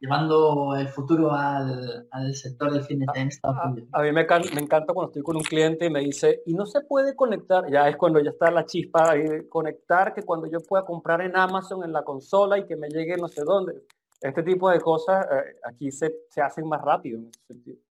llevando 0.00 0.74
el 0.76 0.88
futuro 0.88 1.32
al, 1.32 2.08
al 2.10 2.34
sector 2.34 2.72
del 2.72 2.82
fitness 2.82 3.38
a, 3.42 3.50
a, 3.50 3.68
mí 3.68 4.12
me, 4.12 4.12
me, 4.12 4.60
encanta 4.62 4.94
cuando 4.94 5.10
estoy 5.10 5.22
con 5.22 5.36
un 5.36 5.42
cliente 5.42 5.86
y 5.86 5.90
me 5.90 6.00
dice, 6.00 6.42
y 6.46 6.54
no 6.54 6.64
se 6.64 6.80
puede 6.80 7.14
conectar, 7.14 7.70
ya 7.70 7.86
es 7.88 7.96
cuando 7.96 8.18
ya 8.18 8.30
está 8.30 8.50
la 8.50 8.64
chispa 8.64 9.12
ahí, 9.12 9.46
conectar 9.48 10.14
que 10.14 10.22
cuando 10.22 10.46
yo 10.46 10.58
pueda 10.60 10.84
comprar 10.84 11.20
en 11.20 11.36
Amazon, 11.36 11.84
en 11.84 11.92
la 11.92 12.02
consola 12.02 12.58
y 12.58 12.66
que 12.66 12.76
me 12.76 12.88
llegue 12.88 13.16
no 13.18 13.28
sé 13.28 13.42
dónde. 13.44 13.84
Este 14.20 14.42
tipo 14.42 14.70
de 14.70 14.80
cosas 14.80 15.26
eh, 15.26 15.56
aquí 15.64 15.90
se, 15.90 16.12
se, 16.28 16.42
hacen 16.42 16.66
más 16.66 16.80
rápido. 16.82 17.20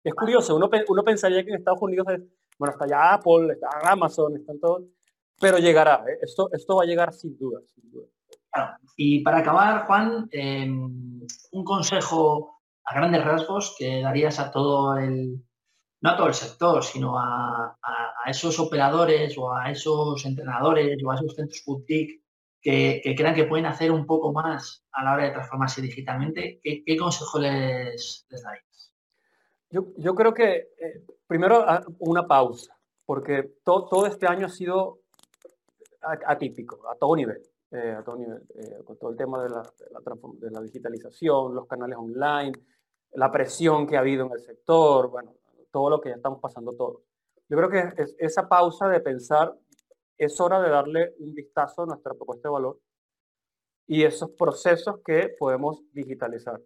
Es 0.03 0.15
curioso, 0.15 0.57
uno, 0.57 0.71
uno 0.89 1.05
pensaría 1.05 1.45
que 1.45 1.51
en 1.51 1.57
Estados 1.57 1.83
Unidos, 1.83 2.07
es, 2.11 2.21
bueno, 2.59 2.73
está 2.73 2.87
ya 2.87 3.15
Apple, 3.15 3.53
está 3.53 3.69
Amazon, 3.91 4.37
están 4.37 4.59
todos, 4.61 4.85
pero 5.41 5.59
llegará, 5.59 6.05
¿eh? 6.09 6.19
esto, 6.23 6.49
esto 6.53 6.77
va 6.77 6.85
a 6.85 6.87
llegar 6.87 7.13
sin 7.13 7.37
duda. 7.37 7.61
Sin 7.67 7.91
duda. 7.91 8.07
Y 8.97 9.21
para 9.21 9.39
acabar, 9.39 9.87
Juan, 9.87 10.29
em, 10.31 11.16
un 11.57 11.65
consejo 11.65 12.61
a 12.85 12.95
grandes 12.95 13.25
rasgos 13.25 13.75
que 13.79 14.03
darías 14.03 14.39
a 14.39 14.51
todo 14.51 14.99
el, 14.99 15.43
no 16.03 16.11
a 16.11 16.17
todo 16.17 16.29
el 16.29 16.35
sector, 16.35 16.85
sino 16.85 17.19
a, 17.19 17.77
esos 18.27 18.59
operadores 18.59 19.39
o 19.39 19.55
a 19.55 19.71
esos 19.71 20.25
entrenadores 20.27 21.01
o 21.05 21.11
a 21.13 21.15
esos 21.15 21.35
centros 21.37 21.63
boutique 21.65 22.23
que, 22.61 23.01
crean 23.17 23.37
que 23.37 23.45
pueden 23.45 23.67
hacer 23.67 23.93
un 23.93 24.05
poco 24.05 24.33
más 24.33 24.85
a 24.91 25.05
la 25.05 25.15
hora 25.15 25.25
de 25.25 25.31
transformarse 25.31 25.81
digitalmente, 25.81 26.61
¿qué, 26.63 26.97
consejo 26.97 27.39
les, 27.39 28.27
les 28.29 28.43
darías? 28.43 28.93
Yo, 29.71 30.15
creo 30.17 30.35
que 30.35 30.55
eh, 30.55 31.05
primero 31.29 31.65
una 32.01 32.27
pausa, 32.27 32.77
porque 33.05 33.59
todo 33.65 34.07
este 34.07 34.27
año 34.27 34.47
ha 34.47 34.51
sido 34.51 34.99
atípico, 36.27 36.91
a 36.91 36.97
todo 36.97 37.15
nivel. 37.15 37.41
Eh, 37.73 37.97
a 37.99 38.05
todo 38.05 38.17
nivel, 38.17 38.43
eh, 38.55 38.85
con 38.85 38.97
todo 38.97 39.11
el 39.11 39.17
tema 39.17 39.43
de 39.43 39.51
la, 39.51 39.61
de, 39.61 40.51
la, 40.53 40.61
digitalización, 40.61 41.53
los 41.53 41.67
canales 41.67 41.97
online, 41.99 42.53
la 43.15 43.33
presión 43.33 43.89
que 43.89 43.97
ha 43.97 44.01
habido 44.01 44.25
en 44.25 44.33
el 44.33 44.39
sector, 44.39 45.11
bueno, 45.11 45.35
todo 45.73 45.91
lo 45.91 46.01
que 46.01 46.11
ya 46.11 46.15
estamos 46.15 46.39
pasando 46.41 46.75
todos. 46.75 47.03
Yo 47.49 47.57
creo 47.57 47.69
que 47.69 48.03
es, 48.03 48.15
esa 48.21 48.49
pausa 48.49 48.89
de 48.89 49.01
pensar, 49.01 49.53
es 50.17 50.41
hora 50.41 50.63
de 50.63 50.71
darle 50.71 51.15
un 51.19 51.35
vistazo 51.35 51.83
a 51.83 51.87
nuestra 51.87 52.15
propuesta 52.15 52.49
de 52.49 52.53
valor 52.53 52.79
y 53.89 54.05
esos 54.05 54.31
procesos 54.31 55.01
que 55.05 55.35
podemos 55.37 55.83
digitalizar. 55.93 56.63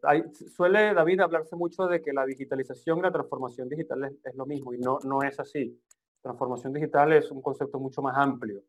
Suele, 0.54 0.92
David, 0.92 1.20
hablarse 1.20 1.56
mucho 1.56 1.86
de 1.86 2.02
que 2.02 2.12
la 2.12 2.26
digitalización 2.26 2.98
y 2.98 3.02
la 3.02 3.12
transformación 3.12 3.70
digital 3.70 4.04
es, 4.04 4.12
es, 4.22 4.34
lo 4.34 4.44
mismo 4.44 4.74
y 4.74 4.78
no, 4.78 4.98
no 5.04 5.22
es 5.22 5.40
así. 5.40 5.80
Transformación 6.20 6.74
digital 6.74 7.14
es 7.14 7.30
un 7.30 7.40
concepto 7.40 7.78
mucho 7.78 8.02
más 8.02 8.18
amplio 8.18 8.62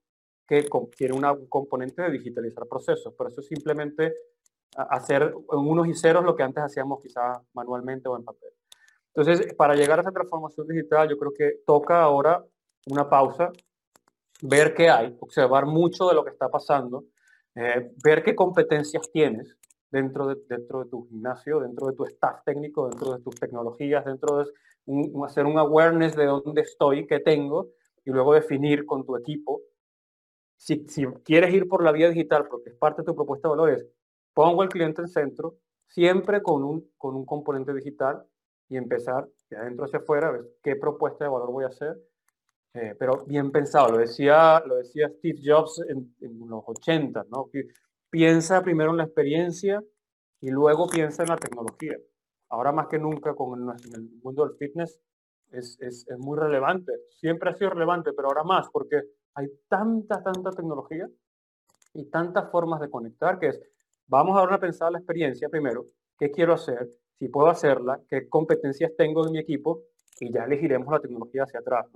que 0.47 0.67
tiene 0.97 1.13
un 1.13 1.47
componente 1.47 2.01
de 2.01 2.11
digitalizar 2.11 2.67
procesos. 2.67 3.13
Por 3.13 3.27
eso 3.27 3.41
simplemente 3.41 4.13
hacer 4.75 5.33
unos 5.49 5.87
y 5.87 5.93
ceros 5.93 6.23
lo 6.23 6.35
que 6.35 6.43
antes 6.43 6.63
hacíamos 6.63 7.01
quizá 7.01 7.41
manualmente 7.53 8.07
o 8.07 8.17
en 8.17 8.23
papel. 8.23 8.49
Entonces, 9.13 9.53
para 9.55 9.75
llegar 9.75 9.99
a 9.99 10.01
esa 10.03 10.11
transformación 10.11 10.67
digital, 10.67 11.09
yo 11.09 11.17
creo 11.17 11.33
que 11.33 11.59
toca 11.65 12.01
ahora 12.01 12.43
una 12.87 13.09
pausa, 13.09 13.51
ver 14.41 14.73
qué 14.73 14.89
hay, 14.89 15.15
observar 15.19 15.65
mucho 15.65 16.07
de 16.07 16.15
lo 16.15 16.23
que 16.23 16.31
está 16.31 16.49
pasando, 16.49 17.05
eh, 17.55 17.91
ver 18.03 18.23
qué 18.23 18.33
competencias 18.33 19.11
tienes 19.11 19.57
dentro 19.91 20.27
de, 20.27 20.37
dentro 20.47 20.83
de 20.83 20.89
tu 20.89 21.05
gimnasio, 21.07 21.59
dentro 21.59 21.87
de 21.87 21.93
tu 21.93 22.05
staff 22.05 22.43
técnico, 22.45 22.87
dentro 22.87 23.13
de 23.13 23.21
tus 23.21 23.35
tecnologías, 23.35 24.05
dentro 24.05 24.37
de 24.37 24.45
hacer 25.25 25.45
un 25.45 25.57
awareness 25.57 26.15
de 26.15 26.25
dónde 26.25 26.61
estoy, 26.61 27.05
qué 27.05 27.19
tengo, 27.19 27.71
y 28.05 28.11
luego 28.11 28.33
definir 28.33 28.85
con 28.85 29.05
tu 29.05 29.17
equipo. 29.17 29.61
Si, 30.61 30.85
quieres 31.23 31.55
ir 31.55 31.67
por 31.67 31.83
la 31.83 31.91
vía 31.91 32.09
digital, 32.09 32.47
porque 32.47 32.69
es 32.69 32.75
parte 32.75 33.01
de 33.01 33.07
tu 33.07 33.15
propuesta 33.15 33.47
de 33.47 33.55
valores, 33.55 33.87
pongo 34.31 34.61
al 34.61 34.69
cliente 34.69 35.01
en 35.01 35.07
centro, 35.07 35.55
siempre 35.87 36.43
con 36.43 36.63
un, 36.63 36.91
con 36.99 37.15
un 37.15 37.25
componente 37.25 37.73
digital 37.73 38.23
y 38.69 38.77
empezar 38.77 39.27
de 39.49 39.57
adentro 39.57 39.85
hacia 39.85 39.97
afuera, 39.97 40.39
qué 40.61 40.75
propuesta 40.75 41.25
de 41.25 41.31
valor 41.31 41.51
voy 41.51 41.63
a 41.63 41.69
hacer. 41.69 41.97
Eh, 42.75 42.95
pero 42.97 43.25
bien 43.25 43.51
pensado, 43.51 43.93
lo 43.93 43.97
decía, 43.97 44.61
lo 44.63 44.75
decía 44.75 45.09
Steve 45.09 45.41
Jobs 45.43 45.83
en, 45.89 46.13
los 46.47 46.63
80, 46.67 47.25
¿no? 47.31 47.49
Piensa 48.11 48.61
primero 48.61 48.91
en 48.91 48.97
la 48.97 49.05
experiencia 49.05 49.83
y 50.41 50.51
luego 50.51 50.87
piensa 50.87 51.23
en 51.23 51.29
la 51.29 51.37
tecnología. 51.37 51.97
Ahora 52.49 52.71
más 52.71 52.85
que 52.85 52.99
nunca 52.99 53.33
con 53.33 53.67
el, 53.67 53.95
el 53.95 54.09
mundo 54.21 54.45
del 54.45 54.55
fitness 54.57 54.99
es, 55.51 55.79
es, 55.81 56.07
es 56.07 56.19
muy 56.19 56.37
relevante. 56.37 56.93
Siempre 57.09 57.49
ha 57.49 57.55
sido 57.55 57.71
relevante, 57.71 58.13
pero 58.13 58.27
ahora 58.27 58.43
más 58.43 58.69
porque 58.71 59.01
hay 59.35 59.47
tanta, 59.67 60.21
tanta 60.23 60.51
tecnología 60.51 61.09
y 61.93 62.05
tantas 62.05 62.49
formas 62.51 62.79
de 62.79 62.89
conectar 62.89 63.39
que 63.39 63.47
es, 63.47 63.61
vamos 64.07 64.35
a 64.35 64.39
dar 64.39 64.49
una 64.49 64.59
pensada 64.59 64.89
a 64.89 64.91
la 64.91 64.99
experiencia 64.99 65.49
primero, 65.49 65.85
qué 66.17 66.31
quiero 66.31 66.53
hacer, 66.53 66.89
si 67.17 67.27
puedo 67.27 67.49
hacerla, 67.49 67.99
qué 68.09 68.27
competencias 68.27 68.91
tengo 68.97 69.25
en 69.25 69.33
mi 69.33 69.39
equipo 69.39 69.83
y 70.19 70.31
ya 70.31 70.43
elegiremos 70.43 70.91
la 70.91 70.99
tecnología 70.99 71.43
hacia 71.43 71.59
atrás. 71.59 71.87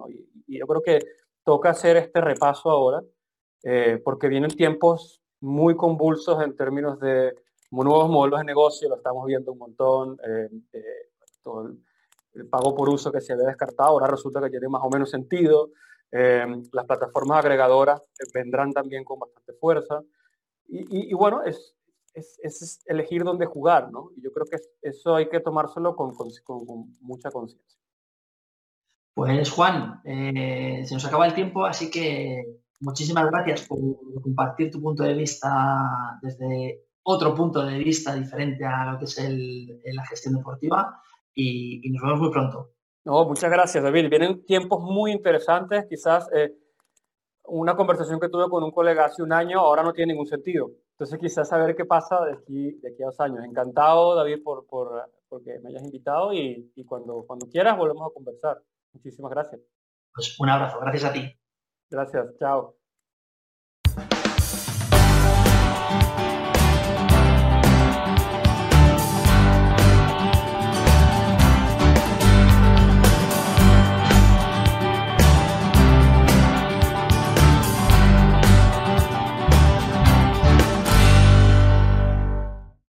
Y, 0.47 0.57
yo 0.59 0.67
creo 0.67 0.81
que 0.81 0.99
toca 1.43 1.69
hacer 1.69 1.97
este 1.97 2.21
repaso 2.21 2.69
ahora 2.69 3.01
eh, 3.63 4.01
porque 4.03 4.27
vienen 4.27 4.51
tiempos 4.51 5.21
muy 5.41 5.75
convulsos 5.75 6.41
en 6.43 6.55
términos 6.55 6.99
de 6.99 7.35
nuevos 7.71 8.09
modelos 8.09 8.39
de 8.39 8.45
negocio, 8.45 8.89
lo 8.89 8.95
estamos 8.95 9.25
viendo 9.25 9.51
un 9.51 9.57
montón, 9.57 10.17
eh, 10.23 10.49
eh, 10.73 11.09
todo 11.43 11.67
el, 11.67 12.47
pago 12.49 12.75
por 12.75 12.89
uso 12.89 13.11
que 13.11 13.21
se 13.21 13.33
había 13.33 13.47
descartado, 13.47 13.91
ahora 13.91 14.07
resulta 14.07 14.41
que 14.41 14.49
tiene 14.49 14.67
más 14.67 14.81
o 14.83 14.89
menos 14.89 15.09
sentido, 15.09 15.69
las 16.71 16.85
plataformas 16.85 17.39
agregadoras 17.39 18.01
vendrán 18.33 18.71
también 18.71 19.03
con 19.03 19.19
bastante 19.19 19.53
fuerza, 19.53 20.01
y, 20.67 21.11
y 21.11 21.13
bueno, 21.13 21.43
es, 21.43 21.75
es, 22.15 22.83
elegir 22.85 23.23
dónde 23.23 23.45
jugar, 23.45 23.91
¿no? 23.91 24.11
Y 24.15 24.21
yo 24.21 24.31
creo 24.31 24.45
que 24.45 24.57
eso 24.81 25.15
hay 25.15 25.29
que 25.29 25.39
tomárselo 25.39 25.95
con, 25.95 26.13
con, 26.15 26.95
mucha 27.01 27.31
conciencia. 27.31 27.79
Pues 29.13 29.49
Juan, 29.49 30.01
eh, 30.03 30.83
se 30.85 30.93
nos 30.93 31.05
acaba 31.05 31.25
el 31.25 31.33
tiempo, 31.33 31.65
así 31.65 31.89
que 31.89 32.59
muchísimas 32.81 33.29
gracias 33.31 33.67
por 33.67 33.79
compartir 34.21 34.71
tu 34.71 34.81
punto 34.81 35.03
de 35.03 35.13
vista 35.13 36.19
desde 36.21 36.83
otro 37.03 37.33
punto 37.33 37.65
de 37.65 37.77
vista 37.77 38.13
diferente 38.15 38.65
a 38.65 38.91
lo 38.91 38.99
que 38.99 39.05
es 39.05 39.17
el, 39.19 39.81
la 39.85 40.05
gestión 40.05 40.35
deportiva 40.35 41.01
y, 41.33 41.89
nos 41.91 42.01
vemos 42.01 42.19
muy 42.19 42.31
pronto. 42.31 42.71
No, 43.05 43.23
muchas 43.25 43.51
gracias, 43.51 43.83
David. 43.83 44.09
Vienen 44.09 44.45
tiempos 44.45 44.81
muy 44.81 45.11
interesantes. 45.11 45.85
Quizás 45.87 46.27
eh, 46.33 46.53
una 47.43 47.75
conversación 47.75 48.19
que 48.19 48.29
tuve 48.29 48.49
con 48.49 48.63
un 48.63 48.71
colega 48.71 49.05
hace 49.05 49.21
un 49.21 49.31
año 49.31 49.59
ahora 49.59 49.83
no 49.83 49.93
tiene 49.93 50.13
ningún 50.13 50.27
sentido. 50.27 50.71
Entonces 50.91 51.19
quizás 51.19 51.47
saber 51.49 51.75
qué 51.75 51.85
pasa 51.85 52.23
de 52.25 52.33
aquí, 52.33 52.71
de 52.81 52.89
aquí 52.89 53.03
a 53.03 53.07
dos 53.07 53.19
años. 53.19 53.43
Encantado, 53.45 54.15
David, 54.15 54.41
por, 54.43 54.65
por 54.65 55.11
porque 55.29 55.59
me 55.59 55.69
hayas 55.69 55.83
invitado 55.83 56.33
y, 56.33 56.71
y, 56.75 56.85
cuando, 56.85 57.23
cuando 57.27 57.47
quieras 57.47 57.77
volvemos 57.77 58.09
a 58.09 58.13
conversar. 58.13 58.61
Muchísimas 58.93 59.31
gracias. 59.31 59.61
Pues 60.13 60.39
un 60.39 60.49
abrazo, 60.49 60.79
gracias 60.79 61.05
a 61.05 61.13
ti. 61.13 61.37
Gracias, 61.89 62.37
chao. 62.39 62.75